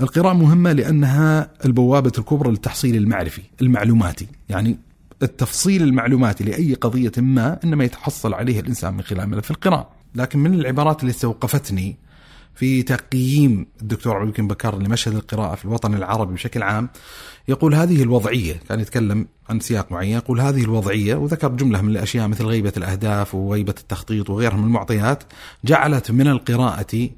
القراءة 0.00 0.32
مهمة 0.34 0.72
لأنها 0.72 1.50
البوابة 1.64 2.12
الكبرى 2.18 2.50
للتحصيل 2.50 2.96
المعرفي 2.96 3.42
المعلوماتي. 3.62 4.26
يعني 4.48 4.78
التفصيل 5.22 5.82
المعلوماتي 5.82 6.44
لأي 6.44 6.74
قضية 6.74 7.12
ما 7.18 7.58
إنما 7.64 7.84
يتحصل 7.84 8.34
عليه 8.34 8.60
الإنسان 8.60 8.94
من 8.94 9.02
خلال 9.02 9.28
ملف 9.28 9.50
القراءة. 9.50 9.90
لكن 10.14 10.38
من 10.38 10.54
العبارات 10.54 11.00
اللي 11.00 11.10
استوقفتني 11.10 11.96
في 12.56 12.82
تقييم 12.82 13.66
الدكتور 13.82 14.16
عبد 14.16 14.28
الحكيم 14.28 14.48
بكر 14.48 14.78
لمشهد 14.78 15.14
القراءة 15.14 15.54
في 15.54 15.64
الوطن 15.64 15.94
العربي 15.94 16.34
بشكل 16.34 16.62
عام 16.62 16.88
يقول 17.48 17.74
هذه 17.74 18.02
الوضعية 18.02 18.60
كان 18.68 18.80
يتكلم 18.80 19.26
عن 19.48 19.60
سياق 19.60 19.92
معين 19.92 20.16
يقول 20.16 20.40
هذه 20.40 20.64
الوضعية 20.64 21.14
وذكر 21.14 21.48
جملة 21.48 21.82
من 21.82 21.88
الأشياء 21.88 22.28
مثل 22.28 22.44
غيبة 22.44 22.72
الأهداف 22.76 23.34
وغيبة 23.34 23.74
التخطيط 23.78 24.30
وغيرها 24.30 24.56
من 24.56 24.64
المعطيات 24.64 25.24
جعلت 25.64 26.10
من 26.10 26.28
القراءة 26.28 27.08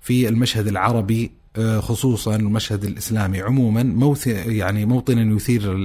في 0.00 0.28
المشهد 0.28 0.66
العربي 0.66 1.30
خصوصا 1.78 2.36
المشهد 2.36 2.84
الإسلامي. 2.84 3.40
عموما 3.40 3.82
موث 3.82 4.26
يعني 4.26 4.86
موطنا 4.86 5.34
يثير 5.34 5.76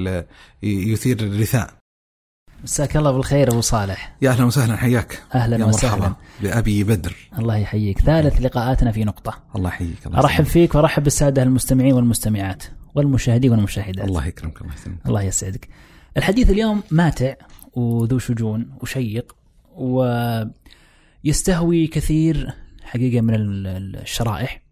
يثير 0.63 1.19
الرثاء. 1.19 1.73
مساك 2.63 2.97
الله 2.97 3.11
بالخير 3.11 3.51
أبو 3.51 3.61
صالح. 3.61 4.15
يا 4.21 4.29
أهلا 4.29 4.45
وسهلا 4.45 4.75
حياك. 4.75 5.23
أهلا 5.35 5.57
يا 5.57 5.65
وسهلا. 5.65 6.15
بابي 6.41 6.83
بدر. 6.83 7.15
الله 7.39 7.57
يحييك. 7.57 7.99
ثالث 7.99 8.41
لقاءاتنا 8.41 8.91
في 8.91 9.03
نقطة. 9.03 9.43
الله 9.55 9.69
يحييك. 9.69 10.07
الله 10.07 10.19
أرحب 10.19 10.43
فيك 10.43 10.75
وأرحب 10.75 11.03
بالسادة 11.03 11.43
المستمعين 11.43 11.93
والمستمعات 11.93 12.63
والمشاهدين 12.95 13.51
والمشاهدات. 13.51 14.07
الله 14.07 14.25
يكرمك 14.25 14.61
الله 14.61 14.73
يسلمك 14.73 15.05
الله 15.05 15.21
يسعدك. 15.21 15.69
الحديث 16.17 16.49
اليوم 16.49 16.83
ماتع 16.91 17.33
وذو 17.73 18.19
شجون 18.19 18.69
وشيق 18.81 19.35
ويستهوي 21.23 21.87
كثير 21.87 22.53
حقيقة 22.83 23.21
من 23.21 23.33
الشرائح. 23.35 24.55
آه، 24.55 24.68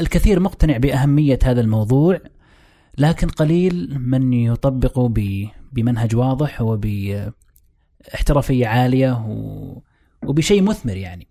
الكثير 0.00 0.40
مقتنع 0.40 0.76
بأهمية 0.76 1.38
هذا 1.44 1.60
الموضوع 1.60 2.20
لكن 2.98 3.28
قليل 3.28 3.98
من 4.00 4.32
يطبقه 4.32 5.12
بمنهج 5.72 6.16
واضح 6.16 6.62
وباحترافيه 6.62 8.66
عالية 8.66 9.24
وبشيء 10.22 10.62
مثمر 10.62 10.96
يعني. 10.96 11.26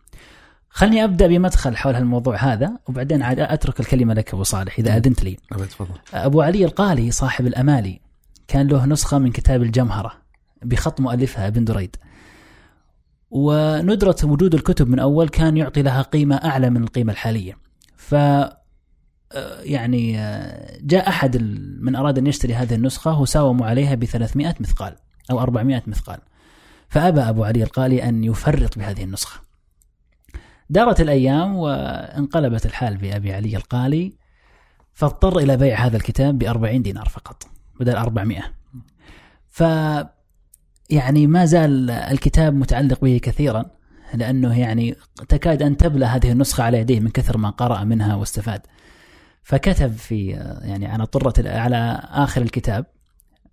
خلني 0.69 1.03
أبدأ 1.03 1.27
بمدخل 1.27 1.77
حول 1.77 1.95
هالموضوع 1.95 2.35
هذا 2.35 2.77
وبعدين 2.87 3.23
عاد 3.23 3.39
أترك 3.39 3.79
الكلمة 3.79 4.13
لك 4.13 4.33
أبو 4.33 4.43
صالح 4.43 4.79
إذا 4.79 4.97
أذنت 4.97 5.23
لي. 5.23 5.37
تفضل. 5.49 5.95
أبو 6.13 6.41
علي 6.41 6.65
القالي 6.65 7.11
صاحب 7.11 7.47
الأمالي 7.47 8.01
كان 8.47 8.67
له 8.67 8.85
نسخة 8.85 9.17
من 9.17 9.31
كتاب 9.31 9.61
الجمهرة 9.61 10.11
بخط 10.63 11.01
مؤلفها 11.01 11.47
ابن 11.47 11.65
دريد. 11.65 11.95
وندرة 13.31 14.15
وجود 14.23 14.55
الكتب 14.55 14.89
من 14.89 14.99
أول 14.99 15.29
كان 15.29 15.57
يعطي 15.57 15.81
لها 15.81 16.01
قيمة 16.01 16.35
أعلى 16.35 16.69
من 16.69 16.83
القيمة 16.83 17.11
الحالية 17.11 17.66
ف 18.07 18.15
آه، 18.15 19.61
يعني 19.61 20.19
آه، 20.19 20.77
جاء 20.81 21.09
أحد 21.09 21.37
من 21.81 21.95
أراد 21.95 22.17
أن 22.17 22.27
يشتري 22.27 22.55
هذه 22.55 22.75
النسخة 22.75 23.19
وساوموا 23.19 23.67
عليها 23.67 23.95
ب 23.95 24.05
300 24.05 24.55
مثقال 24.59 24.95
أو 25.31 25.39
400 25.39 25.83
مثقال. 25.87 26.19
فأبى 26.89 27.21
أبو 27.21 27.43
علي 27.43 27.63
القالي 27.63 28.03
أن 28.03 28.23
يفرط 28.23 28.77
بهذه 28.77 29.03
النسخة. 29.03 29.41
دارت 30.69 31.01
الأيام 31.01 31.55
وانقلبت 31.55 32.65
الحال 32.65 32.97
بأبي 32.97 33.33
علي 33.33 33.57
القالي 33.57 34.13
فاضطر 34.93 35.39
إلى 35.39 35.57
بيع 35.57 35.85
هذا 35.85 35.97
الكتاب 35.97 36.37
ب 36.37 36.43
40 36.43 36.81
دينار 36.81 37.09
فقط 37.09 37.43
بدل 37.79 37.95
400 37.95 38.41
ف 39.49 39.63
يعني 40.89 41.27
ما 41.27 41.45
زال 41.45 41.89
الكتاب 41.89 42.53
متعلق 42.53 43.01
به 43.01 43.19
كثيرا. 43.23 43.76
لأنه 44.13 44.59
يعني 44.59 44.95
تكاد 45.29 45.61
أن 45.61 45.77
تبلى 45.77 46.05
هذه 46.05 46.31
النسخة 46.31 46.63
على 46.63 46.77
يديه 46.79 46.99
من 46.99 47.09
كثر 47.09 47.37
ما 47.37 47.49
قرأ 47.49 47.83
منها 47.83 48.15
واستفاد. 48.15 48.61
فكتب 49.43 49.91
في 49.91 50.27
يعني 50.61 50.85
على 50.87 51.05
طرة 51.05 51.33
على 51.49 52.01
آخر 52.03 52.41
الكتاب 52.41 52.85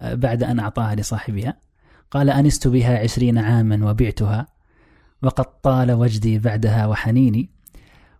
بعد 0.00 0.42
أن 0.42 0.60
أعطاها 0.60 0.94
لصاحبها 0.94 1.56
قال 2.10 2.30
أنست 2.30 2.68
بها 2.68 2.98
عشرين 2.98 3.38
عاما 3.38 3.90
وبعتها 3.90 4.46
وقد 5.22 5.44
طال 5.62 5.92
وجدي 5.92 6.38
بعدها 6.38 6.86
وحنيني 6.86 7.50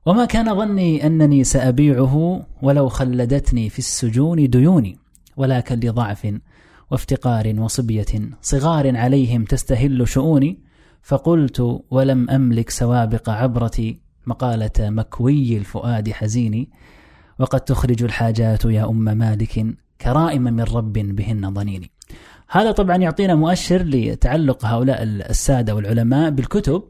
وما 0.07 0.25
كان 0.25 0.55
ظني 0.55 1.07
أنني 1.07 1.45
سأبيعه 1.45 2.47
ولو 2.63 2.89
خلدتني 2.89 3.69
في 3.71 3.79
السجون 3.79 4.51
ديوني 4.51 4.99
ولكن 5.37 5.81
لضعف 5.81 6.35
وافتقار 6.91 7.55
وصبية 7.59 8.31
صغار 8.43 8.97
عليهم 8.97 9.45
تستهل 9.45 10.09
شؤوني 10.09 10.64
فقلت 11.05 11.83
ولم 11.91 12.31
أملك 12.31 12.71
سوابق 12.71 13.31
عبرتي 13.31 14.01
مقالة 14.27 14.71
مكوي 14.81 15.57
الفؤاد 15.57 16.11
حزيني 16.11 16.71
وقد 17.39 17.61
تخرج 17.61 18.03
الحاجات 18.03 18.65
يا 18.65 18.89
أم 18.89 19.05
مالك 19.05 19.67
كرائم 20.01 20.43
من 20.43 20.61
رب 20.61 20.93
بهن 20.93 21.53
ضنيني. 21.53 21.91
هذا 22.51 22.73
طبعا 22.73 22.97
يعطينا 22.97 23.35
مؤشر 23.35 23.83
لتعلق 23.83 24.65
هؤلاء 24.65 25.03
السادة 25.03 25.75
والعلماء 25.75 26.31
بالكتب 26.31 26.83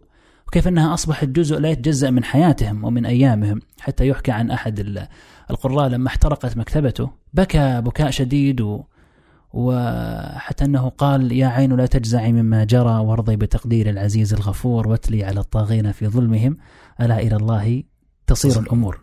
وكيف 0.46 0.68
أنها 0.68 0.94
أصبحت 0.94 1.28
جزء 1.28 1.58
لا 1.58 1.70
يتجزأ 1.70 2.10
من 2.10 2.24
حياتهم 2.24 2.84
ومن 2.84 3.06
أيامهم 3.06 3.60
حتى 3.80 4.08
يحكى 4.08 4.32
عن 4.32 4.50
أحد 4.50 5.06
القراء 5.50 5.88
لما 5.88 6.08
احترقت 6.08 6.56
مكتبته. 6.56 7.10
بكى 7.32 7.80
بكاء 7.80 8.10
شديد 8.10 8.78
وحتى 9.54 10.64
أنه 10.64 10.88
قال 10.88 11.32
يا 11.32 11.46
عين 11.46 11.76
لا 11.76 11.86
تجزعي 11.86 12.32
مما 12.32 12.64
جرى 12.64 12.98
وارضي 12.98 13.36
بتقدير 13.36 13.90
العزيز 13.90 14.34
الغفور 14.34 14.88
واتلي 14.88 15.24
على 15.24 15.40
الطاغين 15.40 15.92
في 15.92 16.08
ظلمهم. 16.08 16.56
ألا 17.00 17.20
إلى 17.20 17.36
الله 17.36 17.82
تصير 18.26 18.60
الأمور. 18.60 19.00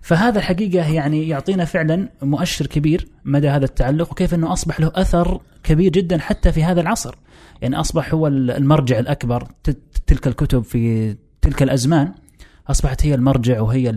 فهذا 0.00 0.38
الحقيقة 0.38 0.92
يعني 0.92 1.28
يعطينا 1.28 1.64
فعلا 1.64 2.08
مؤشر 2.22 2.66
كبير 2.66 3.08
مدى 3.24 3.48
هذا 3.48 3.64
التعلق 3.64 4.12
وكيف 4.12 4.34
أنه 4.34 4.52
أصبح 4.52 4.80
له 4.80 4.92
أثر 4.94 5.40
كبير 5.62 5.92
جدا 5.92 6.18
حتى 6.18 6.52
في 6.52 6.64
هذا 6.64 6.80
العصر. 6.80 7.14
يعني 7.62 7.80
أصبح 7.80 8.14
هو 8.14 8.26
المرجع 8.26 8.98
الأكبر 8.98 9.48
تلك 10.06 10.26
الكتب 10.26 10.62
في 10.62 11.16
تلك 11.40 11.62
الأزمان 11.62 12.12
أصبحت 12.68 13.06
هي 13.06 13.14
المرجع 13.14 13.60
وهي 13.60 13.90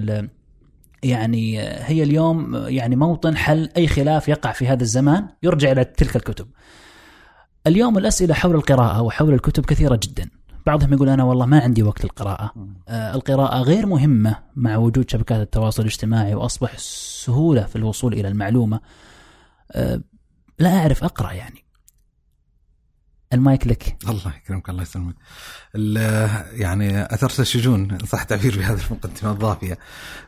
يعني 1.03 1.59
هي 1.61 2.03
اليوم 2.03 2.55
يعني 2.55 2.95
موطن 2.95 3.37
حل 3.37 3.69
أي 3.77 3.87
خلاف 3.87 4.27
يقع 4.29 4.51
في 4.51 4.67
هذا 4.67 4.83
الزمان 4.83 5.27
يرجع 5.43 5.71
إلى 5.71 5.83
تلك 5.83 6.15
الكتب. 6.15 6.47
اليوم 7.67 7.97
الأسئلة 7.97 8.33
حول 8.33 8.55
القراءة 8.55 9.01
وحول 9.01 9.33
الكتب 9.33 9.65
كثيرة 9.65 9.99
جدا. 10.03 10.29
بعضهم 10.65 10.93
يقول 10.93 11.09
أنا 11.09 11.23
والله 11.23 11.45
ما 11.45 11.59
عندي 11.59 11.83
وقت 11.83 12.03
للقراءة. 12.03 12.53
آه 12.87 13.15
القراءة 13.15 13.61
غير 13.61 13.85
مهمة 13.85 14.35
مع 14.55 14.77
وجود 14.77 15.09
شبكات 15.09 15.41
التواصل 15.41 15.81
الاجتماعي 15.81 16.35
وأصبح 16.35 16.77
سهولة 16.77 17.63
في 17.63 17.75
الوصول 17.75 18.13
إلى 18.13 18.27
المعلومة. 18.27 18.79
آه 19.71 20.01
لا 20.59 20.77
أعرف 20.77 21.03
أقرأ 21.03 21.31
يعني. 21.31 21.63
المايك 23.33 23.67
لك. 23.67 23.97
الله 24.09 24.33
يكرمك 24.43 24.69
الله 24.69 24.81
يسلمك. 24.81 25.15
يعني 26.53 27.13
اثرت 27.13 27.39
الشجون 27.39 27.97
صح 28.07 28.23
تعبير 28.23 28.57
بهذه 28.57 28.79
المقدمة 28.91 29.31
الضافية. 29.31 29.77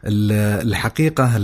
الحقيقة 0.05 1.37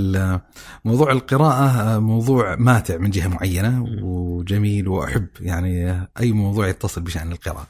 موضوع 0.85 1.11
القراءة 1.11 1.99
موضوع 1.99 2.55
ماتع 2.55 2.97
من 2.97 3.09
جهة 3.09 3.27
معينة 3.27 3.85
وجميل 4.01 4.87
وأحب. 4.87 5.27
يعني 5.39 6.01
أي 6.19 6.31
موضوع 6.31 6.67
يتصل 6.67 7.01
بشأن 7.01 7.31
القراءة. 7.31 7.67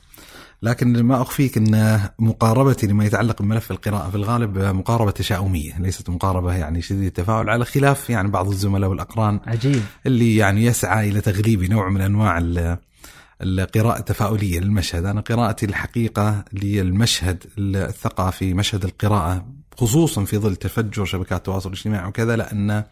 لكن 0.62 1.04
ما 1.04 1.22
أخفيك 1.22 1.58
إن 1.58 2.00
مقاربتي 2.20 2.88
لما 2.88 3.06
يتعلق 3.06 3.42
بملف 3.42 3.72
القراءة 3.72 4.10
في 4.10 4.16
الغالب 4.16 4.58
مقاربة 4.58 5.12
تشاؤمية 5.12 5.80
ليست 5.80 6.10
مقاربة 6.10 6.54
يعني 6.54 6.82
شديده 6.82 7.08
التفاعل 7.08 7.50
على 7.50 7.66
خلاف 7.66 8.10
يعني 8.10 8.28
بعض 8.28 8.48
الزملاء 8.48 8.90
والأقران 8.90 9.40
عجيب. 9.48 9.82
اللي 10.06 10.36
يعني 10.36 10.66
يسعى 10.66 11.10
إلى 11.10 11.22
تغليب 11.22 11.64
نوع 11.64 11.90
من 11.90 12.02
أنواع 12.02 12.38
القراءة 13.42 14.00
التفاؤلية 14.00 14.60
للمشهد. 14.60 15.06
أنا 15.06 15.22
قراءتي 15.22 15.66
الحقيقة 15.66 16.46
للمشهد 16.54 17.44
الثقافي 17.58 18.54
مشهد 18.54 18.84
القراءة 18.84 19.46
خصوصا 19.78 20.26
في 20.26 20.38
ظل 20.38 20.56
تفجر 20.56 21.06
شبكات 21.06 21.38
التواصل 21.38 21.70
الاجتماعي 21.70 22.08
وكذا 22.08 22.36
لأن 22.36 22.84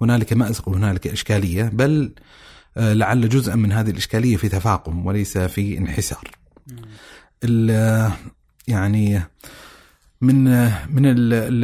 هنالك 0.00 0.32
مأزق 0.32 0.68
وهنالك 0.68 1.06
إشكالية 1.06 1.62
بل 1.62 2.12
آه، 2.76 2.92
لعل 2.92 3.28
جزءا 3.28 3.54
من 3.54 3.72
هذه 3.72 3.90
الإشكالية 3.90 4.36
في 4.36 4.48
تفاقم 4.48 5.06
وليس 5.06 5.38
في 5.38 5.78
انحسار. 5.78 6.30
يعني 8.68 9.22
من 10.20 10.44
من 10.90 11.02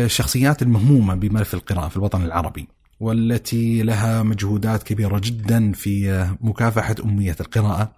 الشخصيات 0.00 0.62
المهمومة 0.62 1.14
بملف 1.14 1.54
القراءة 1.54 1.88
في 1.88 1.96
الوطن 1.96 2.22
العربي. 2.22 2.68
والتي 3.00 3.82
لها 3.82 4.22
مجهودات 4.22 4.82
كبيرة 4.82 5.20
جدا 5.24 5.72
في 5.72 6.26
مكافحة 6.40 6.96
أمية 7.04 7.36
القراءة 7.40 7.92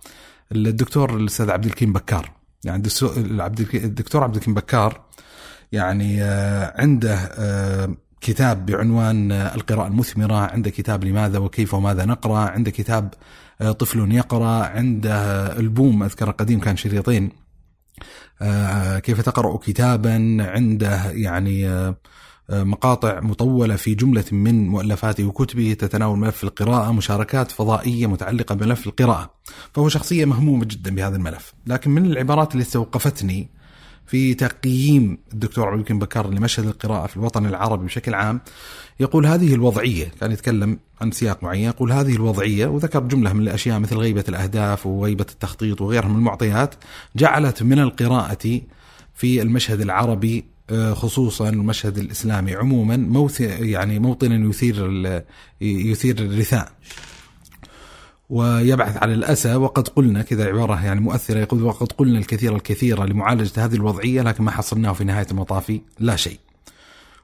الدكتور 0.52 1.16
الأستاذ 1.16 1.50
عبد 1.50 1.64
الكريم 1.64 1.93
بكار. 1.93 2.31
يعني 2.64 2.82
الدكتور 3.75 4.22
عبد 4.22 4.37
الكريم 4.37 4.54
بكار 4.54 5.00
يعني 5.72 6.22
آه، 6.22 6.81
عنده 6.81 7.14
آه، 7.14 7.94
كتاب 8.20 8.66
بعنوان 8.66 9.32
القراءة 9.32 9.87
المثمرة 9.87 10.34
عنده 10.34 10.70
كتاب 10.70 11.04
لماذا 11.04 11.38
وكيف 11.38 11.75
وماذا 11.75 12.04
نقرأ 12.04 12.38
عنده 12.38 12.70
كتاب 12.70 13.14
آه، 13.60 13.72
طفل 13.72 14.12
يقرأ 14.12 14.64
عنده 14.64 15.46
ألبوم 15.58 16.02
أذكر 16.02 16.31
قديم 16.31 16.60
كان 16.60 16.76
شريطين 16.76 17.31
كيف 18.99 19.20
تقرأ 19.20 19.56
كتابا 19.56 20.37
عنده 20.40 21.10
يعني 21.10 21.69
مقاطع 22.52 23.20
مطولة 23.20 23.76
في 23.76 23.94
جملة 23.94 24.25
من 24.32 24.69
مؤلفاته 24.69 25.25
وكتبه 25.25 25.72
تتناول 25.72 26.19
ملف 26.19 26.44
القراءة 26.44 26.93
مشاركات 26.93 27.50
فضائية 27.50 28.06
متعلقة 28.06 28.54
بملف 28.54 28.87
القراءة. 28.87 29.31
فهو 29.75 29.88
شخصية 29.88 30.25
مهمومة 30.25 30.64
جدا 30.64 30.94
بهذا 30.94 31.16
الملف. 31.16 31.54
لكن 31.66 31.90
من 31.90 32.06
العبارات 32.06 32.52
اللي 32.52 32.62
استوقفتني 32.62 33.49
في 34.06 34.34
تقييم 34.34 35.19
الدكتور 35.32 35.69
عبد 35.69 35.93
بكر 35.93 36.31
لمشهد 36.31 36.66
القراءة 36.66 37.06
في 37.06 37.16
الوطن 37.16 37.46
العربي 37.46 37.84
بشكل 37.84 38.14
عام 38.14 38.40
يقول 39.00 39.26
هذه 39.26 39.54
الوضعية 39.54 40.12
كان 40.20 40.32
يتكلم 40.32 40.78
عن 41.00 41.10
سياق 41.10 41.43
معين 41.43 41.64
يقول 41.64 41.93
هذه 41.93 42.16
الوضعية 42.16 42.66
وذكر 42.66 43.00
جملة 43.00 43.32
من 43.32 43.40
الأشياء 43.40 43.78
مثل 43.78 43.96
غيبة 43.96 44.25
الأهداف 44.28 44.87
وغيبة 44.87 45.26
التخطيط 45.31 45.81
وغيرها 45.81 46.08
من 46.08 46.16
المعطيات 46.16 46.75
جعلت 47.16 47.62
من 47.62 47.78
القراءة 47.78 48.60
في 49.14 49.43
المشهد 49.43 49.81
العربي 49.81 50.44
خصوصا 50.93 51.49
المشهد 51.49 51.99
الإسلامي. 51.99 52.55
عموما 52.55 52.97
موت 52.97 53.41
يعني 53.41 53.99
موطنا 53.99 54.49
يثير 54.49 55.23
يثير 55.61 56.19
الرثاء. 56.19 56.73
ويبعث 58.31 58.97
على 58.97 59.14
الأسى 59.14 59.55
وقد 59.55 59.88
قلنا 59.88 60.23
كذا 60.23 60.44
عبارة 60.44 60.85
يعني 60.85 61.00
مؤثرة 61.00 61.38
يقول 61.38 61.62
وقد 61.62 61.93
قلنا 61.93 62.19
الكثير 62.19 62.56
الكثير 62.56 63.05
لمعالجة 63.05 63.64
هذه 63.64 63.75
الوضعية 63.75 64.23
لكن 64.23 64.44
ما 64.44 64.50
حصلناه 64.50 64.93
في 64.93 65.05
نهاية 65.05 65.26
المطاف 65.31 65.81
لا 65.99 66.17
شيء. 66.17 66.38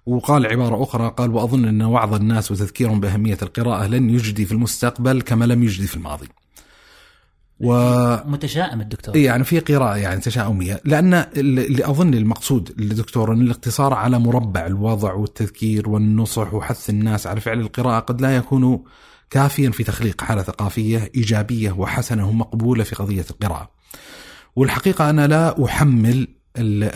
وقال 0.06 0.46
عبارة 0.46 0.82
أخرى 0.82 1.14
قال 1.17 1.31
وأظن 1.31 1.64
أن 1.64 1.82
وعظ 1.82 2.14
الناس 2.14 2.50
وتذكيرهم 2.50 3.00
بأهمية 3.00 3.38
القراءة 3.43 3.87
لن 3.87 4.11
يجدي 4.11 4.44
في 4.44 4.52
المستقبل 4.52 5.23
كما 5.23 5.44
لم 5.44 5.62
يجدي 5.62 5.87
في 5.87 5.96
الماضي. 5.96 6.29
و 7.60 7.72
متشائم 8.25 8.81
الدكتور. 8.81 9.16
يعني 9.16 9.44
في 9.44 9.60
قراءة 9.60 9.96
يعني 9.96 10.20
تشاؤمية 10.20 10.81
لأن 10.84 11.14
اللي 11.14 11.84
أظن 11.84 12.14
المقصود 12.14 12.72
للدكتور 12.78 13.32
أن 13.32 13.40
الاقتصار 13.40 13.94
على 13.94 14.19
مربع 14.19 14.66
الوضع 14.66 15.12
والتذكير 15.12 15.88
والنصح 15.88 16.55
وحث 16.55 16.90
الناس 16.90 17.26
على 17.26 17.40
فعل 17.40 17.60
القراءة 17.60 18.00
قد 18.00 18.20
لا 18.20 18.37
يكون 18.37 18.84
كافيا 19.31 19.70
في 19.70 19.84
تخليق 19.84 20.20
حالة 20.20 20.43
ثقافية 20.43 21.10
إيجابية 21.14 21.72
وحسنة 21.72 22.28
ومقبولة 22.28 22.84
في 22.84 22.94
قضية 22.94 23.25
القراءة. 23.31 23.70
والحقيقة 24.56 25.11
أنا 25.11 25.26
لا 25.26 25.64
أحمل 25.64 26.28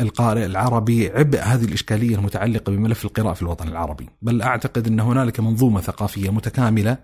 القارئ 0.01 0.47
العربي 0.47 1.11
عبء 1.11 1.41
هذه 1.43 1.65
الإشكالية 1.65 2.17
المتعلقة 2.17 2.73
بملف 2.73 3.05
القراءة 3.05 3.35
في 3.35 3.43
الوطن 3.43 3.69
العربي 3.69 4.09
بل 4.23 4.43
أعتقد 4.43 4.87
أن 4.87 5.01
هنالك 5.01 5.41
منظومة 5.41 5.81
ثقافية 5.81 6.31
متكاملة 6.31 6.99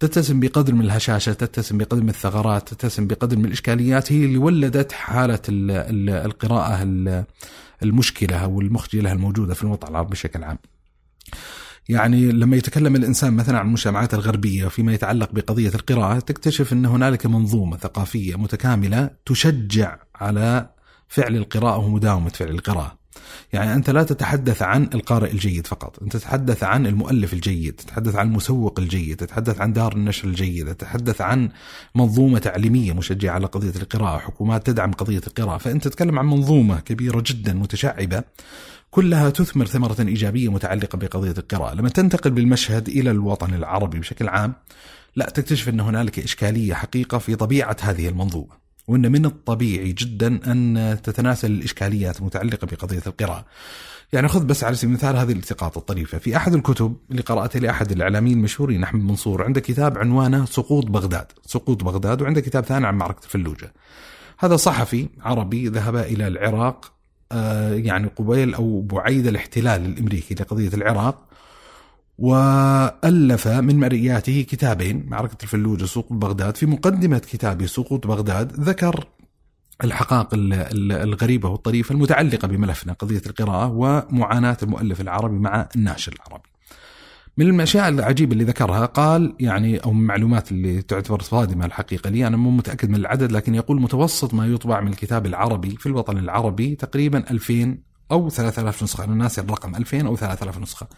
تتسم 0.00 0.40
بقدر 0.40 0.74
من 0.74 0.80
الهشاشة 0.84 1.32
تتسم 1.32 1.78
بقدر 1.78 2.02
من 2.02 2.08
الثغرات 2.08 2.74
تتسم 2.74 3.06
بقدر 3.06 3.36
من 3.36 3.44
الإشكاليات 3.44 4.12
هي 4.12 4.24
اللي 4.24 4.36
ولدت 4.38 4.92
حالة 4.92 5.40
القراءة 5.48 6.82
المشكلة 7.82 8.36
أو 8.36 8.60
المخجلة 8.60 9.12
الموجودة 9.12 9.54
في 9.54 9.62
الوطن 9.62 9.88
العربي 9.88 10.10
بشكل 10.10 10.44
عام 10.44 10.58
يعني 11.88 12.32
لما 12.32 12.56
يتكلم 12.56 12.96
الإنسان 12.96 13.34
مثلا 13.34 13.58
عن 13.58 13.66
المجتمعات 13.66 14.14
الغربية 14.14 14.68
فيما 14.68 14.94
يتعلق 14.94 15.32
بقضية 15.32 15.68
القراءة 15.68 16.18
تكتشف 16.18 16.72
أن 16.72 16.86
هنالك 16.86 17.26
منظومة 17.26 17.76
ثقافية 17.76 18.38
متكاملة 18.38 19.10
تشجع 19.26 19.98
على 20.14 20.70
فعل 21.08 21.36
القراءة 21.36 21.78
ومداومة 21.78 22.28
فعل 22.28 22.48
القراءة. 22.48 22.97
يعني 23.52 23.74
أنت 23.74 23.90
لا 23.90 24.02
تتحدث 24.02 24.62
عن 24.62 24.90
القارئ 24.94 25.30
الجيد 25.30 25.66
فقط. 25.66 26.02
أنت 26.02 26.16
تتحدث 26.16 26.64
عن 26.64 26.86
المؤلف 26.86 27.32
الجيد 27.32 27.74
تتحدث 27.74 28.14
عن 28.14 28.26
المسوق 28.28 28.80
الجيد 28.80 29.16
تتحدث 29.16 29.60
عن 29.60 29.72
دار 29.72 29.92
النشر 29.92 30.28
الجيدة 30.28 30.72
تتحدث 30.72 31.20
عن 31.20 31.50
منظومة 31.94 32.38
تعليمية 32.38 32.92
مشجعة 32.92 33.34
على 33.34 33.46
قضية 33.46 33.82
القراءة 33.82 34.18
حكومات 34.18 34.66
تدعم 34.66 34.92
قضية 34.92 35.22
القراءة. 35.26 35.58
فأنت 35.58 35.88
تتكلم 35.88 36.18
عن 36.18 36.26
منظومة 36.26 36.80
كبيرة 36.80 37.22
جدا 37.26 37.52
متشعبة 37.52 38.22
كلها 38.90 39.30
تثمر 39.30 39.66
ثمرة 39.66 39.96
إيجابية 40.00 40.52
متعلقة 40.52 40.98
بقضية 40.98 41.34
القراءة. 41.38 41.74
لما 41.74 41.88
تنتقل 41.88 42.30
بالمشهد 42.30 42.88
إلى 42.88 43.10
الوطن 43.10 43.54
العربي 43.54 43.98
بشكل 43.98 44.28
عام 44.28 44.54
لا 45.16 45.26
تكتشف 45.26 45.68
أن 45.68 45.80
هنالك 45.80 46.18
إشكالية 46.18 46.74
حقيقة 46.74 47.18
في 47.18 47.36
طبيعة 47.36 47.76
هذه 47.80 48.08
المنظومة. 48.08 48.67
وأن 48.88 49.12
من 49.12 49.26
الطبيعي 49.26 49.92
جدا 49.92 50.52
أن 50.52 50.98
تتناسل 51.02 51.50
الإشكاليات 51.50 52.20
المتعلقة 52.20 52.66
بقضية 52.66 53.02
القراءة. 53.06 53.44
يعني 54.12 54.28
خذ 54.28 54.44
بس 54.44 54.64
على 54.64 54.74
سبيل 54.74 54.90
المثال 54.90 55.16
هذه 55.16 55.32
الالتقاط 55.32 55.76
الطريفة. 55.76 56.18
في 56.18 56.36
أحد 56.36 56.54
الكتب 56.54 56.96
اللي 57.10 57.22
قرأتها 57.22 57.60
لأحد 57.60 57.92
الإعلاميين 57.92 58.38
المشهورين 58.38 58.82
أحمد 58.82 59.02
منصور 59.02 59.44
عنده 59.44 59.60
كتاب 59.60 59.98
عنوانه 59.98 60.44
سقوط 60.44 60.86
بغداد. 60.86 61.26
سقوط 61.46 61.84
بغداد 61.84 62.22
وعنده 62.22 62.40
كتاب 62.40 62.64
ثاني 62.64 62.86
عن 62.86 62.94
معركة 62.94 63.24
الفلوجة 63.24 63.72
هذا 64.38 64.56
صحفي 64.56 65.08
عربي 65.20 65.68
ذهب 65.68 65.96
إلى 65.96 66.26
العراق 66.26 66.92
آه، 67.32 67.72
يعني 67.74 68.06
قبيل 68.16 68.54
أو 68.54 68.80
بعيد 68.80 69.26
الاحتلال 69.26 69.86
الأمريكي 69.86 70.34
لقضية 70.34 70.68
العراق. 70.68 71.27
وألف 72.18 73.48
من 73.48 73.80
مرئياته 73.80 74.46
كتابين 74.48 75.06
معركة 75.08 75.36
الفلوجة 75.42 75.84
سقوط 75.84 76.12
بغداد 76.12 76.56
في 76.56 76.66
مقدمة 76.66 77.18
كتابه 77.18 77.66
سقوط 77.66 78.06
بغداد 78.06 78.52
ذكر 78.60 79.08
الحقائق 79.84 80.28
الغريبة 80.32 81.48
والطريفة 81.48 81.92
المتعلقة 81.92 82.48
بملفنا 82.48 82.92
قضية 82.92 83.22
القراءة 83.26 83.68
ومعاناة 83.72 84.56
المؤلف 84.62 85.00
العربي 85.00 85.38
مع 85.38 85.68
الناشر 85.76 86.12
العربي. 86.12 86.48
من 87.36 87.54
الاشياء 87.54 87.88
العجيبة 87.88 88.32
اللي 88.32 88.44
ذكرها 88.44 88.86
قال 88.86 89.34
يعني 89.40 89.78
أو 89.78 89.92
من 89.92 90.00
المعلومات 90.00 90.52
اللي 90.52 90.82
تعتبر 90.82 91.22
صادمة 91.22 91.66
الحقيقة 91.66 92.10
لي 92.10 92.26
أنا 92.26 92.36
مو 92.36 92.50
متأكد 92.50 92.90
من 92.90 92.94
العدد 92.94 93.32
لكن 93.32 93.54
يقول 93.54 93.80
متوسط 93.80 94.34
ما 94.34 94.46
يطبع 94.46 94.80
من 94.80 94.88
الكتاب 94.88 95.26
العربي 95.26 95.76
في 95.76 95.86
الوطن 95.86 96.18
العربي 96.18 96.74
تقريبا 96.74 97.30
2000 97.30 97.78
أو 98.10 98.30
3000 98.30 98.82
نسخة. 98.82 99.04
أنا 99.04 99.14
ناسي 99.14 99.40
الرقم 99.40 99.76
2000 99.76 100.06
أو 100.06 100.16
3000 100.16 100.58
نسخة. 100.58 100.88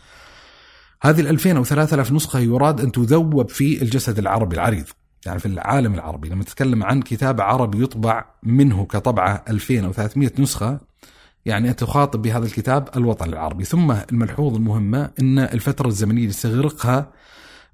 هذه 1.03 1.21
ال 1.21 1.29
2000 1.29 1.57
أو 1.57 1.65
3000 1.65 2.13
نسخة 2.13 2.39
يراد 2.39 2.81
أن 2.81 2.93
تذوب 2.93 3.49
في 3.49 3.83
الجسد 3.83 4.19
العربي 4.19 4.55
العريض. 4.55 4.85
يعني 5.27 5.39
في 5.39 5.47
العالم 5.47 5.95
العربي 5.95 6.29
لما 6.29 6.45
تتكلم 6.45 6.85
عن 6.85 7.03
كتاب 7.03 7.41
عربي 7.41 7.83
يطبع 7.83 8.25
منه 8.43 8.85
كطبعة 8.85 9.45
2000 9.49 9.85
أو 9.85 9.93
300 9.93 10.31
نسخة 10.39 10.81
يعني 11.47 11.73
تخاطب 11.73 12.23
بهذا 12.23 12.47
الكتاب 12.47 12.89
الوطن 12.97 13.29
العربي. 13.29 13.65
ثم 13.65 13.93
الملحوظ 14.13 14.55
المهمة 14.55 15.11
أن 15.21 15.39
الفترة 15.39 15.89
الزمنية 15.89 16.19
اللي 16.19 16.31
يستغرقها 16.31 17.13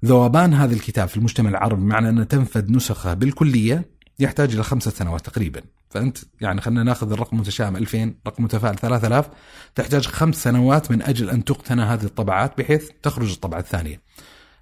ذوبان 0.05 0.53
هذا 0.53 0.73
الكتاب 0.73 1.07
في 1.07 1.17
المجتمع 1.17 1.49
العربي 1.49 1.81
بمعنى 1.81 2.09
أن 2.09 2.27
تنفذ 2.27 2.71
نسخة 2.71 3.13
بالكلية 3.13 3.96
يحتاج 4.19 4.53
إلى 4.53 4.63
خمسة 4.63 4.91
سنوات 4.91 5.25
تقريبا. 5.25 5.61
فأنت 5.89 6.17
يعني 6.41 6.61
خلينا 6.61 6.83
ناخذ 6.83 7.11
الرقم 7.11 7.37
متشائم 7.37 7.77
2000 7.77 8.13
رقم 8.27 8.43
متفائل 8.43 8.75
3000 8.75 9.29
تحتاج 9.75 10.07
خمس 10.07 10.43
سنوات 10.43 10.91
من 10.91 11.01
أجل 11.01 11.29
أن 11.29 11.43
تقتنى 11.43 11.81
هذه 11.81 12.03
الطبعات 12.03 12.57
بحيث 12.57 12.89
تخرج 13.03 13.31
الطبعة 13.31 13.59
الثانية. 13.59 14.01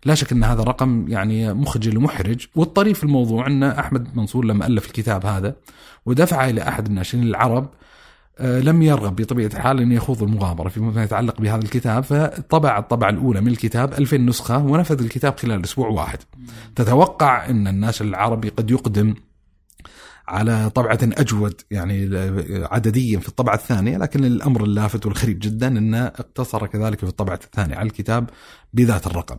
لا 0.06 0.16
شك 0.16 0.32
أن 0.32 0.44
هذا 0.44 0.64
رقم 0.64 1.06
يعني 1.08 1.54
مخجل 1.54 1.98
ومحرج. 1.98 2.48
والطريف 2.56 2.98
في 2.98 3.04
الموضوع 3.04 3.48
أن 3.48 3.64
أحمد 3.64 4.18
منصور 4.18 4.46
لما 4.46 4.68
ألف 4.68 4.88
الكتاب 4.88 5.26
هذا 5.26 5.56
ودفعه 6.06 6.50
إلى 6.50 6.68
أحد 6.68 6.88
الناشرين 6.88 7.24
العرب 7.24 7.70
آه، 8.40 8.60
لم 8.60 8.82
يرغب 8.82 9.16
بطبيعة 9.16 9.48
الحال 9.48 9.80
أن 9.80 9.92
يخوض 9.92 10.24
المغامرة 10.24 10.70
فيما 10.70 11.04
يتعلق 11.04 11.42
بهذا 11.42 11.64
الكتاب. 11.64 12.04
فطبع 12.04 12.78
الطبعة 12.78 13.10
الأولى 13.10 13.42
من 13.42 13.48
الكتاب 13.48 13.94
2000 13.94 14.18
نسخة 14.18 14.58
ونفذ 14.58 15.04
الكتاب 15.04 15.38
خلال 15.40 15.64
أسبوع 15.64 15.88
واحد. 15.88 16.20
تتوقع 16.76 17.50
أن 17.50 17.68
الناشر 17.68 18.06
العربي 18.06 18.50
قد 18.50 18.72
يقدم 18.72 19.16
على 20.28 20.70
طبعة 20.70 21.00
أجود 21.04 21.62
يعني 21.72 22.10
عدديا 22.72 23.20
في 23.20 23.28
الطبعة 23.28 23.56
الثانية 23.56 23.98
لكن 23.98 24.26
الأمر 24.26 24.64
اللافت 24.64 25.06
والغريب 25.06 25.40
جدا 25.40 25.68
أنه 25.68 26.06
اقتصر 26.06 26.68
كذلك 26.68 27.00
في 27.00 27.08
الطبعة 27.08 27.40
الثانية 27.44 27.76
على 27.76 27.88
الكتاب 27.88 28.30
بذات 28.74 29.08
الرقم. 29.08 29.38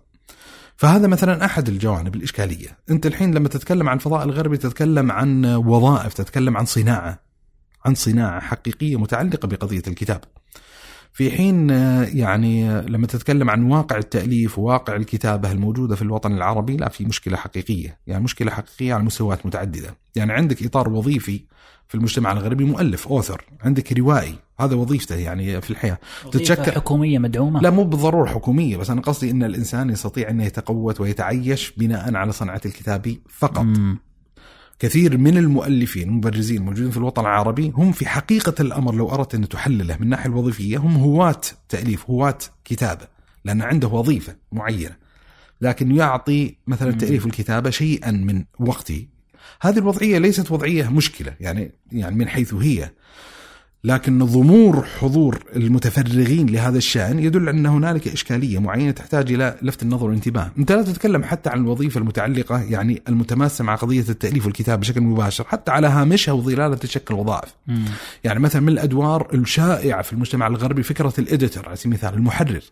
فهذا 0.77 1.07
مثلا 1.07 1.45
أحد 1.45 1.69
الجوانب 1.69 2.15
الإشكالية. 2.15 2.79
أنت 2.91 3.07
الحين 3.07 3.35
لما 3.35 3.49
تتكلم 3.49 3.89
عن 3.89 3.99
فضاء 3.99 4.25
الغربي 4.25 4.57
تتكلم 4.57 5.13
عن 5.13 5.45
وظائف 5.47 6.15
تتكلم 6.15 6.57
عن 6.57 6.65
صناعة 6.65 7.27
عن 7.85 7.95
صناعة 7.95 8.41
حقيقية 8.41 8.97
متعلقة 8.97 9.49
بقضية 9.49 9.83
الكتاب. 9.87 10.21
في 11.17 11.31
حين 11.31 11.71
يعني 12.15 12.81
لما 12.81 13.07
تتكلم 13.07 13.51
عن 13.51 13.63
واقع 13.63 13.97
التأليف 13.97 14.59
وواقع 14.59 14.97
الكتابة 14.97 15.53
الموجودة 15.53 15.97
في 15.97 16.03
الوطن 16.03 16.33
العربي 16.33 16.77
لا 16.77 16.89
في 16.89 17.05
مشكلة 17.05 17.37
حقيقية. 17.37 17.99
يعني 18.07 18.25
مشكلة 18.25 18.51
حقيقية 18.51 18.95
على 18.95 19.03
مستويات 19.03 19.47
متعددة. 19.47 19.95
يعني 20.17 20.33
عندك 20.33 20.63
إطار 20.67 20.89
وظيفي 20.89 21.41
في 21.89 21.95
المجتمع 21.95 22.33
الغربي 22.33 22.65
مؤلف 22.65 23.09
أوثر. 23.09 23.45
عندك 23.63 23.93
روائي. 23.93 24.35
هذا 24.61 24.75
وظيفته 24.75 25.15
يعني 25.15 25.61
في 25.61 25.71
الحياة. 25.71 25.99
تتشكل. 26.33 26.73
حكومية 26.73 27.19
مدعومة. 27.19 27.61
لا 27.61 27.71
مو 27.71 27.85
بالضرورة 27.85 28.29
حكومية 28.29 28.77
بس 28.77 28.91
أنا 28.91 29.01
قصدي 29.01 29.31
إن 29.31 29.43
الإنسان 29.43 29.91
يستطيع 29.91 30.31
إنه 30.31 30.45
يتقوت 30.45 31.01
ويتعيش 31.01 31.73
بناء 31.77 32.15
على 32.15 32.33
صنعة 32.33 32.61
الكتاب 32.67 33.17
فقط. 33.29 33.65
مم. 33.65 33.99
كثير 34.79 35.19
من 35.19 35.39
المؤلفين 35.39 36.09
المبرزين 36.09 36.57
الموجودين 36.57 36.91
في 36.91 36.97
الوطن 36.97 37.23
العربي 37.23 37.73
هم 37.75 37.93
في 37.93 38.07
حقيقة 38.07 38.55
الأمر 38.61 38.95
لو 38.95 39.11
أردت 39.11 39.35
أن 39.35 39.49
تحلله 39.49 39.97
من 39.97 40.03
الناحية 40.03 40.31
الوظيفية 40.31 40.79
هم 40.79 40.97
هواة 40.97 41.41
تأليف 41.69 42.11
هواة 42.11 42.39
كتابة 42.65 43.09
لأن 43.45 43.63
عنده 43.63 43.89
وظيفة 43.89 44.37
معينة. 44.53 44.97
لكن 45.61 45.97
يعطي 45.97 46.57
مثلا 46.67 46.93
تأليف 46.93 47.27
الكتابة 47.27 47.71
شيئا 47.71 48.11
من 48.11 48.45
وقته. 48.59 49.07
هذه 49.61 49.79
الوضعية 49.79 50.19
ليست 50.19 50.51
وضعية 50.51 50.89
مشكلة 50.89 51.35
يعني 51.41 51.73
يعني 51.93 52.17
من 52.17 52.29
حيث 52.29 52.55
هي. 52.55 52.91
لكن 53.87 54.19
ضمور 54.19 54.87
حضور 55.01 55.39
المتفرغين 55.57 56.47
لهذا 56.47 56.79
الشأن 56.79 57.19
يدل 57.19 57.49
أن 57.49 57.67
هنالك 57.67 58.09
إشكالية 58.09 58.59
معينة 58.59 58.91
تحتاج 58.91 59.33
إلى 59.33 59.55
لفت 59.63 59.83
النظر 59.83 60.07
والانتباه 60.07 60.51
أنت 60.59 60.73
لا 60.73 60.83
تتكلم 60.83 61.23
حتى 61.25 61.51
عن 61.51 61.61
الوظيفة 61.61 61.99
المتعلقة 62.01 62.63
يعني 62.63 63.03
المتماسة 63.09 63.65
مع 63.65 63.75
قضية 63.75 64.05
التأليف 64.09 64.47
والكتاب 64.47 64.81
بشكل 64.81 65.01
مباشر 65.01 65.45
حتى 65.45 65.71
على 65.73 65.87
هامشها 65.87 66.33
وظلالة 66.33 66.77
تشكل 66.77 67.15
وظائف. 67.15 67.55
يعني 68.25 68.41
مثلا 68.41 68.63
من 68.63 68.69
الأدوار 68.69 69.29
الشائعة 69.35 70.03
في 70.03 70.13
المجتمع 70.13 70.47
الغربي 70.47 70.83
فكرة 70.83 71.13
الإديتور 71.19 71.67
على 71.67 71.77
سبيل 71.77 71.93
المثال 71.93 72.15
المحرر. 72.15 72.63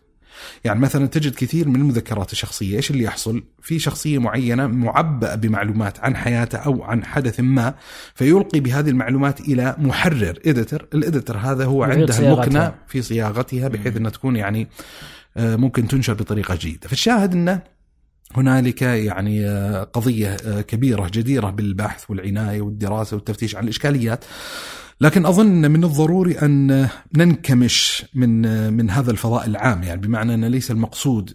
يعني 0.63 0.79
مثلا 0.79 1.07
تجد 1.07 1.35
كثير 1.35 1.67
من 1.67 1.75
المذكرات 1.75 2.31
الشخصية 2.31 2.77
إيش 2.77 2.91
اللي 2.91 3.03
يحصل؟ 3.03 3.43
في 3.61 3.79
شخصية 3.79 4.17
معينة 4.19 4.67
معبأة 4.67 5.35
بمعلومات 5.35 5.99
عن 5.99 6.15
حياته 6.15 6.57
أو 6.57 6.83
عن 6.83 7.05
حدث 7.05 7.39
ما 7.39 7.73
فيلقي 8.15 8.59
بهذه 8.59 8.89
المعلومات 8.89 9.39
إلى 9.39 9.75
محرر 9.77 10.39
إديتر. 10.45 10.87
الإديتر 10.93 11.37
هذا 11.37 11.65
هو 11.65 11.83
عنده. 11.83 12.19
المكنة 12.19 12.73
في 12.87 13.01
صياغتها 13.01 13.67
بحيث 13.67 13.97
أنها 13.97 14.11
تكون 14.11 14.35
يعني 14.35 14.67
آه، 15.37 15.55
ممكن 15.55 15.87
تنشر 15.87 16.13
بطريقة 16.13 16.55
جيدة. 16.55 16.87
فالشاهد 16.87 17.33
أنه 17.33 17.61
هنالك 18.35 18.81
يعني 18.81 19.45
آه، 19.45 19.83
قضية 19.83 20.37
آه، 20.45 20.61
كبيرة 20.61 21.09
جديرة 21.13 21.49
بالبحث 21.49 22.09
والعناية 22.09 22.61
والدراسة 22.61 23.15
والتفتيش 23.15 23.55
عن 23.55 23.63
الإشكاليات. 23.63 24.25
لكن 25.01 25.25
أظن 25.25 25.71
من 25.71 25.83
الضروري 25.83 26.39
أن 26.39 26.89
ننكمش 27.17 28.05
من 28.13 28.73
من 28.73 28.89
هذا 28.89 29.11
الفضاء 29.11 29.45
العام 29.45 29.83
يعني 29.83 30.01
بمعنى 30.01 30.33
أن 30.33 30.45
ليس 30.45 30.71
المقصود 30.71 31.33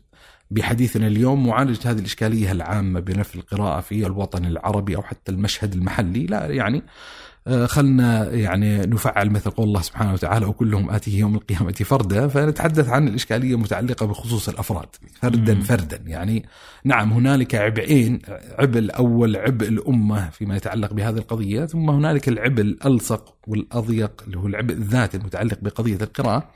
بحديثنا 0.51 1.07
اليوم 1.07 1.47
معالجة 1.47 1.91
هذه 1.91 1.99
الإشكالية 1.99 2.53
العامة 2.53 3.01
بنفي 3.01 3.37
القراءة 3.37 3.81
في 3.81 4.07
الوطن 4.07 4.45
العربي 4.45 4.97
أو 4.97 5.03
حتى 5.03 5.33
المشهد 5.33 5.75
المحلي 5.75 6.27
لا 6.27 6.47
يعني 6.47 6.83
خلنا 7.67 8.31
يعني 8.31 8.79
نفعل 8.79 9.31
مثل 9.31 9.51
قول 9.51 9.69
الله 9.69 9.81
سبحانه 9.83 10.13
وتعالى 10.13 10.47
وكلهم 10.47 10.91
آتيه 10.91 11.19
يوم 11.19 11.35
القيامة 11.35 11.73
فردا 11.73 12.29
فنتحدث 12.29 12.89
عن 12.89 13.09
الإشكالية 13.09 13.55
المتعلقة 13.55 14.07
بخصوص 14.07 14.49
الأفراد 14.49 14.89
فردا. 15.23 15.61
فردا. 15.61 16.03
يعني 16.07 16.45
نعم 16.85 17.13
هنالك 17.13 17.55
عبئين 17.55 18.19
عبء 18.59 18.79
الأول 18.79 19.37
عبء 19.37 19.69
الأمة 19.69 20.31
فيما 20.31 20.57
يتعلق 20.57 20.93
بهذه 20.93 21.19
القضية 21.19 21.67
ثم 21.67 21.91
هنالك 21.91 22.29
العبء 22.29 22.61
الألصق 22.63 23.35
والأضيق 23.47 24.23
اللي 24.27 24.39
هو 24.39 24.47
العبء 24.47 24.75
الذاتي 24.75 25.17
المتعلق 25.17 25.59
بقضية 25.63 25.99
القراءة. 26.03 26.51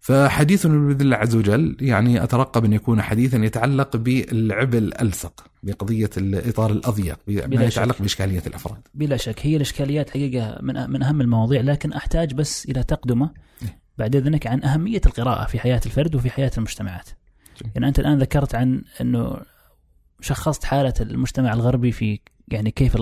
فحديثنا 0.00 0.86
بإذن 0.86 1.00
الله 1.00 1.16
عز 1.16 1.36
وجل 1.36 1.76
يعني 1.80 2.22
أترقب 2.22 2.64
أن 2.64 2.72
يكون 2.72 3.02
حديثا 3.02 3.38
يتعلق 3.38 3.96
بالعبء 3.96 4.78
الألصق. 4.78 5.44
بقضية 5.64 6.10
الإطار 6.16 6.72
الأضيق 6.72 7.18
بلا 7.26 7.46
بما 7.46 7.64
يتعلق 7.64 7.94
شك. 7.94 8.02
بإشكالية 8.02 8.42
الأفراد 8.46 8.80
بلا 8.94 9.16
شك 9.16 9.46
هي 9.46 9.56
الإشكاليات 9.56 10.10
حقيقة 10.10 10.58
من 10.60 10.90
من 10.90 11.02
أهم 11.02 11.20
المواضيع 11.20 11.60
لكن 11.60 11.92
أحتاج 11.92 12.34
بس 12.34 12.64
إلى 12.64 12.82
تقدمة 12.82 13.30
إيه. 13.62 13.78
بعد 13.98 14.16
إذنك 14.16 14.46
عن 14.46 14.62
أهمية 14.62 15.00
القراءة 15.06 15.46
في 15.46 15.58
حياة 15.58 15.80
الفرد 15.86 16.14
وفي 16.14 16.30
حياة 16.30 16.50
المجتمعات. 16.56 17.08
جميل. 17.60 17.72
يعني 17.74 17.88
أنت 17.88 17.98
الآن 17.98 18.18
ذكرت 18.18 18.54
عن 18.54 18.82
إنه 19.00 19.36
شخصت 20.20 20.64
حالة 20.64 20.94
المجتمع 21.00 21.52
الغربي 21.52 21.92
في 21.92 22.20
يعني 22.48 22.70
كيف 22.70 22.96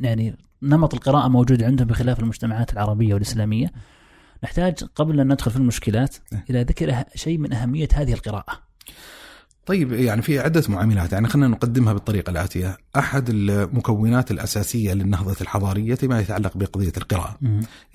يعني 0.00 0.36
نمط 0.62 0.94
القراءة 0.94 1.28
موجود 1.28 1.62
عندهم 1.62 1.86
بخلاف 1.86 2.20
المجتمعات 2.20 2.72
العربية 2.72 3.14
والإسلامية. 3.14 3.72
نحتاج 4.44 4.84
قبل 4.94 5.20
أن 5.20 5.32
ندخل 5.32 5.50
في 5.50 5.56
المشكلات 5.56 6.16
إيه. 6.32 6.44
إلى 6.50 6.62
ذكر 6.62 7.00
أه- 7.00 7.16
شيء 7.16 7.38
من 7.38 7.52
أهمية 7.52 7.88
هذه 7.94 8.12
القراءة. 8.12 8.62
طيب 9.68 9.92
يعني 9.92 10.22
في 10.22 10.38
عدة 10.38 10.62
معاملات 10.68 11.12
يعني 11.12 11.28
خلينا 11.28 11.48
نقدمها 11.48 11.92
بالطريقة 11.92 12.30
الآتية. 12.30 12.78
أحد 12.96 13.28
المكونات 13.28 14.30
الأساسية 14.30 14.92
للنهضة 14.92 15.36
الحضارية 15.40 15.94
فيما 15.94 16.20
يتعلق 16.20 16.56
بقضية 16.56 16.92
القراءة. 16.96 17.38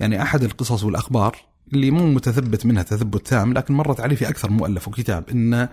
يعني 0.00 0.22
أحد 0.22 0.42
القصص 0.42 0.84
والأخبار 0.84 1.36
اللي 1.72 1.90
مو 1.90 2.06
متثبت 2.12 2.66
منها 2.66 2.82
تثبت 2.82 3.26
تام 3.26 3.52
لكن 3.52 3.74
مرت 3.74 4.00
عليه 4.00 4.16
في 4.16 4.28
أكثر 4.28 4.50
مؤلف 4.50 4.88
وكتاب 4.88 5.24
إن 5.30 5.68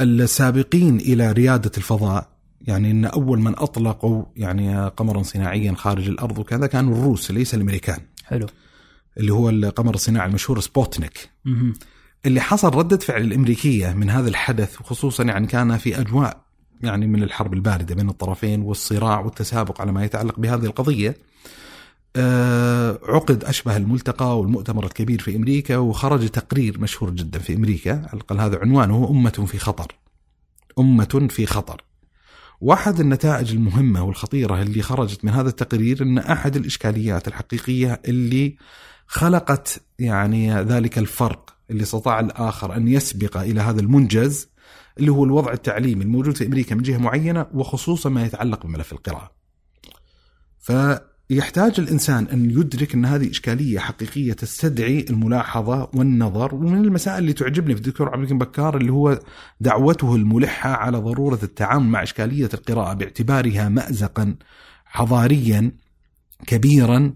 السابقين 0.00 0.96
إلى 0.96 1.32
ريادة 1.32 1.70
الفضاء 1.76 2.28
يعني 2.60 2.90
إن 2.90 3.04
أول 3.04 3.38
من 3.38 3.58
أطلقوا 3.58 4.24
يعني 4.36 4.86
قمرا 4.88 5.22
صناعيا 5.22 5.74
خارج 5.74 6.08
الأرض 6.08 6.38
وكذا 6.38 6.66
كانوا 6.66 6.98
الروس 6.98 7.30
ليس 7.30 7.54
الأمريكان. 7.54 8.00
حلو. 8.24 8.46
اللي 9.16 9.32
هو 9.32 9.50
القمر 9.50 9.94
الصناعي 9.94 10.28
المشهور 10.28 10.60
سبوتنيك. 10.60 11.30
مهم. 11.44 11.74
اللي 12.26 12.40
حصل 12.40 12.74
ردة 12.74 12.96
فعل 12.96 13.22
الأمريكية 13.22 13.92
من 13.92 14.10
هذا 14.10 14.28
الحدث 14.28 14.80
وخصوصا 14.80 15.24
يعني 15.24 15.46
كان 15.46 15.76
في 15.76 16.00
أجواء 16.00 16.40
يعني 16.82 17.06
من 17.06 17.22
الحرب 17.22 17.54
الباردة 17.54 17.94
بين 17.94 18.08
الطرفين 18.08 18.62
والصراع 18.62 19.20
والتسابق 19.20 19.80
على 19.80 19.92
ما 19.92 20.04
يتعلق 20.04 20.40
بهذه 20.40 20.64
القضية 20.64 21.16
آه، 22.16 22.98
عقد 23.02 23.44
أشبه 23.44 23.76
الملتقى 23.76 24.38
والمؤتمر 24.38 24.84
الكبير 24.84 25.20
في 25.20 25.36
أمريكا 25.36 25.76
وخرج 25.76 26.28
تقرير 26.28 26.80
مشهور 26.80 27.10
جدا 27.10 27.38
في 27.38 27.54
أمريكا 27.54 27.92
على 27.92 28.12
الأقل 28.14 28.40
هذا 28.40 28.58
عنوانه 28.58 29.08
أمة 29.10 29.46
في 29.46 29.58
خطر. 29.58 29.94
أمة 30.78 31.28
في 31.30 31.46
خطر. 31.46 31.84
واحد 32.60 33.00
النتائج 33.00 33.52
المهمة 33.52 34.02
والخطيرة 34.02 34.62
اللي 34.62 34.82
خرجت 34.82 35.24
من 35.24 35.32
هذا 35.32 35.48
التقرير 35.48 36.02
أن 36.02 36.18
أحد 36.18 36.56
الإشكاليات 36.56 37.28
الحقيقية 37.28 38.00
اللي 38.08 38.56
خلقت 39.06 39.82
يعني 39.98 40.54
ذلك 40.54 40.98
الفرق 40.98 41.57
اللي 41.70 41.82
استطاع 41.82 42.20
الآخر 42.20 42.76
أن 42.76 42.88
يسبق 42.88 43.36
إلى 43.36 43.60
هذا 43.60 43.80
المنجز 43.80 44.48
اللي 44.98 45.12
هو 45.12 45.24
الوضع 45.24 45.52
التعليمي 45.52 46.04
الموجود 46.04 46.36
في 46.36 46.46
أمريكا 46.46 46.74
من 46.74 46.82
جهة 46.82 46.98
معينة 46.98 47.46
وخصوصا 47.54 48.08
ما 48.08 48.24
يتعلق 48.24 48.66
بملف 48.66 48.92
القراءة. 48.92 49.30
فيحتاج 50.58 51.80
الإنسان 51.80 52.24
أن 52.24 52.50
يدرك 52.50 52.94
أن 52.94 53.04
هذه 53.04 53.30
إشكالية 53.30 53.78
حقيقية 53.78 54.32
تستدعي 54.32 55.06
الملاحظة 55.10 55.90
والنظر 55.94 56.54
ومن 56.54 56.84
المسائل 56.84 57.18
اللي 57.18 57.32
تعجبني 57.32 57.74
في 57.74 57.80
الدكتور 57.80 58.08
عبد 58.08 58.20
الحكيم 58.20 58.38
بكار 58.38 58.76
اللي 58.76 58.92
هو 58.92 59.20
دعوته 59.60 60.14
الملحة 60.14 60.70
على 60.70 60.98
ضرورة 60.98 61.38
التعامل 61.42 61.86
مع 61.86 62.02
إشكالية 62.02 62.48
القراءة 62.54 62.94
باعتبارها 62.94 63.68
مأزقا 63.68 64.34
حضاريا 64.84 65.72
كبيرا. 66.46 67.14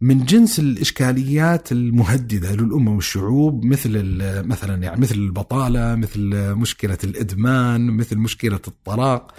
من 0.00 0.24
جنس 0.24 0.58
الإشكاليات 0.58 1.72
المهددة 1.72 2.52
للامه 2.54 2.94
والشعوب 2.94 3.64
مثل 3.64 4.18
مثلا 4.46 4.82
يعني 4.82 5.00
مثل 5.00 5.14
البطالة، 5.14 5.94
مثل 5.94 6.20
مشكلة 6.54 6.98
الإدمان، 7.04 7.86
مثل 7.86 8.16
مشكلة 8.16 8.60
الطلاق. 8.68 9.34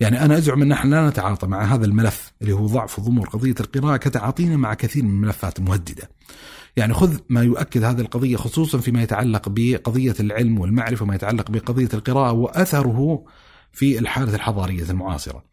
يعني 0.00 0.24
أنا 0.24 0.38
أزعم 0.38 0.62
أن 0.62 0.68
نحن 0.68 0.90
لا 0.90 1.08
نتعاطى 1.08 1.46
مع 1.46 1.64
هذا 1.64 1.84
الملف 1.84 2.32
اللي 2.42 2.52
هو 2.52 2.66
ضعف 2.66 3.00
ضمور 3.00 3.28
قضية 3.28 3.54
القراءة 3.60 3.96
كتعاطينا 3.96 4.56
مع 4.56 4.74
كثير 4.74 5.04
من 5.04 5.10
الملفات 5.10 5.58
المهددة. 5.58 6.10
يعني 6.76 6.94
خذ 6.94 7.18
ما 7.28 7.42
يؤكد 7.42 7.84
هذه 7.84 8.00
القضية 8.00 8.36
خصوصا 8.36 8.78
فيما 8.78 9.02
يتعلق 9.02 9.48
بقضية 9.48 10.14
العلم 10.20 10.58
والمعرفة 10.58 11.02
وما 11.02 11.14
يتعلق 11.14 11.50
بقضية 11.50 11.88
القراءة 11.94 12.32
وأثره 12.32 13.24
في 13.72 13.98
الحالة 13.98 14.34
الحضارية 14.34 14.90
المعاصرة. 14.90 15.44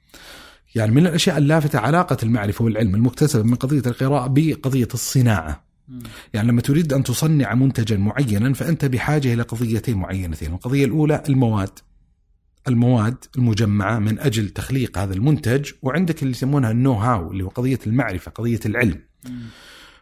يعني 0.75 0.91
من 0.91 1.07
الأشياء 1.07 1.37
اللافتة 1.37 1.79
علاقة 1.79 2.17
المعرفة 2.23 2.65
والعلم 2.65 2.95
المكتسبة 2.95 3.43
من 3.43 3.55
قضية 3.55 3.81
القراءة 3.85 4.27
بقضية 4.27 4.87
الصناعة. 4.93 5.63
يعني 6.33 6.47
لما 6.47 6.61
تريد 6.61 6.93
أن 6.93 7.03
تصنع 7.03 7.55
منتجا 7.55 7.97
معينا 7.97 8.53
فأنت 8.53 8.85
بحاجة 8.85 9.33
إلى 9.33 9.41
قضيتين 9.41 9.97
معينتين، 9.97 10.53
القضية 10.53 10.85
الأولى 10.85 11.23
المواد. 11.29 11.79
المواد 12.67 13.25
المجمعة 13.37 13.99
من 13.99 14.19
أجل 14.19 14.49
تخليق 14.49 14.97
هذا 14.97 15.13
المنتج 15.13 15.71
وعندك 15.81 16.21
اللي 16.23 16.31
يسمونها 16.31 16.71
النو 16.71 16.93
هاو 16.93 17.31
اللي 17.31 17.43
هو 17.43 17.47
قضية 17.49 17.79
المعرفة، 17.87 18.31
قضية 18.31 18.59
العلم. 18.65 18.99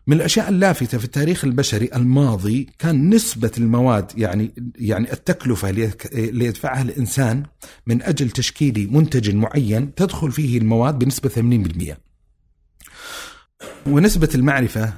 من 0.07 0.17
الأشياء 0.17 0.49
اللافتة 0.49 0.97
في 0.97 1.05
التاريخ 1.05 1.45
البشري 1.45 1.89
الماضي 1.95 2.69
كان 2.79 3.09
نسبة 3.09 3.51
المواد 3.57 4.11
يعني 4.17 4.53
يعني 4.75 5.13
التكلفة 5.13 5.69
اللي 5.69 6.45
يدفعها 6.45 6.81
الإنسان 6.81 7.43
من 7.87 8.01
أجل 8.01 8.29
تشكيل 8.29 8.89
منتج 8.91 9.35
معين 9.35 9.95
تدخل 9.95 10.31
فيه 10.31 10.57
المواد 10.57 10.99
بنسبة 10.99 11.29
80%. 11.29 11.97
ونسبة 13.87 14.29
المعرفة 14.35 14.93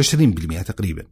20% 0.00 0.62
تقريبا. 0.62 1.02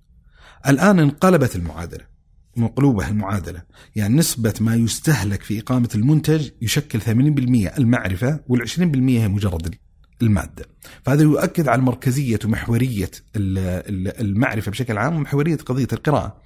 الآن 0.69 0.99
انقلبت 0.99 1.57
المعادلة. 1.57 2.17
مقلوبة 2.57 3.09
المعادلة، 3.09 3.63
يعني 3.97 4.17
نسبة 4.17 4.55
ما 4.61 4.75
يستهلك 4.75 5.43
في 5.43 5.61
إقامة 5.61 5.89
المنتج 5.95 6.51
يشكل 6.63 7.01
80% 7.01 7.79
المعرفة 7.79 8.41
وال20% 8.51 8.97
هي 8.97 9.29
مجرد 9.29 9.75
المادة. 10.23 10.65
فهذا 11.05 11.23
يؤكد 11.23 11.69
على 11.69 11.83
مركزية 11.83 12.39
ومحورية 12.45 13.11
ال- 13.37 13.59
ال- 13.59 14.21
المعرفة 14.21 14.71
بشكل 14.71 14.99
عام 14.99 15.17
ومحورية 15.17 15.57
قضية 15.57 15.89
القراءة. 15.93 16.37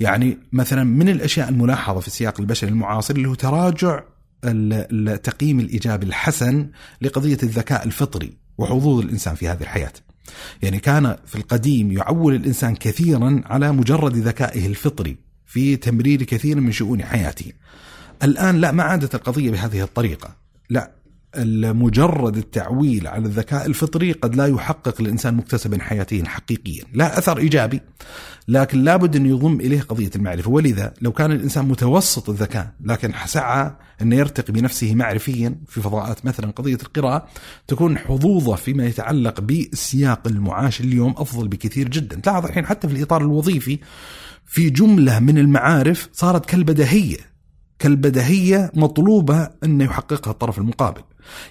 يعني 0.00 0.38
مثلا 0.52 0.84
من 0.84 1.08
الأشياء 1.08 1.48
الملاحظة 1.48 2.00
في 2.00 2.06
السياق 2.06 2.40
البشري 2.40 2.70
المعاصر 2.70 3.14
اللي 3.14 3.28
هو 3.28 3.34
تراجع 3.34 4.00
ال- 4.44 5.08
التقييم 5.08 5.60
الايجابي 5.60 6.06
الحسن 6.06 6.70
لقضية 7.02 7.38
الذكاء 7.42 7.84
الفطري 7.84 8.36
وحظوظ 8.58 9.04
الإنسان 9.04 9.34
في 9.34 9.48
هذه 9.48 9.60
الحياة. 9.60 9.92
يعني 10.62 10.78
كان 10.78 11.16
في 11.26 11.34
القديم 11.36 11.92
يعول 11.92 12.34
الإنسان 12.34 12.74
كثيرا 12.74 13.42
على 13.44 13.72
مجرد 13.72 14.16
ذكائه 14.16 14.66
الفطري 14.66 15.16
في 15.46 15.76
تمرير 15.76 16.22
كثير 16.22 16.60
من 16.60 16.72
شؤون 16.72 17.02
حياته. 17.04 17.52
الآن 18.22 18.56
لا 18.56 18.72
ما 18.72 18.82
عادت 18.82 19.14
القضية 19.14 19.50
بهذه 19.50 19.82
الطريقة. 19.82 20.36
لا 20.70 20.90
مجرد 21.72 22.36
التعويل 22.36 23.06
على 23.06 23.26
الذكاء 23.26 23.66
الفطري 23.66 24.12
قد 24.12 24.34
لا 24.34 24.46
يحقق 24.46 25.00
الانسان 25.00 25.34
مكتسبا 25.34 25.82
حياتيا 25.82 26.24
حقيقيا، 26.24 26.84
لا 26.92 27.18
أثر 27.18 27.38
إيجابي 27.38 27.80
لكن 28.48 28.84
لابد 28.84 29.16
أن 29.16 29.26
يضم 29.26 29.60
إليه 29.60 29.80
قضية 29.80 30.10
المعرفة. 30.16 30.50
ولذا 30.50 30.94
لو 31.00 31.12
كان 31.12 31.32
الإنسان 31.32 31.68
متوسط 31.68 32.30
الذكاء 32.30 32.72
لكن 32.80 33.12
سعى 33.26 33.72
أن 34.02 34.12
يرتقي 34.12 34.52
بنفسه 34.52 34.94
معرفيا 34.94 35.60
في 35.68 35.80
فضاءات 35.80 36.26
مثلا 36.26 36.50
قضية 36.50 36.78
القراءة 36.82 37.26
تكون 37.66 37.98
حظوظة 37.98 38.54
فيما 38.54 38.86
يتعلق 38.86 39.40
بسياق 39.40 40.26
المعاش 40.26 40.80
اليوم 40.80 41.14
أفضل 41.16 41.48
بكثير 41.48 41.88
جدا. 41.88 42.16
تلاحظ 42.16 42.46
الحين 42.46 42.66
حتى 42.66 42.88
في 42.88 42.94
الإطار 42.94 43.22
الوظيفي 43.22 43.78
في 44.46 44.70
جملة 44.70 45.18
من 45.18 45.38
المعارف 45.38 46.08
صارت 46.12 46.46
كالبدهية 46.46 47.16
كالبدهية 47.78 48.72
مطلوبة 48.74 49.50
أن 49.64 49.80
يحققها 49.80 50.30
الطرف 50.30 50.58
المقابل. 50.58 51.02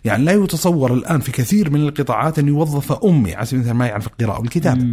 يعني 0.06 0.24
لا 0.24 0.32
يتصور 0.32 0.94
الآن 0.94 1.20
في 1.20 1.32
كثير 1.32 1.70
من 1.70 1.82
القطاعات 1.82 2.40
أن 2.40 2.48
يوظف 2.48 2.92
أمي 3.06 3.36
على 3.36 3.46
سبيل 3.46 3.60
المثال 3.60 3.78
ما 3.78 3.88
يعرف 3.88 4.08
القراءة 4.08 4.40
والكتابة. 4.40 4.88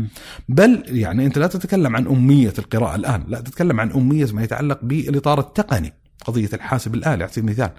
بل 0.48 0.82
يعني 0.86 1.26
أنت 1.26 1.38
لا 1.38 1.46
تتكلم 1.46 1.96
عن 1.96 2.06
أمية 2.06 2.54
القراءة 2.58 2.94
الآن 2.94 3.24
لا 3.28 3.40
تتكلم 3.40 3.80
عن 3.80 3.92
أمية 3.92 4.32
ما 4.32 4.42
يتعلق 4.42 4.78
بالإطار 4.82 5.40
التقني 5.40 5.92
قضية 6.24 6.50
الحاسب 6.52 6.94
الآلي 6.94 7.24
على 7.24 7.32
سبيل 7.32 7.44
المثال. 7.44 7.70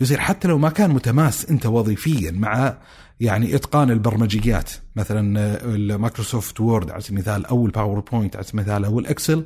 يصير 0.00 0.20
حتى 0.20 0.48
لو 0.48 0.58
ما 0.58 0.68
كان 0.68 0.90
متماس 0.90 1.50
أنت 1.50 1.66
وظيفيا 1.66 2.30
مع 2.30 2.76
يعني 3.20 3.54
إتقان 3.54 3.90
البرمجيات 3.90 4.70
مثلا 4.96 5.36
ال 5.64 5.74
Microsoft 5.74 6.60
Word 6.60 6.90
على 6.90 7.00
سبيل 7.00 7.18
المثال 7.18 7.46
أو 7.46 7.66
ال 7.66 7.72
PowerPoint 7.72 8.36
على 8.36 8.44
سبيل 8.44 8.60
المثال 8.60 8.84
أو 8.84 8.98
ال 8.98 9.06
Excel 9.06 9.44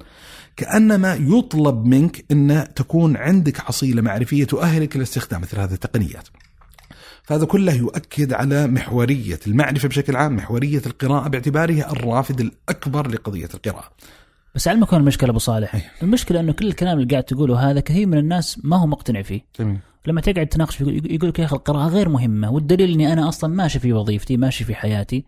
كأنما 0.56 1.14
يطلب 1.14 1.86
منك 1.86 2.24
أن 2.30 2.66
تكون 2.76 3.16
عندك 3.16 3.58
حصيله 3.58 4.02
معرفية 4.02 4.44
تؤهلك 4.44 4.96
لاستخدام 4.96 5.40
مثل 5.40 5.60
هذه 5.60 5.72
التقنيات. 5.72 6.28
فهذا 7.24 7.46
كله 7.46 7.74
يؤكد 7.74 8.32
على 8.32 8.66
محورية 8.66 9.40
المعرفة 9.46 9.88
بشكل 9.88 10.16
عام 10.16 10.36
محورية 10.36 10.82
القراءة 10.86 11.28
باعتبارها 11.28 11.92
الرافد 11.92 12.40
الأكبر 12.40 13.08
لقضية 13.08 13.48
القراءة. 13.54 13.90
بس 14.54 14.68
على 14.68 14.80
يكون 14.80 15.00
المشكلة 15.00 15.30
أبو 15.30 15.38
صالح. 15.38 15.74
أيه. 15.74 15.92
المشكلة 16.02 16.40
أنه 16.40 16.52
كل 16.52 16.66
الكلام 16.66 16.98
اللي 16.98 17.08
قاعد 17.10 17.22
تقوله 17.22 17.70
هذا 17.70 17.80
كثير 17.80 18.06
من 18.06 18.18
الناس 18.18 18.60
ما 18.64 18.76
هو 18.76 18.86
مقتنع 18.86 19.22
فيه. 19.22 19.40
جميل. 19.58 19.78
لما 20.06 20.20
تقعد 20.20 20.46
تناقش 20.46 20.80
يقول 20.80 21.28
لك 21.28 21.38
يا 21.38 21.44
أخي 21.44 21.56
القراءة 21.56 21.88
غير 21.88 22.08
مهمة 22.08 22.50
والدليل 22.50 22.92
أني 22.92 23.12
أنا 23.12 23.28
أصلا 23.28 23.54
ماشي 23.54 23.78
في 23.78 23.92
وظيفتي 23.92 24.36
ماشي 24.36 24.64
في 24.64 24.74
حياتي 24.74 25.24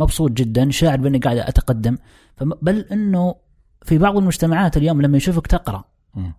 مبسوط 0.00 0.30
جدا 0.30 0.70
شاعر 0.70 0.96
بأني 0.96 1.18
قاعد 1.18 1.38
أتقدم. 1.38 1.98
بل 2.40 2.78
أنه 2.92 3.34
في 3.82 3.98
بعض 3.98 4.16
المجتمعات 4.16 4.76
اليوم 4.76 5.02
لما 5.02 5.16
يشوفك 5.16 5.46
تقرأ 5.46 5.84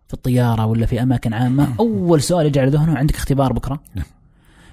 في 0.07 0.13
الطيارة 0.13 0.65
ولا 0.65 0.85
في 0.85 1.01
أماكن 1.03 1.33
عامة 1.33 1.75
أول 1.79 2.21
سؤال 2.21 2.45
يجي 2.45 2.59
على 2.59 2.69
ذهنه 2.69 2.97
عندك 2.97 3.15
اختبار 3.15 3.53
بكرة. 3.53 3.83
نعم. 3.95 4.05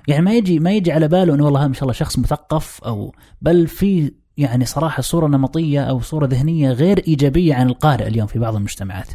يعني 0.08 0.22
ما 0.22 0.34
يجي 0.34 0.58
ما 0.58 0.72
يجي 0.72 0.92
على 0.92 1.08
باله 1.08 1.34
إنه 1.34 1.44
والله 1.44 1.68
ما 1.68 1.74
شاء 1.74 1.82
الله 1.82 1.92
شخص 1.92 2.18
مثقف 2.18 2.84
أو 2.84 3.14
بل 3.42 3.66
في 3.66 4.12
يعني 4.36 4.64
صراحة 4.64 5.02
صورة 5.02 5.26
نمطية 5.26 5.80
أو 5.80 6.00
صورة 6.00 6.26
ذهنية 6.26 6.70
غير 6.72 7.02
إيجابية 7.08 7.54
عن 7.54 7.68
القارئ 7.68 8.06
اليوم 8.06 8.26
في 8.26 8.38
بعض 8.38 8.56
المجتمعات. 8.56 9.08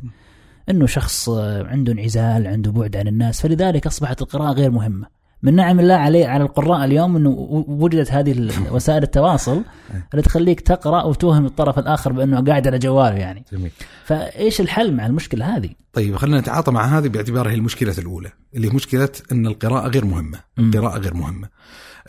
إنه 0.70 0.86
شخص 0.86 1.29
عنده 1.65 1.94
انعزال، 1.94 2.48
عنده 2.48 2.72
بعد 2.72 2.96
عن 2.96 3.08
الناس، 3.08 3.41
فلذلك 3.41 3.88
أصبحت 3.88 4.22
القراءة 4.22 4.51
غير 4.51 4.72
مهمة. 4.72 5.17
من 5.44 5.56
نعم 5.56 5.79
الله 5.79 5.94
عليه 5.94 6.27
على 6.27 6.44
القراء 6.44 6.86
اليوم 6.86 7.15
إنه 7.15 7.29
وجدت 7.67 8.12
هذه 8.12 8.51
وسائل 8.74 9.03
التواصل 9.03 9.63
اللي 10.12 10.22
تخليك 10.22 10.62
تقرأ 10.62 11.03
وتوهم 11.03 11.46
الطرف 11.46 11.79
الآخر 11.79 12.12
بأنه 12.12 12.41
قاعد 12.41 12.67
على 12.67 12.79
جواله 12.79 13.15
يعني. 13.15 13.46
جميل. 13.53 13.72
فإيش 14.06 14.62
الحل 14.62 14.94
مع 14.94 15.06
المشكلة 15.06 15.58
هذه؟ 15.58 15.70
طيب 15.94 16.15
خلينا 16.15 16.39
نتعاطى 16.39 16.72
مع 16.72 16.98
هذه 16.98 17.08
باعتبارها 17.08 17.53
المشكلة 17.53 17.96
الأولى 17.98 18.32
اللي 18.56 18.67
هي 18.67 18.72
مشكلة 18.72 19.10
إن 19.32 19.48
القراءة 19.48 19.88
غير 19.88 20.06
مهمة، 20.06 20.39
القراءة 20.60 21.00
غير 21.00 21.13
مهمة. 21.13 21.50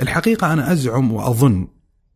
الحقيقة 0.00 0.52
أنا 0.52 0.72
أزعم 0.72 1.12
وأظن 1.12 1.68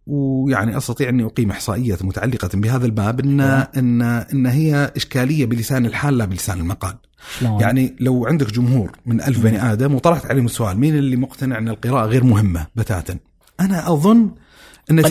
ويعني 0.07 0.77
أستطيع 0.77 1.09
أني 1.09 1.25
أقيم 1.25 1.51
احصائيات 1.51 2.05
متعلقة 2.05 2.51
بهذا 2.55 2.87
الباب 2.87 3.21
ان 3.21 3.41
ان 3.41 4.03
إن 4.03 4.47
هي 4.47 4.93
إشكالية 4.97 5.47
بلسان 5.47 5.87
الحال 5.87 6.19
لا 6.19 6.25
بلسان 6.25 6.61
المقال. 6.61 6.95
شلون؟ 7.39 7.61
يعني 7.61 7.97
لو 8.01 8.27
عندك 8.27 8.53
جمهور 8.53 8.93
من 9.07 9.21
ألف 9.21 9.39
بني 9.39 9.73
آدم 9.73 9.95
وطرحت 9.95 10.27
عليهم 10.27 10.47
السؤال 10.47 10.79
مين 10.79 10.99
اللي 10.99 11.17
مقتنع 11.17 11.59
أن 11.59 11.69
القراءة 11.69 12.07
غير 12.07 12.25
مهمة 12.25 12.67
بتاتا؟ 12.77 13.19
أنا 13.61 13.93
أظن 13.93 14.31
أن 14.91 15.03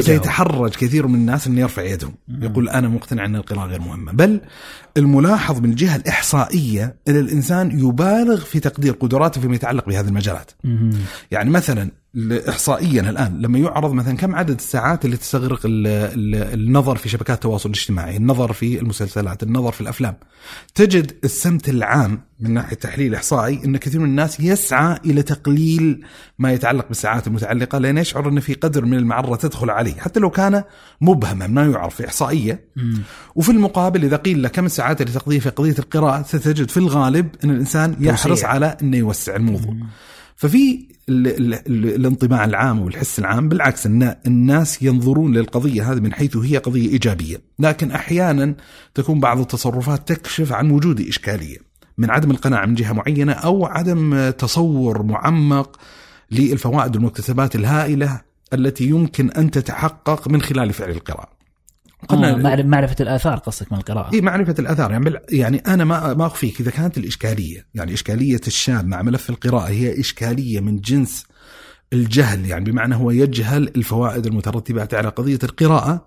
سيتحرج 0.00 0.70
كثير 0.70 1.06
من 1.06 1.14
الناس 1.14 1.46
ان 1.46 1.58
يرفع 1.58 1.82
يدهم 1.82 2.14
يقول 2.28 2.68
أنا 2.68 2.88
مقتنع 2.88 3.24
أن 3.24 3.36
القراءة 3.36 3.66
غير 3.66 3.80
مهمة. 3.80 4.12
بل 4.12 4.40
الملاحظ 4.96 5.60
من 5.60 5.70
الجهه 5.70 5.96
الاحصائيه 5.96 6.96
إن 7.08 7.16
الإنسان 7.16 7.78
يبالغ 7.80 8.40
في 8.40 8.60
تقدير 8.60 8.92
قدراته 8.92 9.40
فيما 9.40 9.54
يتعلق 9.54 9.86
بهذه 9.86 10.08
المجالات. 10.08 10.50
يعني 11.30 11.50
مثلا 11.50 11.90
احصائيا 12.48 13.10
الآن 13.10 13.40
لما 13.40 13.58
يعرض 13.58 13.92
مثلا 13.92 14.16
كم 14.16 14.34
عدد 14.34 14.58
الساعات 14.58 15.04
اللي 15.04 15.16
تستغرق 15.16 15.60
النظر 15.64 16.96
في 16.96 17.08
شبكات 17.08 17.36
التواصل 17.36 17.68
الاجتماعي، 17.68 18.16
النظر 18.16 18.52
في 18.52 18.80
المسلسلات، 18.80 19.42
النظر 19.42 19.72
في 19.72 19.80
الأفلام. 19.80 20.16
تجد 20.74 21.12
السمت 21.24 21.68
العام 21.68 22.20
من 22.40 22.54
ناحية 22.54 22.76
تحليل 22.76 23.14
إحصائي 23.14 23.64
إن 23.64 23.76
كثير 23.76 24.00
من 24.00 24.08
الناس 24.08 24.40
يسعى 24.40 24.98
إلى 25.04 25.22
تقليل 25.22 26.04
ما 26.38 26.52
يتعلق 26.52 26.88
بالساعات 26.88 27.26
المتعلقة 27.26 27.78
لأن 27.78 27.98
يشعر 27.98 28.28
ان 28.28 28.40
في 28.40 28.54
قدر 28.54 28.84
من 28.84 28.98
المعرة 28.98 29.36
تدخل 29.36 29.70
عليه، 29.70 29.94
حتى 29.94 30.20
لو 30.20 30.30
كان 30.30 30.62
مبهما 31.00 31.46
ما 31.46 31.66
يعرف 31.66 31.94
في 31.94 32.06
إحصائية. 32.06 32.64
وفي 33.34 33.52
المقابل 33.52 34.04
إذا 34.04 34.16
قيل 34.16 34.42
له 34.42 34.48
كم 34.48 34.66
الساعات 34.66 35.00
اللي 35.00 35.12
تقضيها 35.12 35.40
في 35.40 35.50
قضية 35.50 35.78
القراءة 35.78 36.22
ستجد 36.22 36.70
في 36.70 36.76
الغالب 36.76 37.28
إن 37.44 37.50
الإنسان 37.50 37.96
يحرص 38.00 38.44
على 38.44 38.76
إنه 38.82 38.96
يوسع 38.96 39.36
الموضوع. 39.36 39.76
ففي 40.40 40.86
الانطباع 41.08 42.44
العام 42.44 42.80
والحس 42.80 43.18
العام 43.18 43.48
بالعكس 43.48 43.86
ان 43.86 44.16
الناس 44.26 44.82
ينظرون 44.82 45.32
للقضية 45.32 45.92
هذه 45.92 46.00
من 46.00 46.12
حيث 46.12 46.36
هي 46.36 46.56
قضية 46.56 46.88
إيجابية، 46.88 47.42
لكن 47.58 47.90
أحيانا 47.90 48.54
تكون 48.94 49.20
بعض 49.20 49.38
التصرفات 49.38 50.08
تكشف 50.12 50.52
عن 50.52 50.70
وجود 50.70 51.00
إشكالية 51.00 51.56
من 51.98 52.10
عدم 52.10 52.30
القناعة 52.30 52.66
من 52.66 52.74
جهة 52.74 52.92
معينة 52.92 53.32
أو 53.32 53.66
عدم 53.66 54.30
تصور 54.30 55.02
معمق 55.02 55.80
للفوائد 56.30 56.96
والمكتسبات 56.96 57.56
الهائلة 57.56 58.20
التي 58.52 58.84
يمكن 58.84 59.30
أن 59.30 59.50
تتحقق 59.50 60.28
من 60.28 60.42
خلال 60.42 60.72
فعل 60.72 60.90
القراءه. 60.90 61.39
قلنا 62.08 62.52
آه 62.52 62.62
معرفة 62.62 62.96
الآثار 63.00 63.38
قصدك 63.38 63.72
من 63.72 63.78
القراءة. 63.78 64.14
إي 64.14 64.20
معرفة 64.20 64.54
الآثار. 64.58 64.90
يعني 64.90 65.12
يعني 65.30 65.58
أنا 65.58 65.84
ما 65.84 66.14
ما 66.14 66.26
اخفيك 66.26 66.60
إذا 66.60 66.70
كانت 66.70 66.98
الإشكالية 66.98 67.66
يعني 67.74 67.94
إشكالية 67.94 68.40
الشاب 68.46 68.86
مع 68.86 69.02
ملف 69.02 69.30
القراءة 69.30 69.68
هي 69.68 70.00
إشكالية 70.00 70.60
من 70.60 70.80
جنس 70.80 71.26
الجهل. 71.92 72.46
يعني 72.46 72.64
بمعنى 72.64 72.94
هو 72.94 73.10
يجهل 73.10 73.70
الفوائد 73.76 74.26
المترتبه 74.26 74.88
على 74.92 75.08
قضية 75.08 75.38
القراءة. 75.42 76.06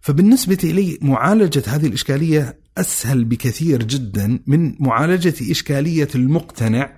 فبالنسبة 0.00 0.58
لي 0.62 0.98
معالجة 1.02 1.62
هذه 1.66 1.86
الإشكالية 1.86 2.58
أسهل 2.78 3.24
بكثير 3.24 3.82
جدا 3.82 4.40
من 4.46 4.74
معالجة 4.80 5.34
إشكالية 5.50 6.08
المقتنع. 6.14 6.92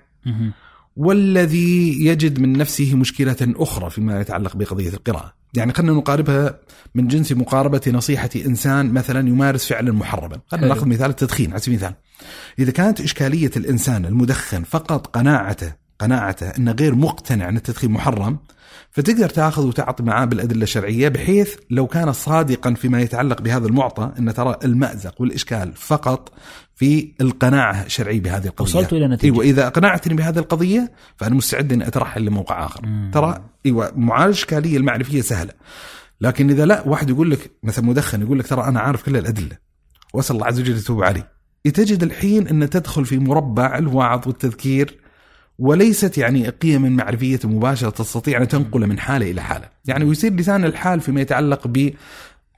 والذي 0.97 2.05
يجد 2.05 2.39
من 2.39 2.53
نفسه 2.53 2.95
مشكلة 2.95 3.35
أخرى 3.41 3.89
فيما 3.89 4.21
يتعلق 4.21 4.55
بقضية 4.55 4.89
القراءة. 4.89 5.33
يعني 5.53 5.73
خلينا 5.73 5.93
نقاربها 5.93 6.59
من 6.95 7.07
جنس 7.07 7.31
مقاربة 7.31 7.81
نصيحة 7.87 8.29
إنسان 8.35 8.93
مثلا 8.93 9.29
يمارس 9.29 9.65
فعلا 9.65 9.91
محرما. 9.91 10.37
خلينا 10.47 10.67
نأخذ 10.67 10.87
مثال 10.87 11.09
التدخين 11.09 11.51
على 11.51 11.59
سبيل 11.59 11.79
المثال. 11.79 11.95
إذا 12.59 12.71
كانت 12.71 13.01
إشكالية 13.01 13.51
الإنسان 13.57 14.05
المدخن 14.05 14.63
فقط 14.63 15.07
قناعته 15.07 15.73
قناعته 15.99 16.49
أنه 16.49 16.71
غير 16.71 16.95
مقتنع 16.95 17.49
أن 17.49 17.57
التدخين 17.57 17.91
محرم 17.91 18.37
فتقدر 18.91 19.29
تأخذ 19.29 19.67
وتعطي 19.67 20.03
معاه 20.03 20.25
بالأدلة 20.25 20.63
الشرعية 20.63 21.07
بحيث 21.09 21.55
لو 21.69 21.87
كان 21.87 22.13
صادقا 22.13 22.73
فيما 22.73 23.01
يتعلق 23.01 23.41
بهذا 23.41 23.67
المعطى 23.67 24.11
أن 24.19 24.33
ترى 24.33 24.57
المأزق 24.63 25.21
والإشكال 25.21 25.73
فقط 25.75 26.33
في 26.77 27.13
القناعة 27.21 27.85
الشرعية 27.85 28.21
بهذه 28.21 28.45
القضية. 28.45 28.79
وصلت 28.79 28.93
إلى 28.93 29.07
نتيجة. 29.07 29.33
إيوه 29.33 29.43
إذا 29.43 29.67
أقنعتني 29.67 30.13
بهذه 30.13 30.39
القضية 30.39 30.91
فأنا 31.15 31.35
مستعد 31.35 31.73
إني 31.73 31.87
أترحل 31.87 32.25
لموقع 32.25 32.65
آخر. 32.65 32.85
مم. 32.85 33.11
ترى 33.13 33.43
إيوه 33.65 33.91
معالجه 33.95 34.25
الاشكاليه 34.25 34.77
المعرفية 34.77 35.21
سهلة. 35.21 35.53
لكن 36.21 36.49
إذا 36.49 36.65
لا 36.65 36.87
واحد 36.87 37.09
يقول 37.09 37.31
لك 37.31 37.51
مثلا 37.63 37.85
مدخن 37.85 38.21
يقول 38.21 38.39
لك 38.39 38.47
ترى 38.47 38.63
أنا 38.63 38.79
عارف 38.79 39.03
كل 39.03 39.17
الأدلة 39.17 39.57
وأسأل 40.13 40.35
الله 40.35 40.47
عز 40.47 40.59
وجل 40.59 40.77
يتوب 40.77 41.03
علي. 41.03 41.23
تجد 41.73 42.03
الحين 42.03 42.47
أن 42.47 42.69
تدخل 42.69 43.05
في 43.05 43.17
مربع 43.17 43.77
الوعظ 43.77 44.27
والتذكير 44.27 44.99
وليست 45.59 46.17
يعني 46.17 46.49
قيم 46.49 46.95
معرفية 46.95 47.39
مباشرة 47.43 47.89
تستطيع 47.89 48.41
أن 48.41 48.47
تنقل 48.47 48.87
من 48.87 48.99
حالة 48.99 49.31
إلى 49.31 49.41
حالة 49.41 49.69
يعني 49.85 50.05
ويصير 50.05 50.33
لسان 50.33 50.65
الحال 50.65 51.01
فيما 51.01 51.21
يتعلق 51.21 51.67
ب 51.67 51.93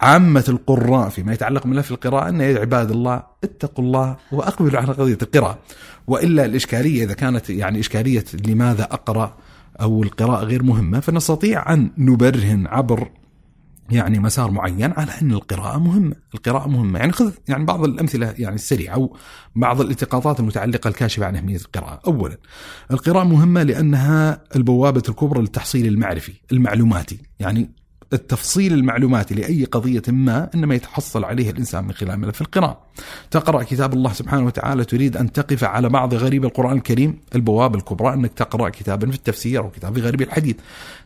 عامة 0.01 0.43
القراء 0.49 1.09
فيما 1.09 1.33
يتعلق 1.33 1.63
بملف 1.63 1.91
القراءة 1.91 2.29
أن 2.29 2.41
يا 2.41 2.59
عباد 2.59 2.91
الله 2.91 3.23
اتقوا 3.43 3.85
الله 3.85 4.17
وأقبلوا 4.31 4.79
على 4.79 4.87
قضية 4.87 5.17
القراءة. 5.21 5.59
وإلا 6.07 6.45
الإشكالية 6.45 7.03
إذا 7.03 7.13
كانت 7.13 7.49
يعني 7.49 7.79
إشكالية 7.79 8.25
لماذا 8.47 8.83
أقرأ 8.83 9.37
أو 9.81 10.03
القراءة 10.03 10.43
غير 10.43 10.63
مهمة 10.63 10.99
فنستطيع 10.99 11.73
أن 11.73 11.91
نبرهن 11.97 12.67
عبر 12.67 13.11
يعني 13.91 14.19
مسار 14.19 14.51
معين 14.51 14.91
على 14.97 15.11
أن 15.21 15.31
القراءة 15.31 15.77
مهمة، 15.77 16.15
القراءة 16.33 16.67
مهمة، 16.67 16.99
يعني 16.99 17.11
خذ 17.11 17.31
يعني 17.47 17.65
بعض 17.65 17.83
الأمثلة 17.83 18.33
يعني 18.37 18.55
السريعة 18.55 18.93
أو 18.93 19.17
بعض 19.55 19.81
الالتقاطات 19.81 20.39
المتعلقة 20.39 20.87
الكاشفة 20.87 21.25
عن 21.25 21.35
أهمية 21.35 21.57
القراءة، 21.57 21.99
اولا 22.07 22.37
القراءة 22.91 23.23
مهمة 23.23 23.63
لأنها 23.63 24.43
البوابة 24.55 25.03
الكبرى 25.09 25.41
للتحصيل 25.41 25.87
المعرفي، 25.87 26.33
المعلوماتي، 26.51 27.21
يعني 27.39 27.71
التفصيل 28.13 28.73
المعلوماتي 28.73 29.35
لأي 29.35 29.65
قضية 29.65 30.01
ما 30.07 30.49
إنما 30.55 30.75
يتحصل 30.75 31.23
عليه 31.23 31.49
الإنسان 31.49 31.83
من 31.83 31.91
خلال 31.91 32.19
ملف 32.19 32.41
القراءة. 32.41 32.81
تقرأ 33.31 33.63
كتاب 33.63 33.93
الله 33.93 34.13
سبحانه 34.13 34.45
وتعالى 34.45 34.85
تريد 34.85 35.17
أن 35.17 35.31
تقف 35.31 35.63
على 35.63 35.89
بعض 35.89 36.13
غريب 36.13 36.45
القرآن 36.45 36.77
الكريم 36.77 37.19
البوابة 37.35 37.77
الكبرى 37.77 38.13
أنك 38.13 38.31
تقرأ 38.33 38.69
كتابا 38.69 39.11
في 39.11 39.17
التفسير 39.17 39.59
أو 39.59 39.69
كتاب 39.69 39.95
في 39.95 40.01
غريب 40.01 40.21
الحديث. 40.21 40.55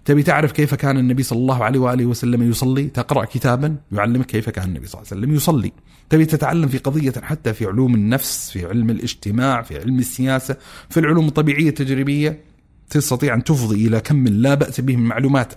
تبي 0.05 0.23
تعرف 0.23 0.51
كيف 0.51 0.75
كان 0.75 0.97
النبي 0.97 1.23
صلى 1.23 1.39
الله 1.39 1.63
عليه 1.63 1.79
وآله 1.79 2.05
وسلم 2.05 2.49
يصلي؟ 2.49 2.83
تقرأ 2.83 3.25
كتابا 3.25 3.75
يعلمك 3.91 4.25
كيف 4.25 4.49
كان 4.49 4.63
النبي 4.63 4.87
صلى 4.87 5.01
الله 5.01 5.11
عليه 5.11 5.21
وسلم 5.21 5.35
يصلي. 5.35 5.71
تبي 6.09 6.25
تتعلم 6.25 6.67
في 6.67 6.77
قضية 6.77 7.13
حتى 7.21 7.53
في 7.53 7.65
علوم 7.65 7.95
النفس 7.95 8.51
في 8.51 8.65
علم 8.65 8.89
الاجتماع 8.89 9.61
في 9.61 9.79
علم 9.79 9.99
السياسة 9.99 10.55
في 10.89 10.99
العلوم 10.99 11.27
الطبيعية 11.27 11.69
التجريبية؟ 11.69 12.52
تستطيع 12.89 13.33
أن 13.33 13.43
تفضي 13.43 13.87
إلى 13.87 13.99
كم 13.99 14.27
لا 14.27 14.53
بأس 14.53 14.81
به 14.81 14.95
من 14.95 15.03
المعلومات 15.03 15.53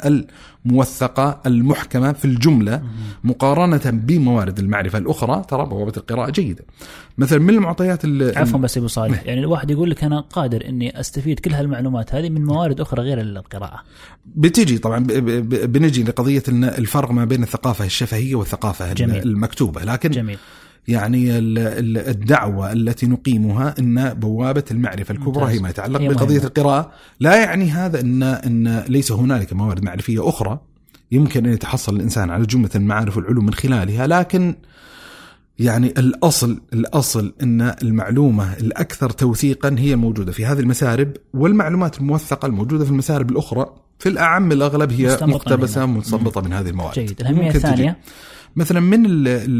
الموثقة 0.67 1.41
المحكمة 1.47 2.13
في 2.13 2.25
الجملة 2.25 2.83
مقارنة 3.25 3.91
بموارد 3.91 4.59
المعرفة 4.59 4.99
الأخرى. 4.99 5.45
ترى 5.49 5.67
بوابة 5.67 5.93
القراءة 5.97 6.31
جيدة. 6.31 6.65
مثلا 7.19 7.39
من 7.39 7.51
المعطيات 7.55 8.05
عفوا 8.37 8.59
بس 8.59 8.79
أبو 8.79 8.87
صالح. 8.87 9.23
يعني 9.27 9.41
الواحد 9.41 9.71
يقول 9.71 9.91
لك 9.91 10.05
أنا 10.05 10.21
قادر 10.21 10.69
إني 10.69 11.01
أستفيد 11.01 11.41
كل 11.41 11.53
هالمعلومات 11.53 12.15
هذه 12.15 12.29
من 12.29 12.45
موارد 12.45 12.81
أخرى 12.81 13.03
غير 13.03 13.21
القراءة. 13.21 13.83
بتجي 14.37 14.79
طبعا 14.79 14.99
بنجي 15.67 16.03
لقضية 16.03 16.43
الفرق 16.49 17.11
ما 17.11 17.25
بين 17.25 17.43
الثقافة 17.43 17.85
الشفهية 17.85 18.35
والثقافة 18.35 18.93
جميل. 18.93 19.23
المكتوبة. 19.23 19.85
لكن 19.85 20.11
جميل. 20.11 20.39
يعني 20.89 21.39
الدعوة 21.39 22.73
التي 22.73 23.07
نقيمها 23.07 23.75
أن 23.79 24.15
بوابة 24.15 24.65
المعرفة 24.71 25.15
الكبرى 25.15 25.53
هي 25.53 25.59
ما 25.59 25.69
يتعلق 25.69 26.01
بقضية 26.01 26.45
القراءة. 26.45 26.93
لا 27.21 27.37
يعني 27.37 27.71
هذا 27.71 28.01
أن, 28.01 28.23
أن 28.23 28.85
ليس 28.89 29.13
هنالك 29.13 29.53
موارد 29.53 29.83
معرفية 29.83 30.29
أخرى 30.29 30.61
يمكن 31.13 31.47
أن 31.47 31.53
يتحصل 31.53 31.97
الإنسان 31.97 32.31
على 32.31 32.47
جملة 32.47 32.71
المعارف 32.75 33.17
والعلوم 33.17 33.47
من 33.47 33.55
خلالها 33.55 34.07
لكن 34.07 34.55
يعني 35.59 35.87
الأصل 35.99 36.61
الأصل 36.73 37.35
أن 37.43 37.75
المعلومة 37.83 38.53
الأكثر 38.53 39.11
توثيقا 39.11 39.77
هي 39.79 39.93
الموجودة 39.93 40.33
في 40.33 40.47
هذه 40.47 40.61
المسارب 40.61 41.13
والمعلومات 41.35 41.99
الموثقة 41.99 42.47
الموجودة 42.47 42.85
في 42.85 42.91
المسارب 42.91 43.31
الأخرى 43.31 43.67
في 43.99 44.09
الأعم 44.09 44.53
الأغلب 44.53 44.93
هي 44.93 45.19
مقتبسة 45.23 45.87
مستنبطة 45.87 46.41
من 46.41 46.53
هذه 46.53 46.69
الموارد. 46.69 46.95
جيد. 46.95 47.21
الأهمية 47.21 47.51
الثانية؟ 47.51 47.99
مثلا 48.57 48.81
من 48.81 49.05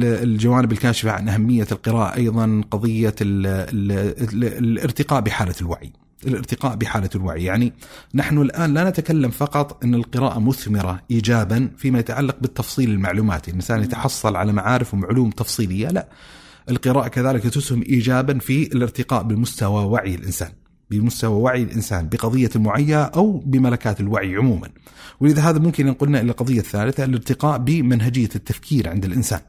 الجوانب 0.03 0.73
الكاشفة 0.73 1.11
عن 1.11 1.29
أهمية 1.29 1.67
القراءة 1.73 2.17
أيضا 2.17 2.63
قضية 2.71 3.15
ال 3.21 3.47
ال 3.47 4.45
الارتقاء 4.45 5.21
بحالة 5.21 5.55
الوعي 5.61 5.93
الارتقاء 6.27 6.77
بحالة 6.77 7.11
الوعي. 7.15 7.45
يعني 7.45 7.73
نحن 8.15 8.39
الآن 8.39 8.75
لا 8.75 8.91
نتكلم 8.91 9.31
فقط 9.31 9.85
أن 9.85 9.95
القراءة 9.95 10.39
مثمرة 10.39 11.03
إيجابا 11.11 11.71
فيما 11.77 11.99
يتعلق 11.99 12.37
بالتفصيل 12.41 12.91
المعلوماتي 12.91 13.51
الإنسان 13.51 13.83
يتحصل 13.83 14.37
على 14.37 14.53
معارف 14.53 14.95
وعلوم 14.95 15.31
تفصيلية 15.31 15.89
لا. 15.89 16.09
القراءة 16.71 17.09
كذلك 17.09 17.43
تسهم 17.43 17.83
إيجابا 17.83 18.39
في 18.39 18.63
الارتقاء 18.63 19.23
بمستوى 19.23 19.85
وعي 19.85 20.15
الإنسان. 20.15 20.51
بمستوى 20.91 21.43
وعي 21.43 21.63
الإنسان 21.63 22.09
بقضية 22.09 22.51
معينة 22.57 23.03
أو 23.03 23.39
بملكات 23.39 24.01
الوعي 24.01 24.37
عموما. 24.37 24.69
ولذا 25.21 25.43
هذا 25.43 25.59
ممكن 25.59 25.87
ينقلنا 25.87 26.21
إلى 26.21 26.31
القضية 26.31 26.59
الثالثة 26.59 27.05
الارتقاء 27.05 27.59
بمنهجية 27.59 28.29
التفكير 28.37 28.89
عند 28.89 29.05
الإنسان. 29.05 29.41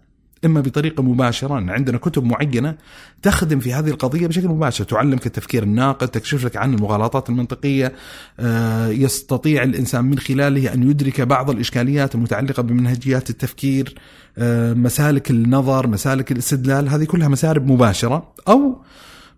إما 0.45 0.61
بطريقة 0.61 1.03
مباشرة 1.03 1.57
أن 1.57 1.69
عندنا 1.69 1.97
كتب 1.97 2.23
معينة 2.23 2.75
تخدم 3.21 3.59
في 3.59 3.73
هذه 3.73 3.89
القضية 3.89 4.27
بشكل 4.27 4.47
مباشر. 4.47 4.83
تعلمك 4.83 5.25
التفكير 5.25 5.63
الناقد 5.63 6.07
تكشف 6.07 6.45
لك 6.45 6.57
عن 6.57 6.73
المغالطات 6.73 7.29
المنطقية 7.29 7.93
آه، 8.39 8.87
يستطيع 8.87 9.63
الإنسان 9.63 10.05
من 10.05 10.19
خلاله 10.19 10.73
أن 10.73 10.89
يدرك 10.89 11.21
بعض 11.21 11.49
الإشكاليات 11.49 12.15
المتعلقة 12.15 12.63
بمنهجيات 12.63 13.29
التفكير 13.29 13.95
آه، 14.37 14.73
مسالك 14.73 15.31
النظر 15.31 15.87
مسالك 15.87 16.31
الاستدلال. 16.31 16.89
هذه 16.89 17.03
كلها 17.03 17.27
مسارب 17.27 17.71
مباشرة 17.71 18.33
أو 18.47 18.81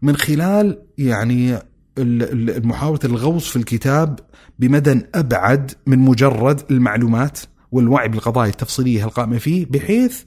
من 0.01 0.15
خلال 0.15 0.81
يعني 0.97 1.59
محاولة 2.63 2.99
الغوص 3.03 3.49
في 3.49 3.55
الكتاب 3.55 4.19
بمدى 4.59 5.01
أبعد 5.15 5.71
من 5.87 5.99
مجرد 5.99 6.61
المعلومات 6.71 7.39
والوعي 7.71 8.07
بالقضايا 8.07 8.49
التفصيلية 8.49 9.03
القائمة 9.05 9.37
فيه 9.37 9.65
بحيث 9.65 10.23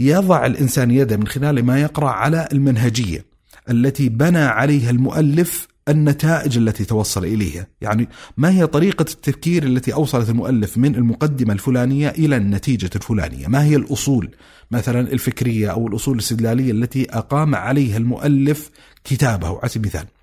يضع 0.00 0.46
الإنسان 0.46 0.90
يده 0.90 1.16
من 1.16 1.26
خلال 1.26 1.64
ما 1.64 1.80
يقرأ 1.80 2.08
على 2.08 2.48
المنهجية 2.52 3.24
التي 3.70 4.08
بنى 4.08 4.38
عليها 4.38 4.90
المؤلف 4.90 5.68
النتائج 5.88 6.58
التي 6.58 6.84
توصل 6.84 7.24
إليها، 7.24 7.66
يعني 7.80 8.08
ما 8.36 8.50
هي 8.50 8.66
طريقة 8.66 9.02
التفكير 9.02 9.62
التي 9.62 9.94
أوصلت 9.94 10.30
المؤلف 10.30 10.78
من 10.78 10.94
المقدمة 10.94 11.52
الفلانية 11.52 12.08
إلى 12.08 12.36
النتيجة 12.36 12.90
الفلانية، 12.96 13.46
ما 13.46 13.64
هي 13.64 13.76
الأصول 13.76 14.30
مثلا 14.70 15.00
الفكرية 15.12 15.68
أو 15.68 15.88
الأصول 15.88 16.14
الاستدلالية 16.14 16.72
التي 16.72 17.06
أقام 17.10 17.54
عليها 17.54 17.96
المؤلف 17.96 18.70
كتابه؟ 19.04 19.58
على 19.58 19.68
سبيل 19.68 19.92
المثال. 19.92 20.17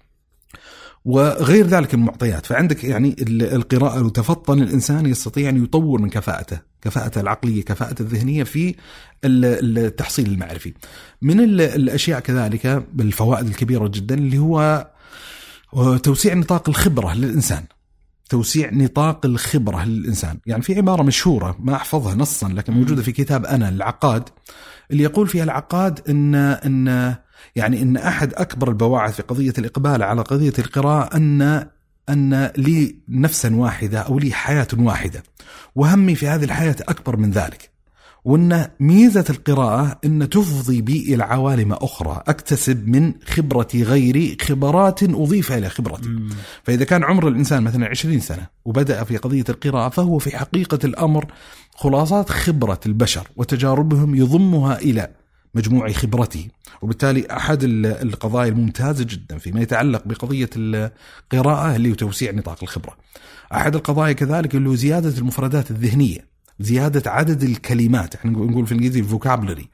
وغير 1.06 1.68
ذلك 1.68 1.94
المعطيات. 1.94 2.46
فعندك 2.46 2.84
يعني 2.84 3.15
القراءة 3.30 4.00
لو 4.00 4.10
تفطن 4.10 4.62
الإنسان 4.62 5.06
يستطيع 5.06 5.50
أن 5.50 5.63
يطور 5.63 6.02
من 6.02 6.10
كفاءته 6.10 6.60
كفاءته 6.82 7.22
العقلية 7.22 7.63
كفاءته 7.63 8.02
الذهنية 8.02 8.44
في 8.44 8.76
التحصيل 9.24 10.26
المعرفي. 10.26 10.74
من 11.22 11.39
الأشياء 11.60 12.20
كذلك 12.20 12.86
بالفوائد 12.94 13.48
الكبيرة 13.48 13.88
جدا 13.88 14.15
اللي 14.15 14.38
هو 14.38 14.88
توسيع 16.04 16.34
نطاق 16.34 16.70
الخبرة 16.70 17.13
للإنسان. 17.13 17.63
توسيع 18.30 18.70
نطاق 18.74 19.26
الخبرة 19.26 19.86
للإنسان. 19.86 20.38
يعني 20.46 20.62
في 20.62 20.76
عبارة 20.76 21.04
مشهورة 21.04 21.56
ما 21.60 21.76
أحفظها 21.76 22.15
نصا 22.15 22.50
لكن 22.50 22.74
موجودة 22.74 23.02
في 23.02 23.12
كتاب 23.12 23.46
أنا 23.46 23.70
العقاد 23.70 24.30
اللي 24.91 25.04
يقول 25.04 25.28
فيها 25.28 25.44
العقاد 25.44 26.00
إن 26.10 26.36
إن 26.36 27.15
يعني 27.55 27.81
إن 27.81 27.97
أحد 27.97 28.34
أكبر 28.34 28.69
البواعث 28.69 29.15
في 29.15 29.21
قضية 29.21 29.53
الإقبال 29.58 30.03
على 30.03 30.21
قضية 30.21 30.53
القراءة 30.60 31.17
ان 31.17 31.67
أن 32.10 32.51
لي 32.58 32.95
نفسا 33.10 33.55
واحدة 33.55 33.99
أو 33.99 34.19
لي 34.19 34.34
حياة 34.34 34.67
واحدة 34.77 35.23
وهمي 35.75 36.15
في 36.15 36.27
هذه 36.27 36.43
الحياة 36.43 36.75
أكبر 36.81 37.17
من 37.17 37.31
ذلك 37.31 37.75
وأن 38.25 38.67
ميزة 38.79 39.25
القراءة 39.29 39.99
إن 40.05 40.29
تفضي 40.29 40.81
بي 40.81 41.13
إلى 41.13 41.23
عوالم 41.23 41.73
أخرى 41.73 42.23
أكتسب 42.27 42.88
من 42.88 43.13
خبرة 43.25 43.67
غيري 43.75 44.38
خبرات 44.41 45.03
أضيف 45.03 45.51
إلى 45.51 45.69
خبرتي 45.69 46.10
مم. 46.10 46.29
فإذا 46.63 46.86
كان 46.86 47.03
عمر 47.03 47.27
الإنسان 47.27 47.63
مثلا 47.63 47.86
20 47.88 48.19
سنة 48.19 48.47
وبدأ 48.65 49.03
في 49.03 49.17
قضية 49.17 49.43
القراءة 49.49 49.89
فهو 49.89 50.17
في 50.17 50.38
حقيقة 50.38 50.79
الأمر 50.84 51.25
خلاصات 51.75 52.29
خبرة 52.29 52.79
البشر 52.86 53.27
وتجاربهم 53.36 54.15
يضمها 54.15 54.77
إلى 54.77 55.10
مجموع 55.56 55.91
خبرته 55.91 56.48
وبالتالي 56.82 57.28
أحد 57.32 57.60
القضايا 57.63 58.50
الممتازة 58.50 59.04
جدا 59.04 59.38
فيما 59.38 59.62
يتعلق 59.62 60.02
بقضية 60.06 60.50
القراءة 60.56 61.76
اللي 61.76 61.89
هو 61.89 61.94
توسيع 61.94 62.32
نطاق 62.32 62.58
الخبرة. 62.63 62.98
أحد 63.54 63.76
القضايا 63.76 64.13
كذلك 64.13 64.56
اللي 64.56 64.70
هو 64.70 64.76
زيادة 64.76 65.18
المفردات 65.18 65.72
الذهنية 65.72 66.36
زيادة 66.60 67.12
عدد 67.12 67.44
الكلمات 67.44 68.15
إحنا 68.15 68.32
نقول 68.32 68.65
في 68.65 68.72
الإنجليزي 68.72 69.00
الفوكابلري 69.00 69.70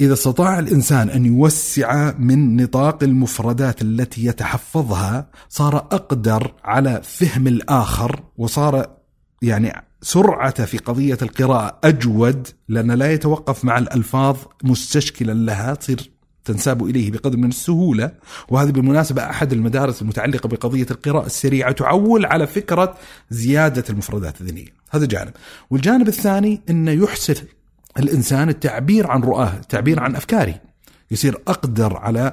إذا 0.00 0.12
استطاع 0.12 0.58
الإنسان 0.58 1.10
أن 1.10 1.26
يوسع 1.26 2.12
من 2.18 2.56
نطاق 2.56 3.02
المفردات 3.02 3.82
التي 3.82 4.26
يتحفظها 4.26 5.30
صار 5.48 5.76
أقدر 5.76 6.54
على 6.64 7.00
فهم 7.04 7.46
الآخر 7.46 8.22
وصار 8.36 8.96
يعني 9.42 9.85
سرعته 10.02 10.64
في 10.64 10.78
قضية 10.78 11.18
القراءة 11.22 11.78
أجود 11.84 12.48
لأنه 12.68 12.94
لا 12.94 13.12
يتوقف 13.12 13.64
مع 13.64 13.78
الألفاظ 13.78 14.36
مستشكلا 14.64 15.32
لها 15.32 15.74
تصير 15.74 16.10
تنساب 16.44 16.84
إليه 16.84 17.10
بقدر 17.10 17.36
من 17.36 17.48
السهولة. 17.48 18.10
وهذه 18.48 18.70
بالمناسبة 18.70 19.30
أحد 19.30 19.52
المدارس 19.52 20.02
المتعلقة 20.02 20.48
بقضية 20.48 20.86
القراءة 20.90 21.26
السريعة 21.26 21.72
تعول 21.72 22.26
على 22.26 22.46
فكرة 22.46 22.94
زيادة 23.30 23.84
المفردات 23.90 24.40
الذهنية. 24.40 24.68
هذا 24.90 25.06
جانب. 25.06 25.32
والجانب 25.70 26.08
الثاني 26.08 26.60
أنه 26.70 26.90
يحسن 26.90 27.34
الإنسان 27.98 28.48
التعبير 28.48 29.10
عن 29.10 29.20
رؤاه 29.20 29.52
التعبير 29.56 30.00
عن 30.00 30.16
أفكاره. 30.16 30.60
يصير 31.10 31.38
أقدر 31.48 31.96
على 31.96 32.32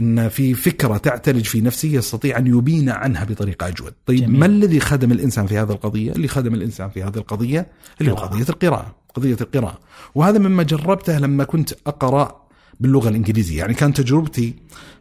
إن 0.00 0.28
في 0.28 0.54
فكرة 0.54 0.96
تعتلج 0.96 1.44
في 1.44 1.60
نفسه 1.60 1.88
يستطيع 1.88 2.38
أن 2.38 2.46
يبين 2.46 2.88
عنها 2.88 3.24
بطريقة 3.24 3.68
أجود. 3.68 3.92
طيب 4.06 4.20
جميل. 4.20 4.40
ما 4.40 4.46
الذي 4.46 4.80
خدم 4.80 5.12
الإنسان 5.12 5.46
في 5.46 5.58
هذه 5.58 5.70
القضية؟ 5.70 6.12
اللي 6.12 6.28
خدم 6.28 6.54
الإنسان 6.54 6.90
في 6.90 7.02
هذه 7.02 7.16
القضية 7.16 7.66
اللي 8.00 8.12
هو 8.12 8.16
قضية 8.16 8.46
القراءة، 8.48 8.94
قضية 9.14 9.36
القراءة. 9.40 9.78
وهذا 10.14 10.38
مما 10.38 10.62
جربته 10.62 11.18
لما 11.18 11.44
كنت 11.44 11.72
أقرأ 11.86 12.42
باللغة 12.80 13.08
الإنجليزية، 13.08 13.58
يعني 13.58 13.74
كانت 13.74 14.00
تجربتي 14.00 14.54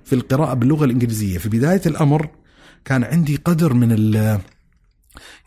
في 0.05 0.15
القراءة 0.15 0.53
باللغة 0.53 0.85
الإنجليزية 0.85 1.37
في 1.37 1.49
بداية 1.49 1.81
الأمر 1.85 2.29
كان 2.85 3.03
عندي 3.03 3.35
قدر 3.35 3.73
من 3.73 3.91
ال 3.91 4.39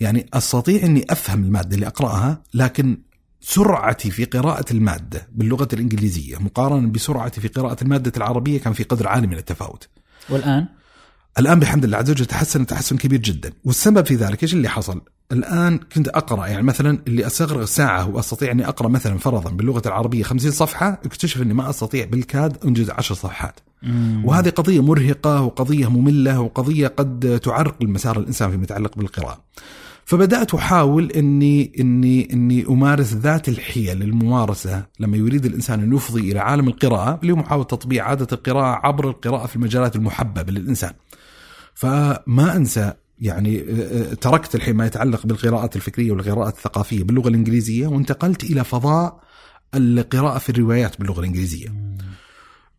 يعني 0.00 0.26
أستطيع 0.34 0.82
إني 0.82 1.06
أفهم 1.10 1.44
المادة 1.44 1.74
اللي 1.74 1.86
أقرأها 1.86 2.42
لكن 2.54 2.98
سرعتي 3.46 4.10
في 4.10 4.24
قراءة 4.24 4.72
المادة 4.72 5.28
باللغة 5.32 5.68
الإنجليزية 5.72 6.38
مقارنة 6.38 6.88
بسرعتي 6.88 7.40
في 7.40 7.48
قراءة 7.48 7.76
المادة 7.82 8.12
العربية 8.16 8.60
كان 8.60 8.72
في 8.72 8.82
قدر 8.82 9.08
عالي 9.08 9.26
من 9.26 9.36
التفاوت. 9.36 9.88
والآن؟ 10.28 10.66
الآن 11.38 11.60
بحمد 11.60 11.84
الله 11.84 11.96
عز 11.96 12.10
وجل 12.10 12.26
تحسن 12.26 12.66
تحسن 12.66 12.96
كبير 12.96 13.20
جدا. 13.20 13.52
والسبب 13.64 14.06
في 14.06 14.14
ذلك 14.14 14.42
إيش 14.42 14.54
اللي 14.54 14.68
حصل؟ 14.68 15.00
الآن 15.32 15.78
كنت 15.78 16.08
أقرأ 16.08 16.46
يعني 16.46 16.62
مثلا 16.62 16.98
اللي 17.06 17.26
أستغرق 17.26 17.64
ساعة 17.64 18.08
وأستطيع 18.08 18.52
أني 18.52 18.68
أقرأ 18.68 18.88
مثلا 18.88 19.18
فرضا 19.18 19.50
باللغة 19.50 19.82
العربية 19.86 20.22
50 20.22 20.50
صفحة 20.50 21.00
اكتشف 21.04 21.42
أني 21.42 21.54
ما 21.54 21.70
أستطيع 21.70 22.04
بالكاد 22.04 22.64
أنجز 22.64 22.90
10 22.90 23.14
صفحات. 23.14 23.60
وهذه 24.24 24.48
قضية 24.50 24.82
مرهقة 24.82 25.42
وقضية 25.42 25.90
مملة 25.90 26.40
وقضية 26.40 26.86
قد 26.86 27.40
تعرقل 27.42 27.88
مسار 27.88 28.18
الإنسان 28.18 28.50
فيما 28.50 28.62
يتعلق 28.62 28.96
بالقراءة. 28.96 29.44
فبدأت 30.04 30.54
أحاول 30.54 31.10
إني 31.10 31.72
إني 31.80 32.32
إني 32.32 32.66
أمارس 32.68 33.12
ذات 33.12 33.48
الحيل 33.48 34.02
الممارسة 34.02 34.86
لما 35.00 35.16
يريد 35.16 35.46
الإنسان 35.46 35.80
أن 35.80 35.96
يفضي 35.96 36.32
إلى 36.32 36.38
عالم 36.38 36.68
القراءة 36.68 37.18
اللي 37.22 37.32
هو 37.32 37.36
محاوله 37.36 37.64
تطبيع 37.64 38.08
عادة 38.08 38.26
القراءة 38.32 38.86
عبر 38.86 39.08
القراءة 39.08 39.46
في 39.46 39.56
المجالات 39.56 39.96
المحببة 39.96 40.52
للإنسان. 40.52 40.92
فما 41.74 42.56
أنسى 42.56 42.92
يعني 43.20 43.60
تركت 44.20 44.54
الحين 44.54 44.76
ما 44.76 44.86
يتعلق 44.86 45.26
بالقراءات 45.26 45.76
الفكرية 45.76 46.12
والقراءات 46.12 46.56
الثقافية 46.56 47.04
باللغة 47.04 47.28
الإنجليزية 47.28 47.86
وانتقلت 47.86 48.44
إلى 48.44 48.64
فضاء 48.64 49.20
القراءة 49.74 50.38
في 50.38 50.50
الروايات 50.50 50.98
باللغة 50.98 51.20
الإنجليزية. 51.20 51.68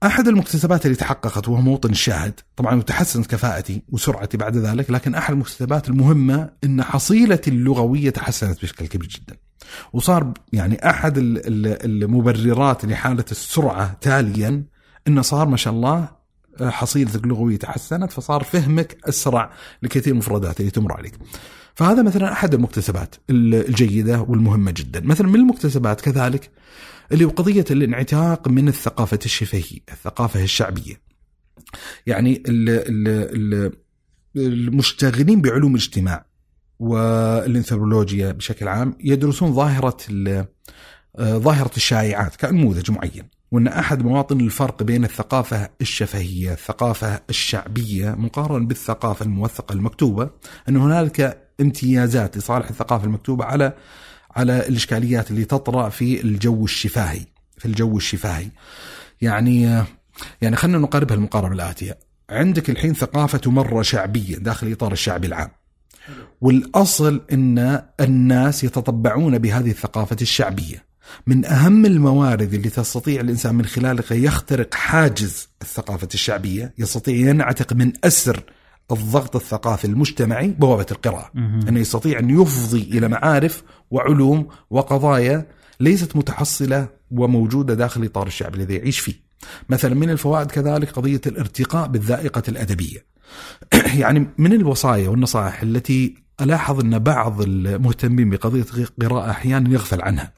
أحد 0.05 0.27
المكتسبات 0.27 0.85
اللي 0.85 0.97
تحققت 0.97 1.47
وهو 1.47 1.61
موطن 1.61 1.89
الشاهد 1.89 2.39
طبعا 2.55 2.75
وتحسنت 2.75 3.27
كفاءتي 3.27 3.81
وسرعتي 3.89 4.37
بعد 4.37 4.57
ذلك 4.57 4.91
لكن 4.91 5.15
أحد 5.15 5.33
المكتسبات 5.33 5.89
المهمة 5.89 6.49
إن 6.63 6.83
حصيلتي 6.83 7.49
اللغوية 7.49 8.09
تحسنت 8.09 8.61
بشكل 8.61 8.87
كبير 8.87 9.09
جدا 9.09 9.37
وصار 9.93 10.33
يعني 10.53 10.89
أحد 10.89 11.13
المبررات 11.17 12.85
لحالة 12.85 13.25
السرعة 13.31 13.97
تاليا 14.01 14.63
إنه 15.07 15.21
صار 15.21 15.47
ما 15.47 15.57
شاء 15.57 15.73
الله 15.73 16.07
حصيلتك 16.61 17.23
اللغوية 17.23 17.57
تحسنت 17.57 18.11
فصار 18.11 18.43
فهمك 18.43 18.97
أسرع 19.09 19.51
لكثير 19.83 20.13
من 20.13 20.19
المفردات 20.21 20.59
اللي 20.59 20.71
تمر 20.71 20.93
عليك. 20.93 21.13
فهذا 21.75 22.01
مثلا 22.01 22.31
أحد 22.31 22.53
المكتسبات 22.53 23.15
الجيدة 23.29 24.21
والمهمة 24.21 24.71
جدا، 24.71 25.01
مثلا 25.01 25.27
من 25.27 25.35
المكتسبات 25.35 26.01
كذلك 26.01 26.51
اللي 27.11 27.25
هو 27.25 27.29
قضية 27.29 27.65
الانعتاق 27.71 28.47
من 28.47 28.67
الثقافة 28.67 29.19
الشفهية 29.25 29.79
الثقافة 29.91 30.43
الشعبية. 30.43 31.01
يعني 32.07 32.43
ال 32.47 32.69
ال 33.35 33.71
المشتغلين 34.35 35.41
بعلوم 35.41 35.71
الاجتماع 35.71 36.25
والانثروبولوجيا 36.79 38.31
بشكل 38.31 38.67
عام 38.67 38.97
يدرسون 38.99 39.53
ظاهرة 39.53 39.97
ظاهرة 41.19 41.71
الشائعات 41.77 42.35
كنموذج 42.35 42.91
معين. 42.91 43.29
وأن 43.51 43.67
أحد 43.67 44.05
مواطن 44.05 44.39
الفرق 44.41 44.83
بين 44.83 45.03
الثقافة 45.03 45.69
الشفهية 45.81 46.53
الثقافة 46.53 47.21
الشعبية 47.29 48.11
مقارنة 48.11 48.67
بالثقافة 48.67 49.25
الموثقة 49.25 49.73
المكتوبة 49.73 50.29
أن 50.69 50.77
هنالك 50.77 51.44
امتيازات 51.61 52.37
لصالح 52.37 52.69
الثقافة 52.69 53.05
المكتوبة 53.05 53.45
على 53.45 53.73
على 54.35 54.67
الإشكاليات 54.67 55.31
اللي 55.31 55.45
تطرأ 55.45 55.89
في 55.89 56.21
الجو 56.21 56.65
الشفاهي 56.65 57.25
في 57.57 57.65
الجو 57.65 57.97
الشفاهي. 57.97 58.47
يعني 59.21 59.83
يعني 60.41 60.55
خلينا 60.55 60.77
نقاربها 60.77 61.17
المقاربة 61.17 61.53
الآتية. 61.53 61.97
عندك 62.29 62.69
الحين 62.69 62.93
ثقافة 62.93 63.37
تمر 63.37 63.83
شعبية 63.83 64.37
داخل 64.37 64.71
إطار 64.71 64.91
الشعبي 64.91 65.27
العام. 65.27 65.49
والأصل 66.41 67.21
إن 67.31 67.81
الناس 67.99 68.63
يتطبعون 68.63 69.37
بهذه 69.37 69.69
الثقافة 69.69 70.17
الشعبية. 70.21 70.85
من 71.27 71.45
أهم 71.45 71.85
الموارد 71.85 72.53
اللي 72.53 72.69
تستطيع 72.69 73.21
الإنسان 73.21 73.55
من 73.55 73.65
خلالها 73.65 74.13
يخترق 74.13 74.73
حاجز 74.73 75.49
الثقافة 75.61 76.07
الشعبية 76.13 76.73
يستطيع 76.77 77.15
ينعتق 77.15 77.73
من 77.73 77.93
أسر 78.03 78.43
الضغط 78.91 79.35
الثقافي 79.35 79.85
المجتمعي 79.85 80.47
بوابة 80.47 80.85
القراءة. 80.91 81.31
أنه 81.69 81.79
يستطيع 81.79 82.19
أن 82.19 82.29
يفضي 82.29 82.81
إلى 82.81 83.07
معارف 83.07 83.63
وعلوم 83.91 84.47
وقضايا 84.69 85.47
ليست 85.79 86.15
متحصلة 86.15 86.87
وموجودة 87.11 87.73
داخل 87.73 88.05
إطار 88.05 88.27
الشعب 88.27 88.55
الذي 88.55 88.75
يعيش 88.75 88.99
فيه. 88.99 89.25
مثلا 89.69 89.95
من 89.95 90.09
الفوائد 90.09 90.51
كذلك 90.51 90.91
قضية 90.91 91.21
الارتقاء 91.25 91.87
بالذائقة 91.87 92.43
الأدبية. 92.47 93.05
يعني 94.01 94.27
من 94.37 94.53
الوصايا 94.53 95.09
والنصائح 95.09 95.61
التي 95.61 96.15
ألاحظ 96.41 96.79
أن 96.79 96.99
بعض 96.99 97.41
المهتمين 97.41 98.29
بقضية 98.29 98.65
القراءة 98.77 99.29
أحيانا 99.29 99.69
يغفل 99.69 100.01
عنها. 100.01 100.33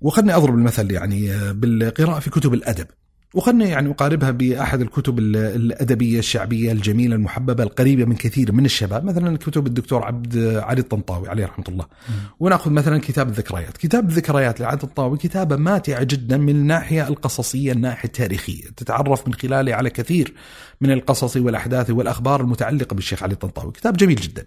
وخلني 0.00 0.36
أضرب 0.36 0.54
المثل 0.54 0.90
يعني 0.90 1.52
بالقراءة 1.52 2.20
في 2.20 2.30
كتب 2.30 2.54
الأدب. 2.54 2.86
وخلنا 3.34 3.64
يعني 3.64 3.90
أقاربها 3.90 4.30
بأحد 4.30 4.80
الكتب 4.80 5.18
الأدبية 5.18 6.18
الشعبية 6.18 6.72
الجميلة 6.72 7.16
المحببة 7.16 7.62
القريبة 7.62 8.04
من 8.04 8.16
كثير 8.16 8.52
من 8.52 8.64
الشباب 8.64 9.04
مثلا 9.04 9.36
كتب 9.36 9.66
الدكتور 9.66 10.04
عبد 10.04 10.38
علي 10.62 10.80
الطنطاوي 10.80 11.28
عليه 11.28 11.46
رحمة 11.46 11.64
الله. 11.68 11.84
م. 11.84 12.12
ونأخذ 12.40 12.70
مثلا 12.70 12.98
كتاب 13.00 13.28
الذكريات. 13.28 13.76
كتاب 13.76 14.08
الذكريات 14.08 14.60
لعبد 14.60 14.82
الطنطاوي 14.82 15.18
كتابة 15.18 15.56
ماتعة 15.56 16.04
جدا 16.04 16.36
من 16.36 16.48
الناحية 16.48 17.08
القصصية 17.08 17.72
الناحية 17.72 18.08
التاريخية. 18.08 18.64
تتعرف 18.76 19.26
من 19.26 19.34
خلاله 19.34 19.74
على 19.74 19.90
كثير 19.90 20.34
من 20.80 20.90
القصص 20.90 21.36
والأحداث 21.36 21.90
والأخبار 21.90 22.40
المتعلقة 22.40 22.94
بالشيخ 22.94 23.22
علي 23.22 23.32
الطنطاوي. 23.32 23.72
كتاب 23.72 23.96
جميل 23.96 24.16
جدا. 24.16 24.46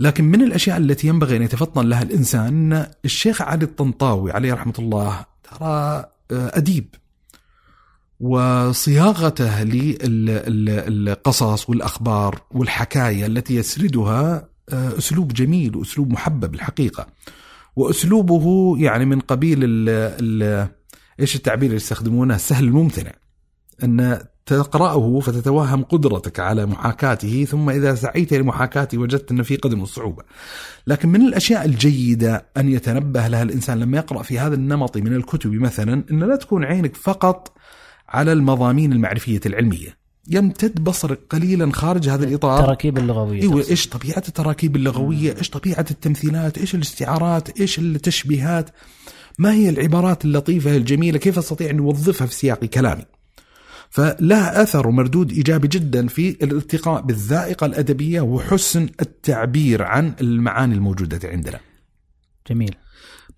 لكن 0.00 0.24
من 0.24 0.42
الأشياء 0.42 0.76
التي 0.76 1.06
ينبغي 1.06 1.36
أن 1.36 1.42
يتفطن 1.42 1.86
لها 1.88 2.02
الإنسان 2.02 2.86
الشيخ 3.04 3.42
علي 3.42 3.64
الطنطاوي 3.64 4.32
عليه 4.32 4.54
رحمة 4.54 4.74
الله 4.78 5.24
ترى 5.50 6.04
أديب. 6.30 6.94
وصياغته 8.20 9.62
للقصص 10.88 11.70
والأخبار 11.70 12.40
والحكاية 12.50 13.26
التي 13.26 13.56
يسردها 13.56 14.48
آه، 14.72 14.98
أسلوب 14.98 15.32
جميل 15.32 15.76
وأسلوب 15.76 16.10
محبب 16.10 16.54
الحقيقة. 16.54 17.06
وأسلوبه 17.76 18.76
يعني 18.78 19.04
من 19.04 19.20
قبيل 19.20 19.58
ال 19.64 19.88
ال 20.20 20.68
إيش 21.20 21.36
التعبير 21.36 21.66
اللي 21.66 21.76
يستخدمونه؟ 21.76 22.34
السهل 22.34 22.64
الممتنع. 22.64 23.12
أن 23.84 24.18
تقرأه 24.46 25.20
فتتوهم 25.20 25.82
قدرتك 25.82 26.40
على 26.40 26.66
محاكاته 26.66 27.44
ثم 27.44 27.70
إذا 27.70 27.94
سعيت 27.94 28.34
لمحاكاته 28.34 28.98
وجدت 28.98 29.30
ان 29.30 29.42
في 29.42 29.56
قدر 29.56 29.72
من 29.72 29.82
الصعوبة. 29.82 30.22
لكن 30.86 31.08
من 31.08 31.22
الأشياء 31.22 31.64
الجيدة 31.64 32.46
أن 32.56 32.68
يتنبه 32.68 33.28
لها 33.28 33.42
الإنسان 33.42 33.78
لما 33.78 33.96
يقرأ 33.96 34.22
في 34.22 34.38
هذا 34.38 34.54
النمط 34.54 34.96
من 34.96 35.16
الكتب 35.16 35.52
مثلا 35.52 36.04
أن 36.10 36.18
لا 36.18 36.36
تكون 36.36 36.64
عينك 36.64 36.96
فقط 36.96 37.52
على 38.14 38.32
المضامين 38.32 38.92
المعرفية 38.92 39.40
العلمية 39.46 40.04
يمتد 40.30 40.84
بصرك 40.84 41.20
قليلا 41.30 41.72
خارج 41.72 42.08
هذا 42.08 42.24
الإطار 42.24 42.60
التراكيب 42.60 42.98
اللغوية 42.98 43.42
إيوه 43.42 43.64
إيش 43.70 43.88
طبيعة 43.88 44.22
التراكيب 44.28 44.76
اللغوية؟ 44.76 45.36
إيش 45.38 45.50
طبيعة 45.50 45.86
التمثيلات؟ 45.90 46.58
إيش 46.58 46.74
الاستعارات؟ 46.74 47.60
إيش 47.60 47.78
التشبيهات؟ 47.78 48.70
ما 49.38 49.52
هي 49.52 49.68
العبارات 49.68 50.24
اللطيفة 50.24 50.76
الجميلة؟ 50.76 51.18
كيف 51.18 51.38
أستطيع 51.38 51.70
أن 51.70 51.78
أوظفها 51.78 52.26
في 52.26 52.34
سياق 52.34 52.64
كلامي؟ 52.64 53.04
فلها 53.90 54.62
أثر 54.62 54.88
ومردود 54.88 55.32
إيجابي 55.32 55.68
جدا 55.68 56.06
في 56.06 56.30
الارتقاء 56.30 57.02
بالذائقة 57.02 57.66
الأدبية 57.66 58.20
وحسن 58.20 58.88
التعبير 59.00 59.82
عن 59.82 60.14
المعاني 60.20 60.74
الموجودة 60.74 61.28
عندنا. 61.28 61.60
جميل. 62.50 62.74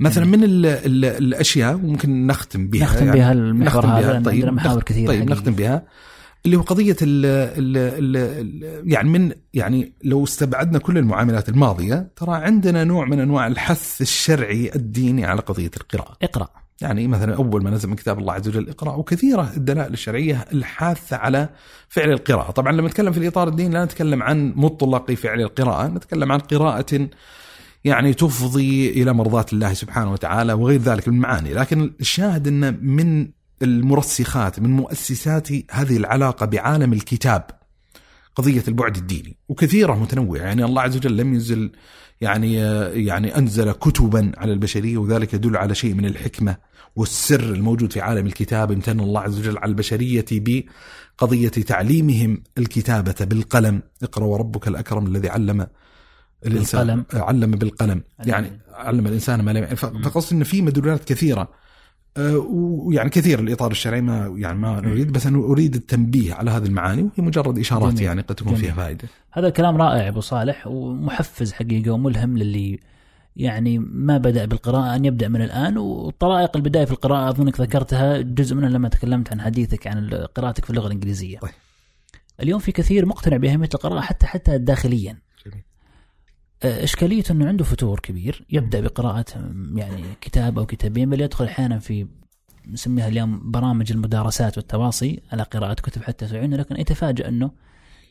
مثلا 0.00 0.24
من 0.24 0.44
ال 0.44 0.66
ال 0.66 1.04
الأشياء 1.04 1.74
وممكن 1.74 2.26
نختم 2.26 2.68
بها 2.68 2.84
نختم 2.84 3.06
بها 3.06 3.16
يعني 3.16 3.38
المحور 3.38 3.86
هذا 3.86 4.22
طيب 4.24 4.34
عندنا 4.34 4.50
محاور 4.50 4.82
كثيرة 4.82 5.08
طيب 5.08 5.30
نختم 5.30 5.52
بها 5.52 5.82
اللي 6.46 6.56
هو 6.56 6.62
قضية 6.62 6.96
ال 7.02 7.26
ال 7.26 8.16
ال 8.16 8.92
يعني 8.92 9.08
من 9.08 9.32
يعني 9.54 9.92
لو 10.04 10.24
استبعدنا 10.24 10.78
كل 10.78 10.98
المعاملات 10.98 11.48
الماضية 11.48 12.10
ترى 12.16 12.34
عندنا 12.34 12.84
نوع 12.84 13.06
من 13.06 13.20
أنواع 13.20 13.46
الحث 13.46 14.00
الشرعي 14.00 14.70
الديني 14.76 15.24
على 15.24 15.40
قضية 15.40 15.70
القراءة. 15.76 16.16
اقرأ. 16.22 16.48
يعني 16.80 17.08
مثلا 17.08 17.34
أول 17.34 17.62
ما 17.62 17.70
نزل 17.70 17.88
من 17.88 17.96
كتاب 17.96 18.18
الله 18.18 18.32
عز 18.32 18.48
وجل 18.48 18.68
اقرأ 18.68 18.94
وكثيرة 18.94 19.52
الدلائل 19.56 19.92
الشرعية 19.92 20.44
الحاثة 20.52 21.16
على 21.16 21.48
فعل 21.88 22.10
القراءة، 22.10 22.50
طبعا 22.50 22.72
لما 22.72 22.88
نتكلم 22.88 23.12
في 23.12 23.18
الإطار 23.18 23.48
الديني 23.48 23.74
لا 23.74 23.84
نتكلم 23.84 24.22
عن 24.22 24.52
مطلق 24.56 25.12
فعل 25.12 25.40
القراءة، 25.40 25.86
نتكلم 25.86 26.32
عن 26.32 26.38
قراءة 26.38 27.08
يعني 27.84 28.14
تفضي 28.14 28.90
إلى 28.90 29.12
مرضاة 29.12 29.46
الله 29.52 29.72
سبحانه 29.72 30.12
وتعالى 30.12 30.52
وغير 30.52 30.80
ذلك 30.80 31.08
من 31.08 31.14
المعاني، 31.14 31.54
لكن 31.54 31.92
الشاهد 32.00 32.48
أن 32.48 32.86
من 32.86 33.28
المرسخات 33.62 34.60
من 34.60 34.70
مؤسسات 34.70 35.48
هذه 35.70 35.96
العلاقة 35.96 36.46
بعالم 36.46 36.92
الكتاب 36.92 37.46
قضية 38.34 38.64
البعد 38.68 38.96
الديني 38.96 39.36
وكثيرة 39.48 39.94
متنوعة. 39.94 40.40
يعني 40.40 40.64
الله 40.64 40.82
عز 40.82 40.96
وجل 40.96 41.16
لم 41.16 41.34
ينزل 41.34 41.72
يعني 42.20 42.54
يعني 43.04 43.38
أنزل 43.38 43.72
كتبا 43.72 44.32
على 44.36 44.52
البشرية 44.52 44.98
وذلك 44.98 45.34
يدل 45.34 45.56
على 45.56 45.74
شيء 45.74 45.94
من 45.94 46.04
الحكمة 46.04 46.56
والسر 46.96 47.40
الموجود 47.40 47.92
في 47.92 48.00
عالم 48.00 48.26
الكتاب. 48.26 48.72
امتن 48.72 49.00
الله 49.00 49.20
عز 49.20 49.38
وجل 49.38 49.58
على 49.58 49.68
البشرية 49.68 50.24
بقضية 50.32 51.48
تعليمهم 51.48 52.42
الكتابة 52.58 53.14
بالقلم. 53.20 53.82
اقرأ 54.02 54.24
وربك 54.24 54.68
الأكرم 54.68 55.06
الذي 55.06 55.28
علم 55.28 55.66
الإنسان 56.46 56.86
بالقلم. 56.86 57.22
علم 57.22 57.50
بالقلم 57.50 58.02
علم. 58.20 58.28
يعني 58.28 58.60
علم 58.74 59.06
الإنسان 59.06 59.42
ما 59.42 59.50
لم 59.50 59.62
يعلم. 59.62 59.76
ف- 59.76 59.86
فقصد 59.86 60.36
إن 60.36 60.44
في 60.44 60.62
مدلولات 60.62 61.04
كثيرة 61.04 61.48
آه، 62.16 62.38
ويعني 62.38 63.10
كثير 63.10 63.40
الإطار 63.40 63.70
الشرعي 63.70 64.00
ما 64.00 64.34
يعني 64.36 64.58
ما 64.58 64.78
اريد 64.78 65.12
بس 65.12 65.26
أنا 65.26 65.38
أريد 65.38 65.74
التنبيه 65.74 66.34
على 66.34 66.50
هذه 66.50 66.64
المعاني 66.66 67.02
وهي 67.02 67.26
مجرد 67.26 67.58
إشارات 67.58 67.92
جميل. 67.92 68.02
يعني 68.04 68.20
قد 68.22 68.34
تكون 68.34 68.52
جميل. 68.52 68.64
فيها 68.64 68.74
فائدة 68.74 69.08
هذا 69.32 69.48
الكلام 69.48 69.76
رائع 69.76 70.08
أبو 70.08 70.20
صالح 70.20 70.66
ومحفز 70.66 71.52
حقيقة 71.52 71.90
وملهم 71.90 72.38
للي 72.38 72.80
يعني 73.36 73.78
ما 73.78 74.18
بدأ 74.18 74.44
بالقراءة 74.44 74.96
أن 74.96 75.04
يبدأ 75.04 75.28
من 75.28 75.42
الآن 75.42 75.78
وطرائق 75.78 76.56
البداية 76.56 76.84
في 76.84 76.90
القراءة 76.90 77.30
أظنك 77.30 77.60
ذكرتها 77.60 78.20
جزء 78.20 78.54
منها 78.54 78.68
لما 78.68 78.88
تكلمت 78.88 79.32
عن 79.32 79.40
حديثك 79.40 79.86
عن 79.86 80.10
قراءتك 80.10 80.64
في 80.64 80.70
اللغة 80.70 80.86
الإنجليزية. 80.86 81.38
طيب. 81.38 81.50
اليوم 82.42 82.58
في 82.60 82.72
كثير 82.72 83.06
مقتنع 83.06 83.36
باهميه 83.36 83.68
القراءة 83.74 84.00
حتى 84.00 84.26
حتى 84.26 84.58
داخليا. 84.58 85.18
آه، 86.62 86.84
اشكاليته 86.84 87.32
إنه 87.32 87.48
عنده 87.48 87.64
فتور 87.64 88.00
كبير 88.00 88.44
يبدأ 88.50 88.80
بقراءة 88.80 89.52
يعني 89.74 90.02
كتاب 90.20 90.58
أو 90.58 90.66
كتابين 90.66 91.10
بل 91.10 91.20
يدخل 91.20 91.44
أحيانا 91.44 91.78
في 91.78 92.06
نسميها 92.68 93.08
اليوم 93.08 93.50
برامج 93.50 93.92
المدارسات 93.92 94.58
والتواصي 94.58 95.22
على 95.32 95.42
قراءة 95.42 95.74
كتب 95.74 96.02
حتى 96.02 96.26
تعينه 96.26 96.56
لكن 96.56 96.80
يتفاجأ 96.80 97.28
إنه 97.28 97.50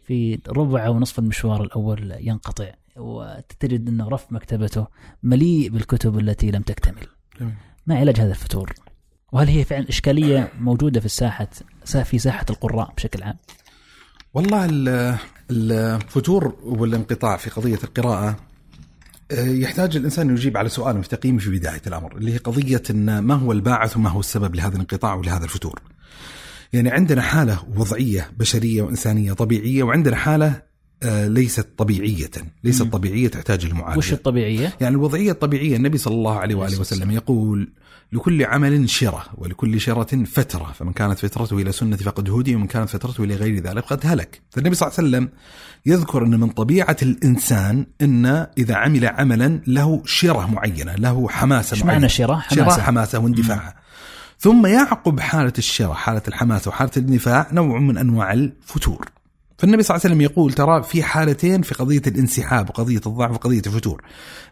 في 0.03 0.39
ربع 0.47 0.85
أو 0.85 0.99
نصف 0.99 1.19
المشوار 1.19 1.63
الأول 1.63 2.15
ينقطع 2.19 2.71
وتجد 2.97 3.89
إنه 3.89 4.09
رف 4.09 4.31
مكتبته 4.31 4.87
مليء 5.23 5.69
بالكتب 5.69 6.19
التي 6.19 6.51
لم 6.51 6.61
تكتمل. 6.61 7.07
ما 7.87 7.95
علاج 7.95 8.19
هذا 8.19 8.31
الفتور؟ 8.31 8.73
وهل 9.31 9.47
هي 9.47 9.63
فعلا 9.63 9.89
إشكالية 9.89 10.51
موجودة 10.59 10.99
في 10.99 11.05
الساحة 11.05 11.47
في 12.03 12.19
ساحة 12.19 12.45
القراء 12.49 12.93
بشكل 12.97 13.23
عام؟ 13.23 13.35
والله 14.35 14.65
ال- 14.65 15.17
الفتور 15.51 16.55
والانقطاع 16.63 17.37
في 17.37 17.49
قضية 17.49 17.79
القراءة 17.83 18.35
آه، 19.31 19.45
يحتاج 19.47 19.95
الإنسان 19.97 20.29
يجيب 20.29 20.57
على 20.57 20.69
سؤال 20.69 20.97
مستقيم 20.97 21.37
في 21.37 21.49
بداية 21.49 21.81
الأمر 21.87 22.17
اللي 22.17 22.33
هي 22.33 22.37
قضية 22.37 22.83
إن 22.89 23.19
ما 23.19 23.33
هو 23.35 23.51
الباعث 23.51 23.97
وما 23.97 24.09
هو 24.09 24.19
السبب 24.19 24.55
لهذا 24.55 24.73
الانقطاع 24.75 25.13
ولهذا 25.15 25.43
الفتور. 25.43 25.79
يعني 26.73 26.89
عندنا 26.91 27.21
حالة 27.21 27.59
وضعية 27.75 28.31
بشرية 28.37 28.81
وإنسانية 28.81 29.33
طبيعية 29.33 29.83
وعندنا 29.83 30.15
حالة 30.15 30.61
آه، 31.03 31.27
ليست 31.27 31.67
طبيعية، 31.77 32.29
ليست 32.63 32.81
مم. 32.81 32.89
طبيعية 32.89 33.27
تحتاج 33.27 33.65
لمعالجه. 33.65 33.97
وش 33.97 34.13
الطبيعية؟ 34.13 34.73
يعني 34.81 34.95
الوضعية 34.95 35.31
الطبيعية 35.31 35.75
النبي 35.75 35.97
صلى 35.97 36.13
الله 36.13 36.35
عليه 36.39 36.55
وآله 36.55 36.79
وسلم 36.79 37.11
يقول 37.11 37.69
لكل 38.13 38.45
عمل 38.45 38.89
شرة 38.89 39.23
ولكل 39.37 39.81
شرة 39.81 40.23
فترة 40.23 40.71
فمن 40.71 40.93
كانت 40.93 41.19
فترته 41.19 41.57
إلى 41.57 41.71
سنة 41.71 41.97
فقد 41.97 42.29
هدي 42.29 42.55
ومن 42.55 42.67
كانت 42.67 42.89
فترته 42.89 43.23
إلى 43.23 43.35
غير 43.35 43.63
ذلك 43.63 43.85
فقد 43.85 43.99
هلك. 44.03 44.41
فالنبي 44.49 44.75
صلى 44.75 44.87
الله 44.87 44.97
عليه 44.97 45.09
وسلم 45.09 45.29
يذكر 45.85 46.23
أن 46.23 46.39
من 46.39 46.49
طبيعة 46.49 46.97
الإنسان 47.01 47.85
أن 48.01 48.47
إذا 48.57 48.75
عمل 48.75 49.05
عملا 49.05 49.61
له 49.67 50.01
شرة 50.05 50.45
معينة 50.45 50.95
له 50.95 51.29
حماسة 51.29 51.73
إيش 51.73 51.83
معينة. 51.83 51.99
معنى 51.99 52.09
شراء؟ 52.09 52.39
شراء 52.49 52.63
حماسة. 52.63 52.81
حماسة 52.81 53.19
واندفاع. 53.19 53.75
ثم 54.39 54.65
يعقب 54.65 55.19
حالة 55.19 55.53
الشراء 55.57 55.93
حالة 55.93 56.21
الحماسة 56.27 56.69
وحالة 56.69 56.91
الاندفاع 56.97 57.47
نوع 57.51 57.79
من 57.79 57.97
أنواع 57.97 58.33
الفتور. 58.33 59.14
فالنبي 59.57 59.83
صلى 59.83 59.95
الله 59.95 60.05
عليه 60.05 60.15
وسلم 60.15 60.21
يقول 60.21 60.53
ترى 60.53 60.83
في 60.83 61.03
حالتين 61.03 61.61
في 61.61 61.75
قضية 61.75 62.01
الانسحاب 62.07 62.69
وقضية 62.69 63.01
الضعف 63.05 63.31
وقضية 63.31 63.61
الفتور. 63.67 64.01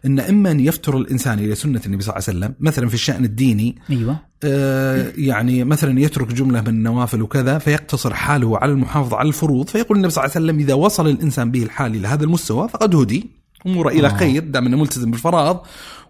إن 0.06 0.20
إما 0.20 0.50
أن 0.50 0.60
يفتر 0.60 0.96
الإنسان 0.96 1.38
إلى 1.38 1.54
سنة 1.54 1.80
النبي 1.86 2.02
صلى 2.02 2.14
الله 2.16 2.24
عليه 2.28 2.38
وسلم 2.38 2.54
مثلا 2.60 2.88
في 2.88 2.94
الشأن 2.94 3.24
الديني 3.24 3.76
أيوه. 3.90 4.16
آه، 4.44 5.12
يعني 5.16 5.64
مثلا 5.64 6.00
يترك 6.00 6.34
جملة 6.34 6.60
من 6.60 6.68
النوافل 6.68 7.22
وكذا 7.22 7.58
فيقتصر 7.58 8.14
حاله 8.14 8.58
على 8.58 8.72
المحافظة 8.72 9.16
على 9.16 9.28
الفروض 9.28 9.68
فيقول 9.68 9.96
النبي 9.96 10.12
صلى 10.12 10.24
الله 10.24 10.34
عليه 10.36 10.44
وسلم 10.46 10.60
إذا 10.60 10.74
وصل 10.74 11.08
الإنسان 11.08 11.50
به 11.50 11.62
الحال 11.62 11.94
إلى 11.94 12.08
هذا 12.08 12.24
المستوى 12.24 12.68
فقد 12.68 12.94
هدي. 12.94 13.43
أموره 13.66 13.88
إلى 13.88 14.06
آه. 14.06 14.16
خير 14.16 14.44
دام 14.44 14.66
أنه 14.66 14.76
ملتزم 14.76 15.10
بالفرائض 15.10 15.60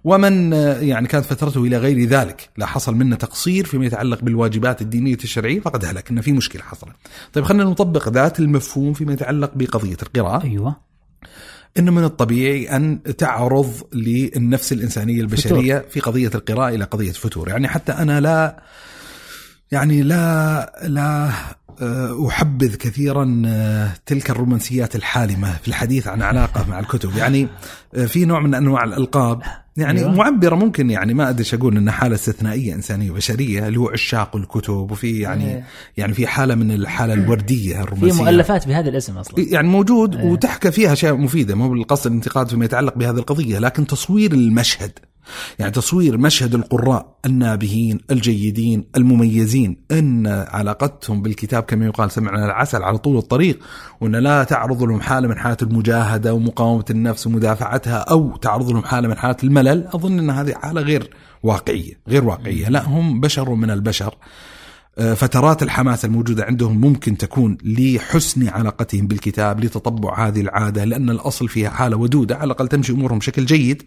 ومن 0.04 0.52
آه، 0.52 0.80
يعني 0.80 1.08
كانت 1.08 1.24
فترته 1.24 1.64
إلى 1.64 1.76
غير 1.78 2.08
ذلك 2.08 2.50
لا 2.56 2.66
حصل 2.66 2.94
منه 2.94 3.16
تقصير 3.16 3.66
فيما 3.66 3.86
يتعلق 3.86 4.20
بالواجبات 4.22 4.82
الدينية 4.82 5.14
الشرعية 5.14 5.60
فقد 5.60 5.84
هلك 5.84 6.10
إن 6.10 6.20
في 6.20 6.32
مشكلة 6.32 6.62
حصلت. 6.62 6.92
طيب 7.32 7.44
خلينا 7.44 7.64
نطبق 7.64 8.08
ذات 8.08 8.40
المفهوم 8.40 8.92
فيما 8.92 9.12
يتعلق 9.12 9.50
بقضية 9.54 9.96
القراءة. 10.02 10.44
أيوه. 10.44 10.76
إنه 11.78 11.92
من 11.92 12.04
الطبيعي 12.04 12.76
أن 12.76 13.02
تعرض 13.18 13.72
للنفس 13.92 14.72
الإنسانية 14.72 15.20
البشرية 15.20 15.84
في 15.90 16.00
قضية 16.00 16.30
القراءة 16.34 16.74
إلى 16.74 16.84
قضية 16.84 17.10
الفتور، 17.10 17.48
يعني 17.48 17.68
حتى 17.68 17.92
أنا 17.92 18.20
لا 18.20 18.62
يعني 19.72 20.02
لا 20.02 20.72
لا 20.86 21.30
آه، 21.82 22.28
أحبذ 22.28 22.76
كثيرا 22.76 23.42
آه، 23.46 23.90
تلك 24.06 24.30
الرومانسيات 24.30 24.96
الحالمة 24.96 25.56
في 25.62 25.68
الحديث 25.68 26.08
عن 26.08 26.22
علاقة 26.22 26.68
مع 26.68 26.78
الكتب، 26.78 27.16
يعني 27.16 27.48
آه، 27.94 28.06
في 28.06 28.24
نوع 28.24 28.40
من 28.40 28.54
أنواع 28.54 28.84
الألقاب 28.84 29.42
يعني 29.76 30.00
أيوة. 30.00 30.14
معبرة 30.14 30.54
ممكن 30.54 30.90
يعني 30.90 31.14
ما 31.14 31.30
أدري 31.30 31.46
أقول 31.52 31.76
إنها 31.76 31.92
حالة 31.92 32.14
استثنائية 32.14 32.74
إنسانية 32.74 33.10
بشريه 33.10 33.68
اللي 33.68 33.78
هو 33.78 33.88
عشاق 33.88 34.36
الكتب 34.36 34.90
وفي 34.90 35.20
يعني 35.20 35.54
إيه. 35.54 35.64
يعني 35.96 36.14
في 36.14 36.26
حالة 36.26 36.54
من 36.54 36.70
الحاله 36.70 37.14
الوردية 37.14 37.74
في 37.74 37.82
الرومانسيه 37.82 38.22
مؤلفات 38.22 38.68
بهذا 38.68 38.88
الاسم 38.88 39.18
أصلا 39.18 39.34
يعني 39.52 39.68
موجود 39.68 40.16
إيه. 40.16 40.24
وتحكى 40.24 40.70
فيها 40.70 40.92
أشياء 40.92 41.16
مفيدة 41.16 41.54
مو 41.54 41.68
بالقصد 41.68 42.06
الانتقاد 42.06 42.48
فيما 42.48 42.64
يتعلق 42.64 42.98
بهذه 42.98 43.18
القضية 43.18 43.58
لكن 43.58 43.86
تصوير 43.86 44.32
المشهد 44.32 44.98
يعني 45.58 45.72
تصوير 45.72 46.18
مشهد 46.18 46.54
القراء 46.54 47.14
النابهين 47.26 48.00
الجيدين 48.10 48.84
المميزين 48.96 49.76
إن 49.90 50.26
علاقتهم 50.48 51.22
بالكتاب 51.22 51.62
كما 51.62 51.86
يقال 51.86 52.10
سمعنا 52.10 52.44
العسل 52.44 52.82
على 52.82 52.98
طول 52.98 53.16
الطريق 53.16 53.58
وإن 54.00 54.16
لا 54.16 54.44
تعرض 54.44 54.82
لهم 54.82 55.00
حالة 55.00 55.28
من 55.28 55.38
حالات 55.38 55.62
المجاهدة 55.62 56.34
ومقاومة 56.34 56.84
النفس 56.90 57.26
ومدافعتها 57.26 57.96
أو 57.96 58.36
تعرض 58.36 58.70
لهم 58.70 58.84
حالة 58.84 59.08
من 59.08 59.16
حالات 59.16 59.44
الملل 59.44 59.86
أظن 59.86 60.18
إن 60.18 60.30
هذه 60.30 60.54
حالة 60.54 60.80
غير 60.80 61.10
واقعية 61.42 62.00
غير 62.08 62.24
واقعية. 62.24 62.68
لا 62.68 62.88
هم 62.88 63.20
بشر 63.20 63.54
من 63.54 63.70
البشر. 63.70 64.14
آه، 64.98 65.14
فترات 65.14 65.62
الحماس 65.62 66.04
الموجودة 66.04 66.44
عندهم 66.44 66.80
ممكن 66.80 67.16
تكون 67.16 67.58
لحسن 67.64 68.48
علاقتهم 68.48 69.06
بالكتاب 69.06 69.64
لتطبع 69.64 70.26
هذه 70.28 70.40
العادة 70.40 70.84
لأن 70.84 71.10
الأصل 71.10 71.48
فيها 71.48 71.70
حالة 71.70 71.96
ودودة 71.96 72.36
على 72.36 72.44
الأقل 72.44 72.68
تمشي 72.68 72.92
أمورهم 72.92 73.18
بشكل 73.18 73.44
جيد. 73.46 73.82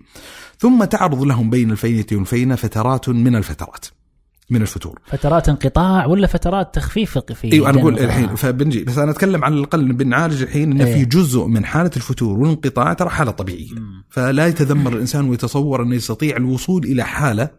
ثم 0.57 0.83
تعرض 0.83 1.23
لهم 1.23 1.49
بين 1.49 1.71
الفينة 1.71 2.05
والفينة 2.11 2.55
فترات 2.55 3.09
من 3.09 3.35
الفترات 3.35 3.85
من 4.49 4.61
الفتور 4.61 4.99
فترات 5.05 5.49
انقطاع 5.49 6.05
ولا 6.05 6.27
فترات 6.27 6.75
تخفيف 6.75 7.17
في 7.17 7.53
أيوه 7.53 7.69
أنا 7.69 7.79
أقول 7.79 7.99
الحين 7.99 8.35
فبنجي 8.35 8.83
بس 8.83 8.97
أنا 8.97 9.11
أتكلم 9.11 9.45
على 9.45 9.55
الاقل 9.55 9.93
بنعالج 9.93 10.41
الحين 10.41 10.71
ان 10.71 10.81
إيه. 10.81 10.93
في 10.93 11.05
جزء 11.05 11.45
من 11.45 11.65
حالة 11.65 11.91
الفتور 11.95 12.39
والانقطاع 12.39 12.93
ترى 12.93 13.09
حالة 13.09 13.31
طبيعية. 13.31 13.69
فلا 14.09 14.47
يتذمر 14.47 14.93
الإنسان 14.93 15.29
ويتصور 15.29 15.83
أنه 15.83 15.95
يستطيع 15.95 16.37
الوصول 16.37 16.83
إلى 16.83 17.03
حالة 17.03 17.49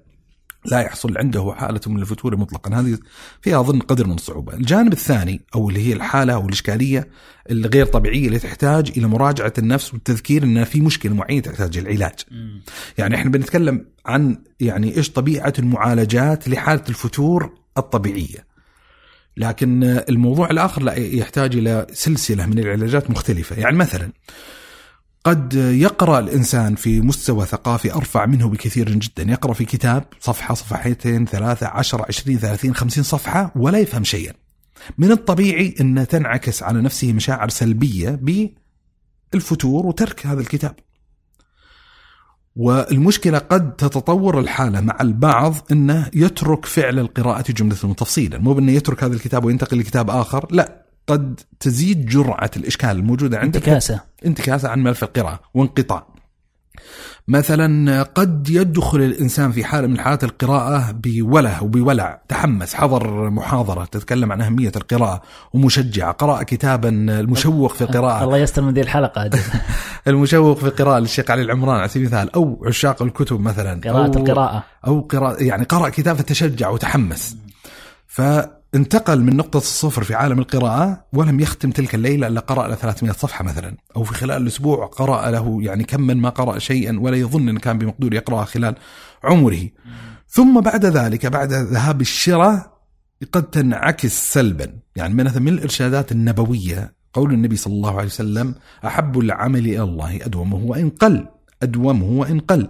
لا 0.71 0.81
يحصل 0.81 1.19
عنده 1.19 1.55
حالة 1.57 1.81
من 1.87 2.03
الفتور 2.03 2.37
مطلقا 2.37 2.81
هذه 2.81 2.99
فيها 3.43 3.61
أظن 3.61 3.79
قدر 3.79 4.07
من 4.07 4.15
الصعوبة 4.15 4.55
الجانب 4.55 4.93
الثاني 4.93 5.41
أو 5.55 5.69
اللي 5.69 5.89
هي 5.89 5.93
الحالة 5.93 6.35
أو 6.35 6.47
الإشكالية 6.47 7.09
الغير 7.51 7.87
طبيعية 7.87 8.27
اللي 8.27 8.39
تحتاج 8.39 8.93
إلى 8.97 9.07
مراجعة 9.07 9.53
النفس 9.59 9.95
والتذكير 9.95 10.43
أن 10.43 10.65
في 10.65 10.81
مشكلة 10.81 11.15
معينة 11.15 11.43
تحتاج 11.43 11.79
العلاج. 11.79 12.15
يعني 12.99 13.15
إحنا 13.15 13.31
بنتكلم 13.31 13.87
عن 14.07 14.39
يعني 14.61 14.97
إيش 14.97 15.11
طبيعة 15.11 15.53
المعالجات 15.59 16.49
لحالة 16.49 16.83
الفتور 16.89 17.55
الطبيعية. 17.79 18.49
لكن 19.37 19.83
الموضوع 20.09 20.51
الآخر 20.51 20.83
لا 20.83 20.95
يحتاج 20.95 21.57
إلى 21.57 21.87
سلسلة 21.93 22.47
من 22.47 22.59
العلاجات 22.59 23.11
مختلفة، 23.11 23.57
يعني 23.57 23.77
مثلا 23.77 24.13
قد 25.29 25.55
يقرأ 25.55 26.19
الإنسان 26.19 26.75
في 26.75 27.01
مستوى 27.01 27.47
ثقافي 27.47 27.95
أرفع 27.95 28.27
منه 28.27 28.49
بكثير 28.49 28.91
جدا، 28.91 29.33
يقرأ 29.33 29.53
في 29.53 29.65
كتاب 29.65 30.05
صفحة 30.21 30.55
صفحتين 30.55 31.27
ثلاثة 31.27 31.67
عشر 31.67 32.05
عشرين 32.09 32.39
ثلاثين 32.39 32.75
خمسين 32.75 33.03
صفحة 33.03 33.53
ولا 33.57 33.79
يفهم 33.79 34.05
شيئا. 34.05 34.33
من 34.99 35.13
الطبيعي 35.13 35.75
أن 35.81 36.07
تنعكس 36.09 36.63
على 36.63 36.81
نفسه 36.81 37.13
مشاعر 37.13 37.49
سلبية 37.49 38.21
بالفتور 39.33 39.87
وترك 39.87 40.27
هذا 40.27 40.41
الكتاب. 40.41 40.75
والمشكلة 42.57 43.39
قد 43.39 43.77
تتطور 43.77 44.41
الحالة 44.41 44.81
مع 44.81 44.97
البعض 45.01 45.55
أنه 45.73 46.11
يترك 46.15 46.67
فعل 46.67 46.99
القراءة 46.99 47.53
جملة 47.53 47.77
وتفصيلا 47.85 48.39
مو 48.39 48.55
بأنه 48.55 48.73
يترك 48.73 49.05
هذا 49.05 49.15
الكتاب 49.15 49.45
وينتقل 49.45 49.79
لكتاب 49.79 50.11
آخر 50.11 50.47
لا 50.51 50.88
قد 51.09 51.41
تزيد 51.61 52.07
جرعة 52.07 52.51
الإشكال 52.57 52.91
الموجودة 52.91 53.39
عندك. 53.39 53.57
انتكاسة. 53.57 54.01
انتكاسة 54.27 54.69
عن 54.69 54.83
ملف 54.83 55.03
القراءة 55.03 55.41
وانقطاع. 55.55 56.07
مثلا 57.29 58.03
قد 58.03 58.49
يدخل 58.49 58.99
الإنسان 58.99 59.53
في 59.53 59.65
حالة 59.65 59.87
من 59.87 60.01
حالات 60.01 60.25
القراءة 60.25 60.91
بوله 60.91 61.63
وبولع 61.63 62.23
تحمس 62.29 62.75
حضر 62.75 63.31
محاضرة 63.31 63.85
تتكلم 63.85 64.33
عن 64.33 64.41
أهمية 64.41 64.73
القراءة 64.77 65.23
ومشجع 65.53 66.11
قرأ 66.11 66.43
كتابا 66.43 66.89
المشوق 66.89 67.73
في 67.73 67.83
القراءة. 67.83 68.25
الله 68.25 68.39
يستر 68.39 68.63
من 68.63 68.75
ذي 68.75 68.81
الحلقة. 68.81 69.25
أجل. 69.25 69.39
المشوق 70.09 70.59
في 70.59 70.67
القراءة 70.67 70.99
للشيخ 70.99 71.31
علي 71.31 71.43
العمران 71.43 71.77
على 71.77 71.89
سبيل 71.89 72.07
المثال 72.07 72.35
أو 72.35 72.63
عشاق 72.67 73.03
الكتب 73.03 73.41
مثلا 73.41 73.81
قراءة 73.81 74.07
أو 74.07 74.23
القراءة. 74.23 74.65
أو 74.87 75.01
قراءة 75.01 75.43
يعني 75.43 75.65
قرأ 75.65 75.89
كتاب 75.89 76.17
فتشجع 76.17 76.69
وتحمس. 76.69 77.37
انتقل 78.75 79.23
من 79.23 79.37
نقطة 79.37 79.57
الصفر 79.57 80.05
في 80.05 80.15
عالم 80.15 80.39
القراءة 80.39 81.05
ولم 81.13 81.41
يختم 81.41 81.71
تلك 81.71 81.95
الليلة 81.95 82.27
إلا 82.27 82.41
قرأ 82.41 82.69
له 82.69 82.75
300 82.75 83.13
صفحة 83.13 83.45
مثلا. 83.45 83.77
أو 83.97 84.05
في 84.05 84.15
خلال 84.15 84.43
الأسبوع 84.43 84.87
قرأ 84.87 85.31
له 85.31 85.59
يعني 85.63 85.85
كم 85.85 86.01
من 86.01 86.17
ما 86.17 86.29
قرأ 86.29 86.59
شيئا 86.59 86.99
ولا 87.01 87.17
يظن 87.17 87.49
أن 87.49 87.59
كان 87.59 87.79
بمقدور 87.79 88.15
يقرأها 88.15 88.45
خلال 88.45 88.75
عمره. 89.25 89.69
ثم 90.29 90.61
بعد 90.61 90.87
ذلك 90.87 91.27
بعد 91.27 91.53
ذهاب 91.53 92.01
الشراء 92.01 92.79
قد 93.33 93.43
تنعكس 93.43 94.33
سلبا. 94.33 94.73
يعني 94.97 95.15
مثلا 95.15 95.41
من 95.43 95.53
الإرشادات 95.53 96.13
النبوية 96.13 96.95
قول 97.13 97.33
النبي 97.33 97.57
صلى 97.57 97.73
الله 97.73 97.97
عليه 97.97 98.07
وسلم 98.07 98.55
أحب 98.87 99.19
العمل 99.19 99.67
إلى 99.67 99.83
الله 99.83 100.17
أدومه 100.17 100.57
وإن 100.57 100.91
قل 100.91 101.27
أدومه 101.63 102.07
وإن 102.07 102.41
قل. 102.41 102.69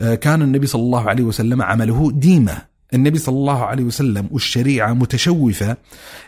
آه، 0.00 0.14
كان 0.14 0.42
النبي 0.42 0.66
صلى 0.66 0.82
الله 0.82 1.08
عليه 1.08 1.24
وسلم 1.24 1.62
عمله 1.62 2.10
ديمة. 2.12 2.62
النبي 2.94 3.18
صلى 3.18 3.34
الله 3.36 3.64
عليه 3.64 3.84
وسلم 3.84 4.28
والشريعة 4.30 4.92
متشوفة 4.92 5.76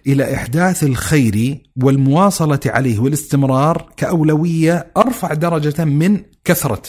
إلى 0.07 0.35
إحداث 0.35 0.85
الخير 0.85 1.63
والمواصلة 1.83 2.61
عليه 2.67 2.99
والاستمرار 2.99 3.93
كأولوية 3.97 4.87
أرفع 4.97 5.35
درجة 5.35 5.85
من 5.85 6.23
كثرة 6.45 6.83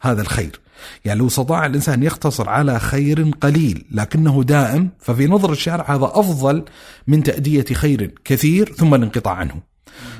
هذا 0.00 0.22
الخير. 0.22 0.60
يعني 1.04 1.18
لو 1.18 1.26
استطاع 1.26 1.66
الإنسان 1.66 2.02
يقتصر 2.02 2.48
على 2.48 2.78
خير 2.78 3.30
قليل 3.40 3.86
لكنه 3.90 4.42
دائم 4.42 4.90
ففي 4.98 5.26
نظر 5.26 5.52
الشارع 5.52 5.94
هذا 5.94 6.10
أفضل 6.14 6.64
من 7.06 7.22
تأدية 7.22 7.64
خير 7.64 8.14
كثير 8.24 8.72
ثم 8.72 8.94
الانقطاع 8.94 9.34
عنه. 9.34 9.69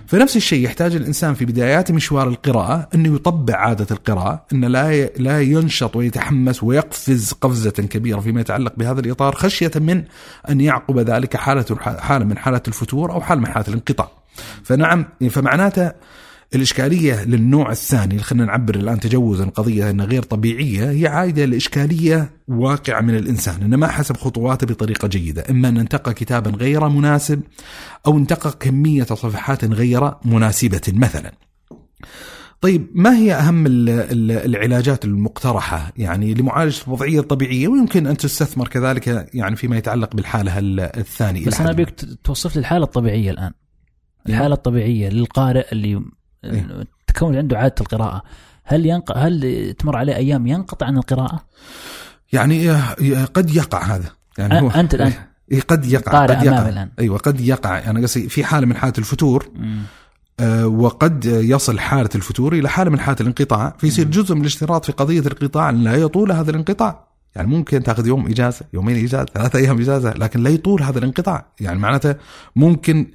فنفس 0.06 0.36
الشيء 0.36 0.64
يحتاج 0.64 0.94
الإنسان 0.96 1.34
في 1.34 1.44
بدايات 1.44 1.92
مشوار 1.92 2.28
القراءة 2.28 2.88
أنه 2.94 3.14
يطبع 3.14 3.54
عادة 3.54 3.86
القراءة، 3.90 4.44
أنه 4.52 4.68
لا 4.68 5.06
لا 5.06 5.40
ينشط 5.40 5.96
ويتحمس 5.96 6.62
ويقفز 6.62 7.32
قفزة 7.32 7.70
كبيرة 7.70 8.20
فيما 8.20 8.40
يتعلق 8.40 8.72
بهذا 8.76 9.00
الإطار 9.00 9.34
خشية 9.34 9.70
من 9.76 10.04
أن 10.48 10.60
يعقب 10.60 10.98
ذلك 10.98 11.36
حاله 11.36 11.76
حالة 11.80 12.24
من 12.24 12.38
حالات 12.38 12.68
الفتور 12.68 13.12
أو 13.12 13.20
حاله 13.20 13.40
من 13.40 13.46
حالات 13.46 13.68
الانقطاع. 13.68 14.08
فنعم 14.64 15.06
فمعناته 15.30 15.92
الإشكالية 16.54 17.24
للنوع 17.24 17.70
الثاني 17.70 18.18
خلينا 18.18 18.44
نعبر 18.44 18.74
الآن 18.74 19.00
تجوزا 19.00 19.44
قضية 19.44 19.90
أنها 19.90 20.06
غير 20.06 20.22
طبيعية 20.22 20.90
هي 20.90 21.06
عائدة 21.06 21.44
لإشكالية 21.44 22.30
واقعة 22.48 23.00
من 23.00 23.16
الإنسان 23.16 23.62
أنه 23.62 23.76
ما 23.76 23.88
حسب 23.88 24.16
خطواته 24.16 24.66
بطريقة 24.66 25.08
جيدة 25.08 25.44
إما 25.50 25.68
أن 25.68 25.78
انتقى 25.78 26.14
كتابا 26.14 26.50
غير 26.50 26.88
مناسب 26.88 27.40
أو 28.06 28.18
انتقى 28.18 28.52
كمية 28.60 29.04
صفحات 29.04 29.64
غير 29.64 30.14
مناسبة 30.24 30.80
مثلا. 30.88 31.32
طيب 32.60 32.86
ما 32.94 33.16
هي 33.16 33.34
أهم 33.34 33.64
العلاجات 33.66 35.04
المقترحة؟ 35.04 35.92
يعني 35.96 36.34
لمعالجة 36.34 36.84
الوضعية 36.86 37.20
الطبيعية 37.20 37.68
ويمكن 37.68 38.06
أن 38.06 38.16
تستثمر 38.16 38.68
كذلك 38.68 39.28
يعني 39.34 39.56
فيما 39.56 39.76
يتعلق 39.76 40.16
بالحالة 40.16 40.58
الثانية. 40.84 41.46
بس 41.46 41.60
أنا 41.60 41.70
أبيك 41.70 41.94
توصف 42.24 42.56
لي 42.56 42.60
الحالة 42.60 42.84
الطبيعية 42.84 43.30
الآن. 43.30 43.52
الحالة 44.28 44.54
الطبيعية 44.54 45.08
للقارئ 45.08 45.72
اللي 45.72 46.00
إيه؟ 46.44 46.66
تكون 47.06 47.36
عنده 47.36 47.58
عادة 47.58 47.74
القراءة. 47.80 48.22
هل 48.64 48.86
ينق... 48.86 49.18
هل 49.18 49.74
تمر 49.78 49.96
عليه 49.96 50.16
أيام 50.16 50.46
ينقطع 50.46 50.86
عن 50.86 50.98
القراءة؟ 50.98 51.44
يعني 52.32 52.72
قد 53.24 53.50
يقع 53.50 53.82
هذا. 53.82 54.10
يعني 54.38 54.60
هو 54.60 54.70
أنت 54.70 54.94
الآن 54.94 55.12
إيه 55.52 55.60
قد 55.60 55.84
يقع 55.84 56.26
قد 56.26 56.42
يقع. 56.42 56.68
الآن. 56.68 56.90
أيوه 56.98 57.18
قد 57.18 57.40
يقع. 57.40 57.78
أنا 57.78 57.84
يعني 57.84 58.02
قصدي 58.02 58.28
في 58.28 58.44
حالة 58.44 58.66
من 58.66 58.76
حالة 58.76 58.92
الفتور. 58.98 59.50
آه 60.40 60.66
وقد 60.66 61.24
يصل 61.24 61.80
حالة 61.80 62.08
الفتور 62.14 62.52
إلى 62.52 62.68
حالة 62.68 62.90
من 62.90 63.00
حالات 63.00 63.20
الانقطاع. 63.20 63.76
فيصير 63.78 64.06
جزء 64.06 64.34
من 64.34 64.40
الاشتراط 64.40 64.84
في 64.84 64.92
قضية 64.92 65.20
الانقطاع. 65.20 65.70
لا 65.70 65.94
يطول 65.94 66.32
هذا 66.32 66.50
الانقطاع. 66.50 67.08
يعني 67.34 67.48
ممكن 67.48 67.82
تأخذ 67.82 68.06
يوم 68.06 68.26
إجازة 68.26 68.64
يومين 68.72 69.04
إجازة 69.04 69.24
ثلاثة 69.24 69.58
أيام 69.58 69.80
إجازة 69.80 70.12
لكن 70.12 70.42
لا 70.42 70.50
يطول 70.50 70.82
هذا 70.82 70.98
الانقطاع. 70.98 71.46
يعني 71.60 71.78
معناته 71.78 72.14
ممكن 72.56 73.10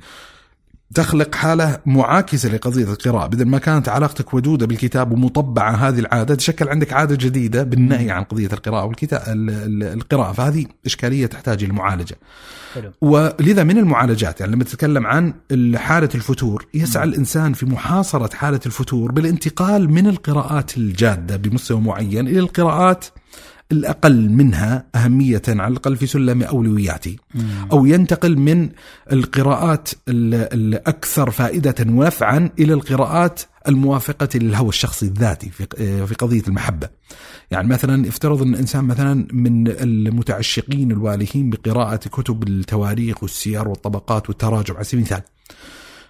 تخلق 0.93 1.35
حالة 1.35 1.79
معاكسة 1.85 2.49
لقضية 2.49 2.83
القراءة 2.83 3.27
بدل 3.27 3.45
ما 3.45 3.57
كانت 3.57 3.89
علاقتك 3.89 4.33
ودودة 4.33 4.65
بالكتاب 4.65 5.11
ومطبعة 5.11 5.71
هذه 5.71 5.99
العادة 5.99 6.35
تشكل 6.35 6.69
عندك 6.69 6.93
عادة 6.93 7.15
جديدة 7.15 7.63
بالنهي 7.63 8.11
عن 8.11 8.23
قضية 8.23 8.49
القراءة 8.53 8.85
والكتاب 8.85 9.21
القراءة. 9.81 10.31
فهذه 10.31 10.65
إشكالية 10.85 11.25
تحتاج 11.25 11.63
إلى 11.63 11.73
معالجة. 11.73 12.15
ولذا 13.01 13.63
من 13.63 13.77
المعالجات؟ 13.77 14.39
يعني 14.39 14.51
لما 14.51 14.63
تتكلم 14.63 15.07
عن 15.07 15.33
حالة 15.75 16.09
الفتور 16.15 16.67
يسعى 16.73 17.03
الإنسان 17.03 17.53
في 17.53 17.65
محاصرة 17.65 18.35
حالة 18.35 18.59
الفتور 18.65 19.11
بالانتقال 19.11 19.91
من 19.91 20.07
القراءات 20.07 20.77
الجادة 20.77 21.35
بمستوى 21.35 21.81
معين 21.81 22.27
إلى 22.27 22.39
القراءات 22.39 23.05
الأقل 23.71 24.29
منها 24.29 24.85
أهمية 24.95 25.41
على 25.47 25.71
الأقل 25.71 25.95
في 25.95 26.07
سلم 26.07 26.43
أولوياتي. 26.43 27.17
أو 27.71 27.85
ينتقل 27.85 28.37
من 28.37 28.69
القراءات 29.11 29.89
الأكثر 30.09 31.31
فائدة 31.31 31.75
ونفعا 31.79 32.49
إلى 32.59 32.73
القراءات 32.73 33.41
الموافقة 33.67 34.29
للهوى 34.35 34.69
الشخصي 34.69 35.05
الذاتي 35.05 35.49
في 35.79 36.15
قضية 36.19 36.43
المحبة. 36.47 36.89
يعني 37.51 37.67
مثلا 37.67 38.07
افترض 38.07 38.41
أن 38.41 38.53
الإنسان 38.53 38.83
مثلا 38.85 39.27
من 39.33 39.67
المتعشقين 39.67 40.91
الوالهين 40.91 41.49
بقراءة 41.49 41.95
كتب 41.95 42.47
التواريخ 42.47 43.23
والسير 43.23 43.67
والطبقات 43.67 44.29
والتراجم 44.29 44.75
على 44.75 44.83
سبيل 44.83 44.99
المثال. 44.99 45.21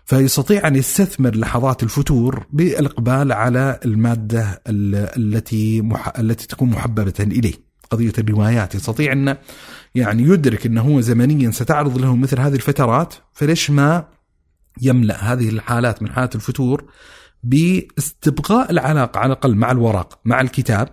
فيستطيع 0.05 0.67
أن 0.67 0.75
يستثمر 0.75 1.35
لحظات 1.35 1.83
الفتور 1.83 2.45
بالإقبال 2.49 3.31
على 3.31 3.79
المادة 3.85 4.61
التي 4.67 5.81
مح... 5.81 6.19
التي 6.19 6.47
تكون 6.47 6.69
محببة 6.69 7.13
إليه. 7.19 7.53
قضية 7.91 8.13
الروايات. 8.17 8.75
يستطيع 8.75 9.11
أن 9.11 9.37
يعني 9.95 10.23
يدرك 10.23 10.65
أنه 10.65 10.81
هو 10.81 11.01
زمنيا 11.01 11.51
ستعرض 11.51 11.97
له 11.97 12.15
مثل 12.15 12.39
هذه 12.39 12.55
الفترات 12.55 13.13
فليش 13.33 13.69
ما 13.71 14.07
يملأ 14.81 15.33
هذه 15.33 15.49
الحالات 15.49 16.03
من 16.03 16.11
حالات 16.11 16.35
الفتور 16.35 16.85
باستبقاء 17.43 18.71
العلاقة 18.71 19.19
على 19.19 19.33
الأقل 19.33 19.55
مع 19.55 19.71
الورق 19.71 20.19
مع 20.25 20.41
الكتاب 20.41 20.89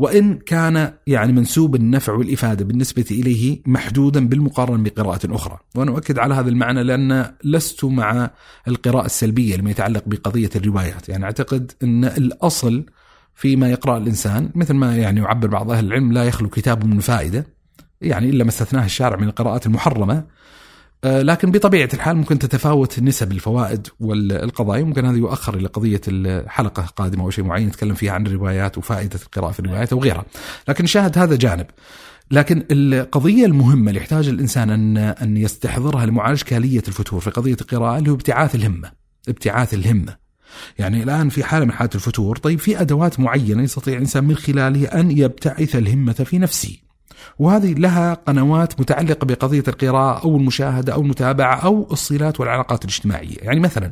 وإن 0.00 0.38
كان 0.38 0.92
يعني 1.06 1.32
منسوب 1.32 1.74
النفع 1.74 2.12
والإفادة 2.12 2.64
بالنسبة 2.64 3.04
إليه 3.10 3.62
محدودا 3.66 4.28
بالمقارنة 4.28 4.82
بقراءة 4.82 5.34
أخرى. 5.34 5.58
وأنا 5.74 5.90
أؤكد 5.90 6.18
على 6.18 6.34
هذا 6.34 6.48
المعنى 6.48 6.82
لأن 6.82 7.32
لست 7.44 7.84
مع 7.84 8.30
القراءة 8.68 9.06
السلبية 9.06 9.56
لما 9.56 9.70
يتعلق 9.70 10.02
بقضية 10.06 10.50
الروايات. 10.56 11.08
يعني 11.08 11.24
أعتقد 11.24 11.72
أن 11.82 12.04
الأصل 12.04 12.86
فيما 13.34 13.70
يقرأ 13.70 13.98
الإنسان 13.98 14.50
مثل 14.54 14.74
ما 14.74 14.96
يعني 14.96 15.20
يعبر 15.20 15.48
بعض 15.48 15.70
أهل 15.70 15.86
العلم 15.86 16.12
لا 16.12 16.24
يخلو 16.24 16.48
كتاب 16.48 16.84
من 16.84 17.00
فائدة 17.00 17.46
يعني 18.00 18.30
إلا 18.30 18.44
ما 18.44 18.50
استثناه 18.50 18.84
الشارع 18.84 19.16
من 19.16 19.28
القراءات 19.28 19.66
المحرمة 19.66 20.24
لكن 21.04 21.50
بطبيعة 21.50 21.88
الحال 21.94 22.16
ممكن 22.16 22.38
تتفاوت 22.38 23.00
نسب 23.00 23.32
الفوائد 23.32 23.86
والقضايا. 24.00 24.84
ممكن 24.84 25.04
هذا 25.04 25.16
يؤخر 25.16 25.54
إلى 25.54 25.68
قضية 25.68 26.00
الحلقة 26.08 26.82
قادمة 26.82 27.24
أو 27.24 27.30
شيء 27.30 27.44
معين 27.44 27.66
نتكلم 27.66 27.94
فيها 27.94 28.12
عن 28.12 28.26
الروايات 28.26 28.78
وفائدة 28.78 29.18
القراءة 29.24 29.52
في 29.52 29.60
الروايات 29.60 29.92
أو 29.92 30.02
غيرها. 30.02 30.24
لكن 30.68 30.86
شاهد 30.86 31.18
هذا 31.18 31.36
جانب. 31.36 31.66
لكن 32.30 32.64
القضية 32.70 33.46
المهمة 33.46 33.88
اللي 33.88 34.00
يحتاج 34.00 34.28
الإنسان 34.28 34.70
أن 34.70 34.96
أن 34.96 35.36
يستحضرها 35.36 36.06
لمعالجة 36.06 36.44
كالية 36.44 36.82
الفتور 36.88 37.20
في 37.20 37.30
قضية 37.30 37.56
القراءة 37.60 37.98
اللي 37.98 38.10
هو 38.10 38.14
ابتعاث 38.14 38.54
الهمة. 38.54 38.92
ابتعاث 39.28 39.74
الهمة. 39.74 40.16
يعني 40.78 41.02
الآن 41.02 41.28
في 41.28 41.44
حالة 41.44 41.64
من 41.64 41.72
حالات 41.72 41.94
الفتور 41.94 42.36
طيب 42.36 42.58
في 42.58 42.80
أدوات 42.80 43.20
معينة 43.20 43.62
يستطيع 43.62 43.94
الإنسان 43.94 44.24
من 44.24 44.36
خلالها 44.36 45.00
أن 45.00 45.10
يبتعث 45.10 45.76
الهمة 45.76 46.12
في 46.12 46.38
نفسه. 46.38 46.76
وهذه 47.38 47.72
لها 47.72 48.14
قنوات 48.14 48.80
متعلقة 48.80 49.24
بقضية 49.24 49.64
القراءة 49.68 50.24
أو 50.24 50.36
المشاهدة 50.36 50.92
أو 50.92 51.00
المتابعة 51.00 51.56
أو 51.56 51.88
الصلات 51.92 52.40
والعلاقات 52.40 52.84
الاجتماعية. 52.84 53.36
يعني 53.42 53.60
مثلا 53.60 53.90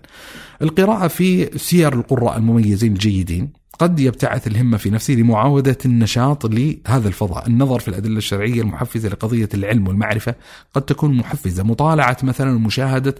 القراءة 0.62 1.08
في 1.08 1.58
سير 1.58 1.92
القراء 1.92 2.36
المميزين 2.36 2.92
الجيدين 2.92 3.52
قد 3.78 4.00
يبتعث 4.00 4.46
الهمة 4.46 4.76
في 4.76 4.90
نفسه 4.90 5.14
لمعاودة 5.14 5.78
النشاط 5.84 6.46
لهذا 6.46 7.08
الفضاء. 7.08 7.46
النظر 7.46 7.78
في 7.78 7.88
الأدلة 7.88 8.18
الشرعية 8.18 8.62
المحفزة 8.62 9.08
لقضية 9.08 9.48
العلم 9.54 9.88
والمعرفة 9.88 10.34
قد 10.74 10.82
تكون 10.82 11.16
محفزة. 11.16 11.62
مطالعة 11.62 12.16
مثلا 12.22 12.56
ومشاهدة 12.56 13.14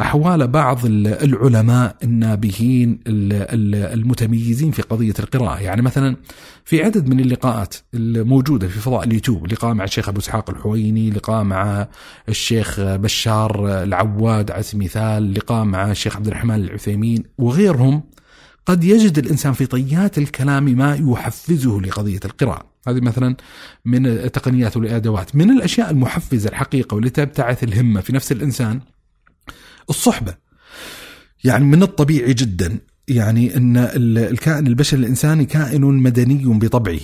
أحوال 0.00 0.48
بعض 0.48 0.78
العلماء 0.84 1.96
النابهين 2.02 3.00
المتميزين 3.06 4.70
في 4.70 4.82
قضية 4.82 5.14
القراءة. 5.18 5.60
يعني 5.60 5.82
مثلا 5.82 6.16
في 6.64 6.82
عدد 6.84 7.08
من 7.08 7.20
اللقاءات 7.20 7.74
الموجودة 7.94 8.68
في 8.68 8.78
فضاء 8.78 9.04
اليوتيوب 9.04 9.52
لقاء 9.52 9.74
مع 9.74 9.84
الشيخ 9.84 10.08
أبو 10.08 10.18
إسحاق 10.18 10.50
الحويني 10.50 11.10
لقاء 11.10 11.44
مع 11.44 11.88
الشيخ 12.28 12.80
بشار 12.80 13.82
العواد 13.82 14.50
على 14.50 14.62
سبيل 14.62 14.80
المثال 14.80 15.34
لقاء 15.34 15.64
مع 15.64 15.90
الشيخ 15.90 16.16
عبد 16.16 16.26
الرحمن 16.26 16.54
العثيمين 16.54 17.24
وغيرهم. 17.38 18.02
قد 18.66 18.84
يجد 18.84 19.18
الإنسان 19.18 19.52
في 19.52 19.66
طيات 19.66 20.18
الكلام 20.18 20.64
ما 20.64 20.94
يحفزه 20.94 21.80
لقضية 21.80 22.20
القراءة. 22.24 22.70
هذه 22.88 23.00
مثلا 23.00 23.36
من 23.84 24.06
التقنيات 24.06 24.76
والادوات 24.76 25.36
من 25.36 25.50
الأشياء 25.50 25.90
المحفزة 25.90 26.48
الحقيقة 26.48 26.94
واللي 26.94 27.10
تبتعث 27.10 27.64
الهمة 27.64 28.00
في 28.00 28.12
نفس 28.12 28.32
الإنسان 28.32 28.80
الصحبة. 29.90 30.34
يعني 31.44 31.64
من 31.64 31.82
الطبيعي 31.82 32.34
جدا 32.34 32.78
يعني 33.08 33.56
أن 33.56 33.76
الكائن 33.96 34.66
البشري 34.66 35.00
الإنساني 35.00 35.44
كائن 35.44 35.82
مدني 35.82 36.44
بطبعه 36.44 37.00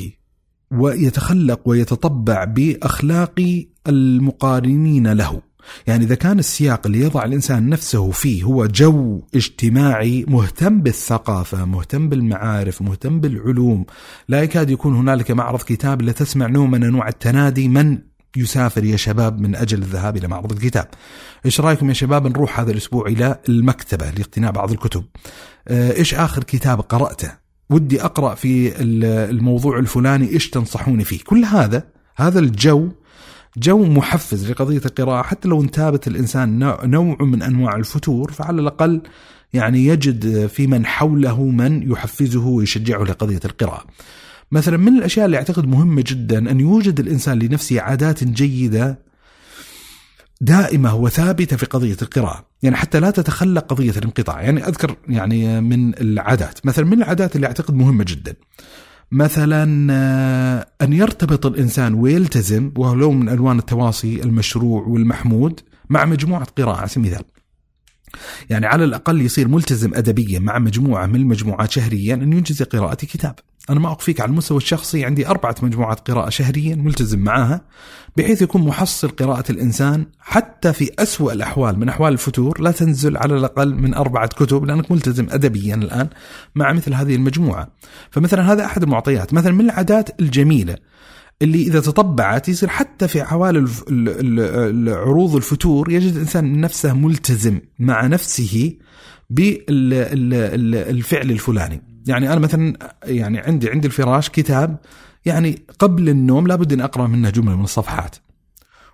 ويتخلق 0.70 1.61
ويتطبع 1.64 2.45
بأخلاق 2.45 3.64
المقارنين 3.87 5.12
له. 5.12 5.43
يعني 5.87 6.05
إذا 6.05 6.14
كان 6.14 6.39
السياق 6.39 6.87
اللي 6.87 7.01
يضع 7.01 7.24
الإنسان 7.24 7.68
نفسه 7.68 8.11
فيه 8.11 8.43
هو 8.43 8.66
جو 8.66 9.22
اجتماعي 9.35 10.24
مهتم 10.29 10.81
بالثقافة 10.81 11.64
مهتم 11.64 12.09
بالمعارف 12.09 12.83
مهتم 12.83 13.20
بالعلوم 13.20 13.87
لا 14.29 14.43
يكاد 14.43 14.70
يكون 14.70 14.95
هنالك 14.95 15.31
معرض 15.31 15.62
كتاب 15.62 16.03
لا 16.03 16.12
تسمع 16.12 16.47
نوع 16.47 16.66
من 16.66 16.85
أنواع 16.85 17.09
التنادي 17.09 17.68
من 17.68 17.99
يسافر 18.37 18.85
يا 18.85 18.97
شباب 18.97 19.41
من 19.41 19.57
أجل 19.57 19.79
الذهاب 19.79 20.16
إلى 20.16 20.29
معرض 20.29 20.53
الكتاب. 20.53 20.89
إيش 21.45 21.61
رأيكم 21.61 21.89
يا 21.89 21.95
شباب 21.95 22.27
نروح 22.27 22.61
هذا 22.61 22.70
الأسبوع 22.70 23.07
إلى 23.07 23.39
المكتبة 23.49 24.11
لاقتناء 24.11 24.53
بعض 24.53 24.70
الكتب. 24.70 25.05
آه، 25.68 25.93
إيش 25.93 26.14
آخر 26.14 26.45
كتاب 26.45 26.81
قرأته؟ 26.81 27.33
ودي 27.70 28.05
أقرأ 28.05 28.35
في 28.35 28.83
الموضوع 29.31 29.79
الفلاني 29.79 30.33
إيش 30.33 30.51
تنصحوني 30.51 31.05
فيه. 31.05 31.18
كل 31.24 31.45
هذا 31.45 31.83
هذا 32.16 32.39
الجو 32.39 32.89
جو 33.57 33.85
محفز 33.85 34.51
لقضية 34.51 34.83
القراءة. 34.87 35.22
حتى 35.22 35.49
لو 35.49 35.62
انتابت 35.62 36.09
الإنسان 36.09 36.59
نوع 36.85 37.16
من 37.20 37.43
أنواع 37.43 37.77
الفتور 37.77 38.33
فعلى 38.33 38.61
الأقل 38.61 39.03
يعني 39.53 39.87
يجد 39.87 40.47
في 40.47 40.66
من 40.66 40.87
حوله 40.87 41.45
من 41.45 41.91
يحفزه 41.93 42.47
ويشجعه 42.47 43.03
لقضية 43.03 43.41
القراءة. 43.45 43.85
مثلا 44.53 44.76
من 44.76 44.99
الأشياء 44.99 45.26
اللي 45.26 45.36
أعتقد 45.36 45.66
مهمة 45.66 46.05
جدا 46.07 46.51
أن 46.51 46.61
يوجد 46.61 47.01
الإنسان 47.01 47.38
لنفسه 47.38 47.80
عادات 47.80 48.24
جيدة 48.24 49.07
دائمة 50.40 50.94
وثابتة 50.94 51.57
في 51.57 51.66
قضية 51.66 51.97
القراءة. 52.03 52.47
يعني 52.62 52.76
حتى 52.76 53.01
لا 53.01 53.11
تتخلى 53.11 53.61
قضية 53.61 53.90
الانقطاع. 53.90 54.42
يعني 54.42 54.68
أذكر 54.68 54.97
يعني 55.09 55.61
من 55.61 55.99
العادات. 55.99 56.66
مثلا 56.66 56.84
من 56.84 56.99
العادات 56.99 57.36
اللي 57.36 57.47
أعتقد 57.47 57.74
مهمة 57.74 58.05
جدا. 58.09 58.34
مثلا 59.12 59.92
آه، 59.92 60.66
أن 60.82 60.92
يرتبط 60.92 61.47
الإنسان 61.47 61.94
ويلتزم 61.94 62.72
ولو 62.76 63.12
من 63.12 63.28
ألوان 63.28 63.59
التواصي 63.59 64.22
المشروع 64.22 64.82
والمحمود 64.82 65.61
مع 65.90 66.05
مجموعة 66.05 66.44
قراءة 66.44 66.76
على 66.76 66.88
سبيل 66.88 67.07
المثال. 67.07 67.24
يعني 68.51 68.66
على 68.66 68.84
الأقل 68.84 69.20
يصير 69.20 69.49
ملتزم 69.49 69.94
أدبيا 69.94 70.38
مع 70.38 70.59
مجموعة 70.59 71.07
من 71.07 71.16
المجموعات 71.16 71.70
شهريا 71.70 72.14
أن 72.14 72.32
ينجز 72.32 72.62
قراءة 72.62 72.94
كتاب. 72.94 73.34
أنا 73.70 73.80
ما 73.80 73.92
أخفيك 73.92 74.20
على 74.20 74.30
المستوى 74.30 74.56
الشخصي 74.56 75.04
عندي 75.04 75.28
أربعة 75.28 75.54
مجموعات 75.62 76.10
قراءة 76.10 76.28
شهريا 76.28 76.74
ملتزم 76.74 77.18
معها 77.18 77.60
بحيث 78.16 78.42
يكون 78.42 78.62
محصل 78.62 79.08
قراءة 79.08 79.52
الإنسان 79.52 80.06
حتى 80.20 80.72
في 80.72 80.90
أسوأ 80.98 81.32
الأحوال 81.32 81.78
من 81.78 81.88
أحوال 81.88 82.12
الفتور 82.12 82.60
لا 82.60 82.70
تنزل 82.70 83.16
على 83.16 83.36
الأقل 83.36 83.74
من 83.74 83.94
أربعة 83.94 84.26
كتب 84.26 84.64
لأنك 84.64 84.92
ملتزم 84.92 85.26
أدبيا 85.30 85.74
الآن 85.74 86.08
مع 86.54 86.72
مثل 86.72 86.94
هذه 86.94 87.14
المجموعة. 87.14 87.68
فمثلا 88.10 88.52
هذا 88.52 88.64
أحد 88.64 88.82
المعطيات. 88.82 89.34
مثلا 89.34 89.52
من 89.52 89.64
العادات 89.64 90.20
الجميلة 90.20 90.76
اللي 91.42 91.62
إذا 91.62 91.80
تطبعت 91.80 92.48
يصير 92.48 92.68
حتى 92.68 93.08
في 93.08 93.20
عوالم 93.20 93.68
عروض 94.88 95.36
الفتور 95.36 95.92
يجد 95.92 96.12
الإنسان 96.12 96.60
نفسه 96.60 96.94
ملتزم 96.94 97.60
مع 97.78 98.06
نفسه 98.06 98.72
بالفعل 99.30 101.30
الفلاني. 101.30 101.95
يعني 102.07 102.32
أنا 102.32 102.40
مثلا 102.40 102.92
يعني 103.04 103.38
عندي 103.38 103.70
عندي 103.70 103.86
الفراش 103.86 104.30
كتاب 104.30 104.76
يعني 105.24 105.62
قبل 105.78 106.09
النوم 106.09 106.46
لابد 106.46 106.72
أن 106.72 106.80
أقرأ 106.80 107.07
منه 107.07 107.30
جملة 107.30 107.57
من 107.57 107.64
الصفحات. 107.64 108.16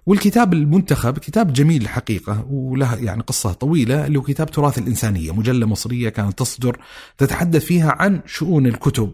والكتاب 0.07 0.53
المنتخب 0.53 1.19
كتاب 1.19 1.53
جميل 1.53 1.83
الحقيقة 1.83 2.47
وله 2.51 2.97
يعني 2.97 3.23
قصة 3.23 3.53
طويلة 3.53 4.07
اللي 4.07 4.19
هو 4.19 4.23
كتاب 4.23 4.51
تراث 4.51 4.79
الإنسانية 4.79 5.33
مجلة 5.33 5.67
مصرية 5.67 6.09
كانت 6.09 6.39
تصدر 6.39 6.79
تتحدث 7.19 7.65
فيها 7.65 7.97
عن 7.99 8.21
شؤون 8.27 8.67
الكتب. 8.67 9.13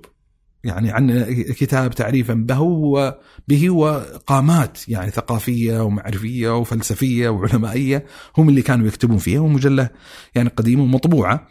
يعني 0.64 0.90
عن 0.90 1.24
كتاب 1.53 1.90
تعريفا 1.90 2.34
به 2.34 3.14
به 3.49 3.70
وقامات 3.70 4.88
يعني 4.88 5.11
ثقافية 5.11 5.82
ومعرفية 5.82 6.57
وفلسفية 6.57 7.28
وعلمائية 7.28 8.07
هم 8.38 8.49
اللي 8.49 8.62
كانوا 8.62 8.86
يكتبون 8.86 9.18
فيها 9.18 9.40
ومجلة 9.40 9.90
يعني 10.34 10.49
قديمة 10.49 10.82
ومطبوعة. 10.82 11.49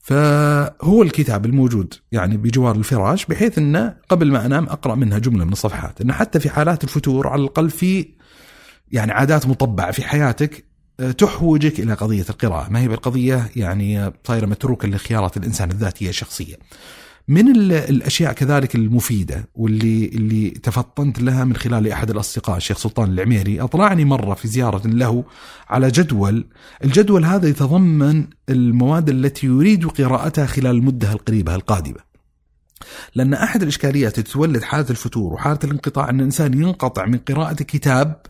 فهو 0.00 1.02
الكتاب 1.02 1.46
الموجود 1.46 1.94
يعني 2.12 2.36
بجوار 2.36 2.76
الفراش 2.76 3.26
بحيث 3.26 3.58
انه 3.58 3.96
قبل 4.08 4.32
ما 4.32 4.46
أنام 4.46 4.64
أقرأ 4.64 4.94
منها 4.94 5.18
جملة 5.18 5.44
من 5.44 5.52
الصفحات. 5.52 6.00
انه 6.00 6.12
حتى 6.12 6.40
في 6.40 6.50
حالات 6.50 6.84
الفتور 6.84 7.28
على 7.28 7.42
الأقل 7.42 7.70
في 7.70 8.08
يعني 8.92 9.12
عادات 9.12 9.46
مطبعة 9.46 9.90
في 9.90 10.02
حياتك 10.02 10.64
آه، 11.00 11.10
تحوجك 11.10 11.80
إلى 11.80 11.94
قضية 11.94 12.24
القراءة، 12.30 12.70
ما 12.70 12.80
هي 12.80 12.88
بالقضية؟ 12.88 13.50
يعني 13.56 14.12
صايرة 14.24 14.46
متروكة 14.46 14.88
لخيارات 14.88 15.36
الإنسان 15.36 15.70
الذاتية 15.70 16.08
الشخصية. 16.08 16.56
من 17.28 17.70
الأشياء 17.70 18.32
كذلك 18.32 18.74
المفيدة 18.74 19.48
واللي 19.54 20.04
اللي 20.04 20.50
تفطنت 20.50 21.22
لها 21.22 21.44
من 21.44 21.56
خلال 21.56 21.88
احد 21.88 22.10
الأصدقاء 22.10 22.56
الشيخ 22.56 22.78
سلطان 22.78 23.12
العميري 23.12 23.60
أطلعني 23.60 24.04
مرة 24.04 24.34
في 24.34 24.48
زيارة 24.48 24.86
له 24.86 25.24
على 25.68 25.90
جدول، 25.90 26.46
الجدول 26.84 27.24
هذا 27.24 27.48
يتضمن 27.48 28.26
المواد 28.48 29.08
التي 29.08 29.46
يريد 29.46 29.86
قراءتها 29.86 30.46
خلال 30.46 30.76
المدة 30.76 31.12
القريبة 31.12 31.54
القادمة. 31.54 32.10
لأن 33.14 33.34
أحد 33.34 33.62
الإشكاليات 33.62 34.18
التي 34.18 34.32
تولد 34.32 34.62
حالة 34.62 34.90
الفتور 34.90 35.32
وحالة 35.32 35.58
الانقطاع 35.64 36.10
أن 36.10 36.20
الإنسان 36.20 36.54
ينقطع 36.54 37.06
من 37.06 37.18
قراءة 37.18 37.54
كتاب 37.54 38.22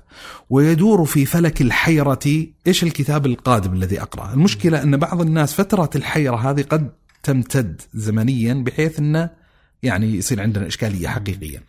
ويدور 0.51 1.05
في 1.05 1.26
فلك 1.26 1.61
الحيرة 1.61 2.47
إيش 2.66 2.82
الكتاب 2.82 3.26
القادم 3.26 3.72
الذي 3.72 4.03
أقرأه 4.03 4.32
المشكلة 4.32 4.82
أن 4.82 4.97
بعض 4.97 5.20
الناس 5.20 5.55
فترة 5.55 5.91
الحيرة 5.97 6.36
هذه 6.36 6.62
قد 6.62 6.91
تمتد 7.22 7.82
زمنيا 7.94 8.54
بحيث 8.54 8.98
إنه 8.98 9.30
يعني 9.82 10.16
يصير 10.16 10.40
عندنا 10.40 10.66
إشكالية 10.66 11.08
حقيقية. 11.08 11.62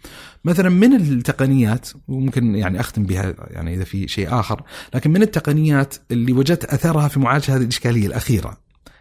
مثلا 0.45 0.69
من 0.69 0.95
التقنيات 0.95 1.89
وممكن 2.07 2.55
يعني 2.55 2.79
أختم 2.79 3.03
بها 3.03 3.33
يعني 3.39 3.73
إذا 3.73 3.83
في 3.83 4.07
شيء 4.07 4.39
آخر، 4.39 4.63
لكن 4.95 5.11
من 5.11 5.21
التقنيات 5.21 5.95
اللي 6.11 6.33
وجدت 6.33 6.65
أثرها 6.65 7.07
في 7.07 7.19
معالجة 7.19 7.55
هذه 7.55 7.61
الإشكالية 7.61 8.07
الأخيرة 8.07 8.57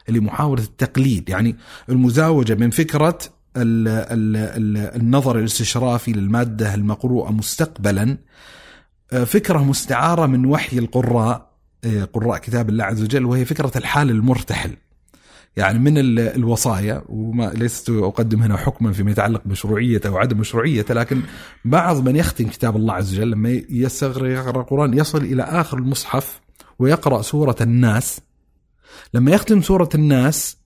اللي 0.08 0.20
محاولة 0.20 0.62
التقليد 0.62 1.28
يعني 1.28 1.56
المزاوجة 1.88 2.54
من 2.54 2.70
فكرة 2.70 3.18
ال 3.56 3.88
ال 3.88 4.36
ال 4.36 5.00
النظر 5.00 5.38
الاستشرافي 5.38 6.12
للمادة 6.12 6.74
المقروءة 6.74 7.32
مستقبلا 7.32 8.18
آه، 9.12 9.24
فكرة 9.24 9.58
مستعارة 9.58 10.26
من 10.26 10.46
وحي 10.46 10.78
القراء 10.78 11.50
آه، 11.84 12.04
قراء 12.04 12.38
كتاب 12.38 12.68
الله 12.68 12.84
عز 12.84 13.02
وجل 13.02 13.24
وهي 13.24 13.44
فكرة 13.44 13.72
الحال 13.76 14.10
المرتحل. 14.10 14.76
يعني 15.56 15.78
من 15.78 16.18
الوصايا 16.18 17.02
وما 17.08 17.52
لست 17.54 17.90
أقدم 17.90 18.42
هنا 18.42 18.56
حكما 18.56 18.92
فيما 18.92 19.10
يتعلق 19.10 19.42
بمشروعيته 19.44 20.08
أو 20.08 20.16
عدم 20.16 20.38
مشروعيته 20.38 20.94
لكن 20.94 21.22
بعض 21.64 22.08
من 22.08 22.16
يختم 22.16 22.48
كتاب 22.48 22.76
الله 22.76 22.94
عز 22.94 23.14
وجل 23.14 23.30
لما 23.30 23.62
يستغرق 23.70 24.30
يقرأ 24.30 24.60
القرآن 24.60 24.98
يصل 24.98 25.18
إلى 25.18 25.42
آخر 25.42 25.78
المصحف 25.78 26.40
ويقرأ 26.78 27.22
سورة 27.22 27.56
الناس. 27.60 28.20
لما 29.14 29.30
يختم 29.30 29.62
سورة 29.62 29.88
الناس 29.94 30.56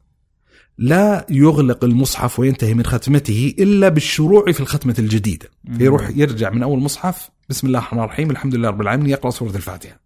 لا 0.79 1.27
يغلق 1.31 1.85
المصحف 1.85 2.39
وينتهي 2.41 2.75
من 2.75 2.85
ختمته 2.85 3.55
إلا 3.59 3.89
بالشروع 3.89 4.53
في 4.53 4.61
الختمة 4.61 4.95
الجديدة. 4.99 5.49
يروح 5.81 6.11
يرجع 6.17 6.51
من 6.51 6.63
أول 6.63 6.79
مصحف 6.79 7.31
بسم 7.49 7.67
الله 7.67 7.79
الرحمن 7.79 8.01
الرحيم 8.01 8.31
الحمد 8.31 8.55
لله 8.55 8.69
رب 8.69 8.81
العالمين 8.81 9.11
يقرأ 9.11 9.31
سورة 9.31 9.57
الفاتحة. 9.57 10.04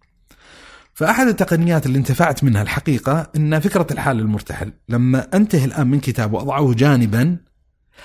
فأحد 0.98 1.26
التقنيات 1.26 1.86
اللي 1.86 1.98
انتفعت 1.98 2.44
منها 2.44 2.62
الحقيقة 2.62 3.30
أن 3.36 3.60
فكرة 3.60 3.86
الحال 3.90 4.18
المرتحل. 4.18 4.72
لما 4.88 5.26
أنتهي 5.34 5.64
الآن 5.64 5.86
من 5.86 6.00
كتاب 6.00 6.32
وأضعه 6.32 6.74
جانبا 6.74 7.36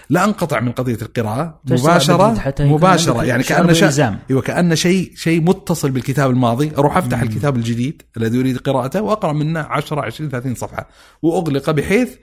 لا 0.10 0.26
أنقطع 0.26 0.60
من 0.60 0.72
قضية 0.72 0.98
القراءة 1.02 1.62
مباشرة 1.66 2.54
مباشرة. 2.60 3.24
يعني 3.24 3.44
كأن 3.44 3.74
شيء 3.74 3.90
أيوه 4.30 4.42
شيء 4.76 5.12
شيء 5.16 5.42
متصل 5.42 5.92
بالكتاب 5.92 6.30
الماضي. 6.30 6.72
أروح 6.78 6.98
أفتح 6.98 7.18
مم. 7.18 7.24
الكتاب 7.24 7.56
الجديد 7.56 8.02
الذي 8.18 8.40
أريد 8.40 8.58
قراءته 8.58 9.02
وأقرأ 9.02 9.34
منه 9.34 9.60
10 9.60 10.02
20 10.02 10.30
30 10.30 10.56
صفحة. 10.56 10.90
وأغلق 11.22 11.70
بحيث 11.70 12.16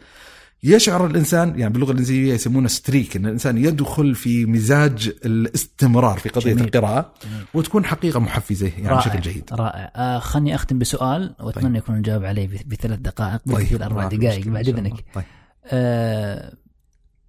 يشعر 0.63 1.07
الإنسان 1.07 1.59
يعني 1.59 1.73
باللغة 1.73 1.93
الإنجليزية 1.93 2.35
يسمونه 2.35 2.69
ستريك 2.69 3.17
إن 3.17 3.27
الإنسان 3.27 3.59
يدخل 3.59 4.15
في 4.15 4.47
مزاج 4.47 5.13
الاستمرار 5.25 6.19
في 6.19 6.29
قضية 6.29 6.53
جميل. 6.53 6.65
القراءة 6.65 7.15
جميل. 7.25 7.45
وتكون 7.55 7.85
حقيقة 7.85 8.21
محفزة 8.21 8.67
يعني 8.67 8.89
رائع. 8.89 8.99
بشكل 9.01 9.21
جيد. 9.21 9.45
رائع 9.53 9.93
آه 9.97 10.19
خلني 10.19 10.55
أختم 10.55 10.79
بسؤال 10.79 11.35
وأتمنى 11.41 11.67
طيب. 11.67 11.77
يكون 11.77 11.97
نجاوب 11.97 12.25
عليه 12.25 12.49
بثلاث 12.67 12.99
دقائق 12.99 13.41
طيب. 13.53 13.83
أربع 13.83 14.09
دقائق 14.09 14.49
بعد 14.49 14.69
إذنك. 14.69 15.05
طيب. 15.15 15.25
آه 15.67 16.53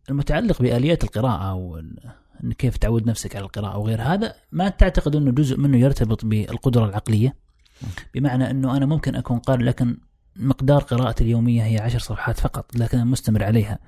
المتعلق 0.10 0.62
بآليات 0.62 1.04
القراءة 1.04 1.54
وان 1.54 2.54
كيف 2.58 2.78
تعود 2.78 3.08
نفسك 3.08 3.36
على 3.36 3.46
القراءة 3.46 3.78
وغير 3.78 4.02
هذا 4.02 4.34
ما 4.52 4.70
تعتقد 4.70 5.16
إنه 5.16 5.32
جزء 5.32 5.58
منه 5.58 5.78
يرتبط 5.78 6.26
بالقدرة 6.26 6.86
العقلية؟ 6.86 7.36
بمعنى 8.14 8.52
إنه 8.52 8.78
أنا 8.78 8.86
ممكن 8.86 9.16
أكون 9.16 9.40
قارئ 9.40 9.64
لكن 9.64 9.98
مقدار 10.36 10.84
قراءتي 10.84 11.24
اليومية 11.24 11.64
هي 11.64 11.78
عشر 11.78 12.00
صفحات 12.00 12.40
فقط 12.40 12.76
لكن 12.76 12.98
أنا 12.98 13.10
مستمر 13.10 13.44
عليها. 13.44 13.80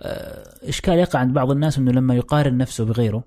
آه، 0.00 0.68
إشكال 0.68 0.98
يقع 0.98 1.18
عند 1.18 1.32
بعض 1.32 1.50
الناس 1.50 1.78
أنه 1.78 1.92
لما 1.92 2.14
يقارن 2.14 2.58
نفسه 2.58 2.84
بغيره 2.84 3.24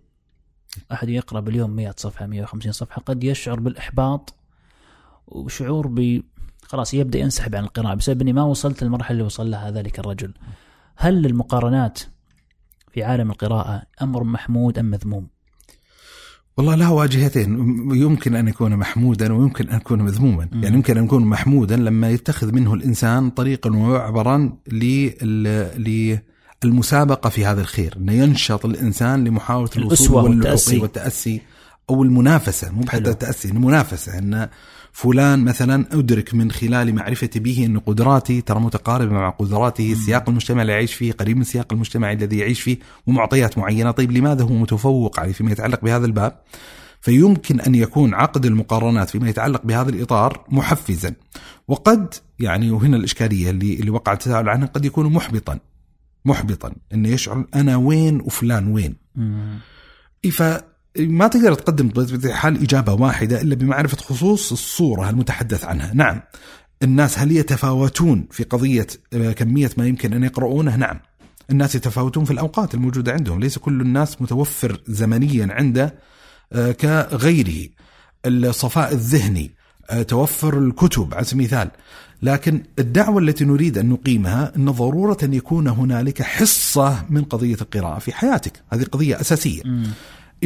أحد 0.92 1.10
يقرأ 1.10 1.40
باليوم 1.40 1.70
100 1.70 1.94
صفحة 1.98 2.26
150 2.26 2.72
صفحة 2.72 3.02
قد 3.02 3.24
يشعر 3.24 3.60
بالإحباط 3.60 4.34
وشعور 5.28 5.88
ب 5.88 6.24
خلاص 6.64 6.94
يبدأ 6.94 7.20
ينسحب 7.20 7.56
عن 7.56 7.64
القراءة 7.64 7.96
بسبب 7.96 8.22
أني 8.22 8.34
ما 8.34 8.44
وصلت 8.44 8.84
للمرحلة 8.84 9.12
اللي 9.12 9.24
وصل 9.24 9.52
لها 9.52 9.72
ذلك 9.72 10.00
الرجل. 10.00 10.34
هل 10.96 11.26
المقارنات 11.26 12.00
في 12.92 13.04
عالم 13.04 13.32
القراءة 13.32 13.84
أمر 14.02 14.24
محمود 14.24 14.80
أم 14.80 14.86
مذموم؟ 14.86 15.28
والله 16.60 16.76
لها 16.76 16.90
واجهتين 16.90 17.50
يمكن 17.94 18.36
أن 18.36 18.48
يكون 18.48 18.76
محمودا 18.76 19.34
ويمكن 19.34 19.70
أن 19.70 19.76
يكون 19.78 20.02
مذموما. 20.02 20.48
يعني 20.54 20.76
يمكن 20.76 20.98
أن 20.98 21.04
يكون 21.04 21.26
محمودا 21.26 21.76
لما 21.78 22.10
يتخذ 22.10 22.52
منه 22.52 22.74
الإنسان 22.74 23.30
طريقا 23.30 23.70
ومعبرا 23.70 24.54
لل- 24.72 26.20
للمسابقه 26.64 27.30
في 27.30 27.46
هذا 27.46 27.62
الخير 27.62 27.94
أنه 27.98 28.14
ينشط 28.14 28.66
الإنسان 28.66 29.24
لمحاولة 29.24 29.70
الوصول 29.78 30.24
والتأسي. 30.24 30.78
والتأسي 30.80 31.42
أو 31.90 32.04
المنافسة 32.04 32.72
مو 32.72 32.82
حلو. 32.90 33.02
حتى 33.02 33.10
التأسي 33.10 33.48
المنافسة 33.50 34.18
أن 34.18 34.50
فلان 34.92 35.46
مثلا 35.46 35.86
أدرك 35.92 36.34
من 36.34 36.52
خلال 36.52 36.96
معرفتي 36.96 37.40
به 37.40 37.66
أن 37.66 37.80
قدراتي 37.80 38.42
ترى 38.42 38.60
متقاربة 38.60 39.14
مع 39.14 39.30
قدراته 39.30 39.94
سياق 39.94 40.30
المجتمع 40.30 40.62
اللي 40.62 40.74
يعيش 40.74 40.94
فيه 40.94 41.12
قريب 41.12 41.38
من 41.38 41.44
سياق 41.44 41.74
المجتمع 41.74 42.12
الذي 42.12 42.38
يعيش 42.38 42.62
فيه 42.62 42.78
ومعطيات 43.08 43.58
معينة. 43.58 43.92
طيب 43.92 44.12
لماذا 44.12 44.44
هو 44.44 44.54
متفوق 44.54 45.20
عليه 45.20 45.34
فيما 45.34 45.52
يتعلق 45.52 45.82
بهذا 45.82 46.06
الباب؟ 46.06 46.42
فيمكن 47.02 47.60
أن 47.60 47.76
يكون 47.76 48.14
عقد 48.14 48.46
المقارنات 48.46 49.10
فيما 49.10 49.30
يتعلق 49.30 49.66
بهذا 49.66 49.90
الإطار 49.90 50.46
محفزا. 50.50 51.14
وقد 51.68 52.14
يعني 52.40 52.72
وهنا 52.72 52.98
الإشكالية 52.98 53.50
اللي 53.50 53.74
اللي 53.74 53.90
وقع 53.90 54.14
التساؤل 54.14 54.50
عنها 54.50 54.68
قد 54.68 54.86
يكون 54.86 55.14
محبطا 55.14 55.60
محبطا 56.26 56.74
انه 56.94 57.10
يشعر 57.10 57.46
أنا 57.56 57.76
وين 57.76 58.22
وفلان 58.22 58.68
وين. 58.68 58.96
مم. 59.16 59.60
فما 61.00 61.28
تقدر 61.28 61.54
تقدم 61.54 61.88
بطبيعة 61.88 62.32
الحال 62.32 62.64
إجابة 62.64 62.94
واحدة 62.94 63.42
إلا 63.42 63.56
بمعرفة 63.56 63.98
خصوص 63.98 64.52
الصورة 64.52 65.10
المتحدث 65.10 65.66
عنها. 65.66 65.92
نعم. 65.94 66.22
الناس 66.84 67.20
هل 67.20 67.32
يتفاوتون 67.32 68.28
في 68.32 68.44
قضية 68.44 68.88
آه، 69.14 69.32
كمية 69.32 69.70
ما 69.78 69.88
يمكن 69.88 70.14
أن 70.14 70.24
يقرؤونه؟ 70.24 70.76
نعم. 70.76 71.00
الناس 71.50 71.76
يتفاوتون 71.76 72.26
في 72.26 72.32
الأوقات 72.32 72.74
الموجودة 72.74 73.12
عندهم. 73.12 73.40
ليس 73.40 73.58
كل 73.58 73.82
الناس 73.82 74.22
متوفر 74.22 74.82
زمنيا 74.88 75.48
عنده 75.52 75.96
آه، 76.54 76.72
كغيره. 76.72 77.70
الصفاء 78.26 78.94
الذهني 78.94 79.52
آه، 79.90 80.02
توفر 80.02 80.60
الكتب 80.60 81.14
على 81.14 81.26
سبيل 81.26 81.42
المثال. 81.42 81.70
لكن 82.22 82.64
الدعوة 82.80 83.20
التي 83.20 83.46
نريد 83.46 83.78
أن 83.78 83.90
نقيمها 83.90 84.54
أن 84.56 84.72
ضرورة 84.72 85.18
أن 85.24 85.34
يكون 85.34 85.68
هنالك 85.68 86.22
حصة 86.22 87.06
من 87.10 87.24
قضية 87.24 87.58
القراءة 87.62 88.00
في 88.00 88.14
حياتك. 88.14 88.54
هذه 88.74 88.84
قضية 88.84 89.22
أساسية. 89.22 89.62
مم. 89.66 89.88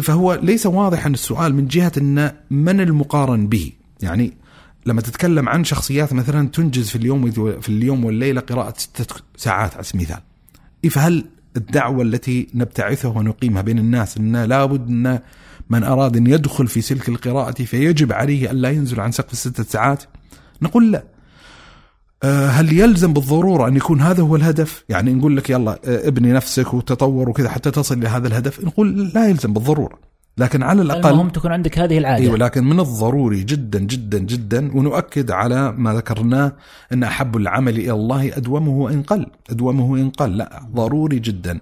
فهو 0.01 0.39
ليس 0.43 0.65
واضحا 0.65 1.09
السؤال 1.09 1.55
من 1.55 1.67
جهة 1.67 1.91
أن 1.97 2.31
من 2.51 2.79
المقارن 2.79 3.47
به. 3.47 3.71
يعني 4.01 4.33
لما 4.85 5.01
تتكلم 5.01 5.49
عن 5.49 5.63
شخصيات 5.63 6.13
مثلا 6.13 6.47
تنجز 6.47 6.89
في 6.89 6.95
اليوم 6.95 7.31
في 7.61 7.69
اليوم 7.69 8.05
والليلة 8.05 8.41
قراءة 8.41 8.73
ستة 8.77 9.15
ساعات 9.37 9.73
على 9.73 9.83
سبيل 9.83 10.01
المثال. 10.01 10.23
فهل 10.91 11.25
الدعوة 11.57 12.03
التي 12.03 12.47
نبتعثها 12.53 13.17
ونقيمها 13.17 13.61
بين 13.61 13.79
الناس 13.79 14.17
أن 14.17 14.43
لابد 14.43 14.87
أن 14.87 15.19
من 15.69 15.83
أراد 15.83 16.17
أن 16.17 16.27
يدخل 16.27 16.67
في 16.67 16.81
سلك 16.81 17.09
القراءة 17.09 17.63
فيجب 17.63 18.13
عليه 18.13 18.51
أن 18.51 18.55
لا 18.55 18.69
ينزل 18.69 18.99
عن 18.99 19.11
سقف 19.11 19.33
الستة 19.33 19.63
ساعات؟ 19.63 20.03
نقول 20.61 20.91
لا. 20.91 21.03
هل 22.30 22.80
يلزم 22.80 23.13
بالضرورة 23.13 23.67
أن 23.67 23.76
يكون 23.76 24.01
هذا 24.01 24.24
هو 24.24 24.36
الهدف؟ 24.36 24.84
يعني 24.89 25.13
نقول 25.13 25.38
لك 25.38 25.49
يلا 25.49 25.71
آه، 25.71 26.07
ابني 26.07 26.34
نفسك 26.34 26.74
وتطور 26.74 27.30
وكذا 27.30 27.49
حتى 27.49 27.71
تصل 27.71 27.97
إلى 27.97 28.07
هذا 28.07 28.28
الهدف. 28.28 28.65
نقول 28.65 29.11
لا 29.15 29.28
يلزم 29.28 29.53
بالضرورة 29.53 29.99
لكن 30.38 30.63
على 30.63 30.82
الأقل 30.82 31.09
المهم 31.09 31.30
تكون 31.30 31.51
عندك 31.51 31.80
هذه 31.80 31.97
العادة. 31.97 32.24
إيوه 32.24 32.38
لكن 32.38 32.63
من 32.63 32.80
الضروري 32.80 33.43
جدا 33.43 33.80
جدا 33.80 34.19
جدا 34.19 34.78
ونؤكد 34.78 35.32
على 35.32 35.71
ما 35.71 35.93
ذكرناه 35.93 36.51
أن 36.93 37.03
أحب 37.03 37.38
العمل 37.38 37.78
إلى 37.78 37.91
الله 37.91 38.38
أدومه 38.38 38.71
وان 38.71 39.01
قل، 39.01 39.26
أدومه 39.49 39.86
وان 39.86 40.09
قل، 40.09 40.38
لا 40.38 40.61
ضروري 40.76 41.19
جدا. 41.19 41.59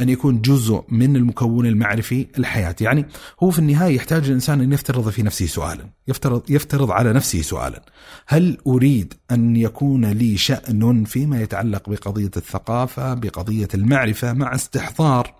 أن 0.00 0.08
يكون 0.08 0.40
جزء 0.40 0.84
من 0.88 1.16
المكون 1.16 1.66
المعرفي 1.66 2.26
الحياة، 2.38 2.76
يعني 2.80 3.06
هو 3.42 3.50
في 3.50 3.58
النهاية 3.58 3.96
يحتاج 3.96 4.26
الإنسان 4.26 4.60
أن 4.60 4.72
يفترض 4.72 5.08
في 5.08 5.22
نفسه 5.22 5.46
سؤالا، 5.46 5.84
يفترض 6.08 6.50
يفترض 6.50 6.90
على 6.90 7.12
نفسه 7.12 7.42
سؤالا، 7.42 7.82
هل 8.26 8.58
أريد 8.66 9.14
أن 9.30 9.56
يكون 9.56 10.04
لي 10.04 10.36
شأن 10.36 11.04
فيما 11.04 11.42
يتعلق 11.42 11.88
بقضية 11.88 12.30
الثقافة، 12.36 13.14
بقضية 13.14 13.68
المعرفة 13.74 14.32
مع 14.32 14.54
استحضار 14.54 15.34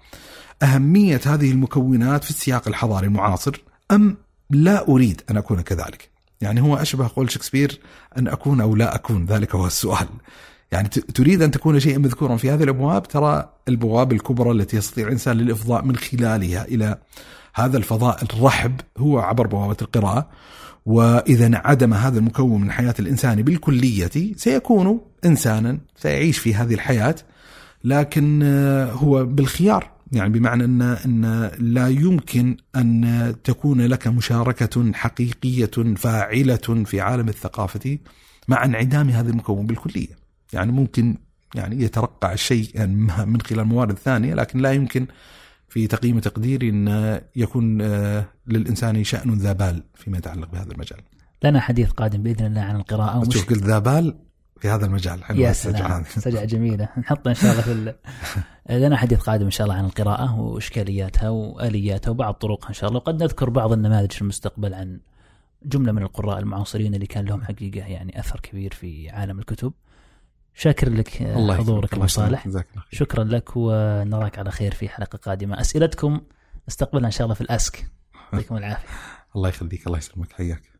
أهمية 0.63 1.21
هذه 1.27 1.51
المكونات 1.51 2.25
في 2.25 2.31
السياق 2.31 2.69
الحضاري 2.69 3.07
المعاصر 3.07 3.63
أم 3.91 4.17
لا 4.51 4.89
أريد 4.89 5.23
أن 5.31 5.37
أكون 5.37 5.61
كذلك؟ 5.61 6.11
يعني 6.41 6.61
هو 6.61 6.77
أشبه 6.77 7.11
قول 7.17 7.31
شكسبير 7.31 7.81
أن 8.19 8.29
أكون 8.29 8.61
أو 8.61 8.77
لا 8.77 8.95
أكون 8.95 9.25
ذلك 9.25 9.55
هو 9.55 9.67
السؤال. 9.67 10.09
يعني 10.73 10.89
تريد 10.89 11.43
أن 11.43 11.51
تكون 11.51 11.81
شيئا 11.81 11.99
مذكورا 11.99 12.37
في 12.37 12.51
هذه 12.51 12.63
الأبواب 12.63 13.09
ترى 13.09 13.53
البواب 13.69 14.13
الكبرى 14.13 14.51
التي 14.51 14.77
يستطيع 14.77 15.07
الإنسان 15.07 15.37
للإفضاء 15.37 15.85
من 15.85 15.97
خلالها 15.97 16.65
إلى 16.65 16.99
هذا 17.55 17.77
الفضاء 17.77 18.23
الرحب 18.23 18.81
هو 18.99 19.19
عبر 19.19 19.47
بوابة 19.47 19.77
القراءة 19.83 20.29
وإذا 20.87 21.47
انعدم 21.47 21.95
هذا 21.95 22.19
المكون 22.19 22.61
من 22.61 22.71
حياة 22.71 22.95
الإنسان 22.99 23.43
بالكلية 23.43 24.11
سيكون 24.37 25.01
إنسانا 25.25 25.79
سيعيش 25.97 26.39
في 26.39 26.55
هذه 26.55 26.75
الحياة 26.75 27.15
لكن 27.85 28.41
آه، 28.43 28.93
هو 28.93 29.25
بالخيار 29.25 29.91
يعني 30.13 30.31
بمعنى 30.39 30.65
أن 30.65 30.83
أن 30.83 31.51
لا 31.59 31.89
يمكن 31.89 32.57
أن 32.77 33.35
تكون 33.45 33.81
لك 33.81 34.09
مشاركة 34.09 34.93
حقيقية 34.93 35.95
فاعلة 35.97 36.85
في 36.85 37.01
عالم 37.01 37.29
الثقافة 37.29 37.99
مع 38.49 38.65
انعدام 38.65 39.09
هذا 39.09 39.31
المكون 39.31 39.67
بالكلية. 39.67 40.22
يعني 40.53 40.73
ممكن 40.73 41.17
يعني 41.55 41.83
يترقع 41.83 42.35
يعني 42.75 42.95
من 43.27 43.41
خلال 43.41 43.65
موارد 43.65 43.99
ثانية 43.99 44.35
لكن 44.35 44.59
لا 44.59 44.73
يمكن 44.73 45.07
في 45.69 45.87
تقييم 45.87 46.19
تقديري 46.19 46.69
إن 46.69 47.21
يكون 47.37 47.81
آه، 47.81 48.25
للإنسان 48.47 49.05
شأن 49.05 49.35
ذا 49.35 49.53
بال 49.53 49.83
فيما 49.95 50.19
يتعلق 50.19 50.51
بهذا 50.53 50.73
المجال. 50.73 51.01
لنا 51.45 51.61
حديث 51.61 51.91
قادم 51.91 52.23
بإذن 52.23 52.47
الله 52.47 52.61
عن 52.61 52.77
القراءة. 52.77 53.19
ومش 53.19 53.35
شوف 53.35 53.51
قلت 53.51 53.63
ذا 53.63 53.79
بال 53.79 54.15
في 54.61 54.69
هذا 54.69 54.87
المجال. 54.87 55.21
يا 55.31 55.53
سلام. 55.53 56.05
سجعة 56.05 56.45
جميلة. 56.45 56.89
نحطها 56.99 57.31
إن 57.31 57.35
شاء 57.35 57.53
الله 57.53 57.63
في 57.63 57.73
ال... 57.73 57.95
لنا 58.87 58.97
حديث 58.97 59.21
قادم 59.21 59.45
إن 59.45 59.51
شاء 59.51 59.67
الله 59.67 59.79
عن 59.79 59.85
القراءة 59.85 60.41
وإشكالياتها 60.41 61.29
وآلياتها 61.29 62.11
وبعض 62.11 62.35
طرقها 62.35 62.69
إن 62.69 62.75
شاء 62.75 62.89
الله. 62.89 63.01
وقد 63.01 63.23
نذكر 63.23 63.51
بعض 63.51 63.73
النماذج 63.73 64.13
في 64.13 64.23
المستقبل 64.23 64.75
عن 64.75 65.01
جملة 65.65 65.93
من 65.93 66.03
القراء 66.03 66.39
المعاصرين 66.39 66.95
اللي 66.95 67.07
كان 67.07 67.25
لهم 67.25 67.43
حقيقة 67.43 67.87
يعني 67.87 68.21
أثر 68.21 68.41
كبير 68.41 68.75
في 68.75 69.11
عالم 69.11 69.39
الكتب. 69.39 69.73
شاكر 70.55 70.91
لك 70.91 71.23
الله 71.23 71.57
حضورك 71.57 71.93
الله 71.93 72.07
صالح. 72.07 72.49
شكرا 72.93 73.25
لك 73.25 73.51
ونراك 73.57 74.39
على 74.39 74.51
خير 74.51 74.75
في 74.75 74.89
حلقة 74.89 75.17
قادمة. 75.17 75.61
أسئلتكم 75.61 76.21
نستقبلها 76.69 77.07
إن 77.07 77.11
شاء 77.11 77.25
الله 77.25 77.35
في 77.35 77.41
الأسك. 77.41 77.87
يعطيكم 78.33 78.57
العافية. 78.57 78.89
الله 79.37 79.49
يخليك 79.49 79.87
الله 79.87 79.99
يسلمك. 79.99 80.33
حياك. 80.33 80.72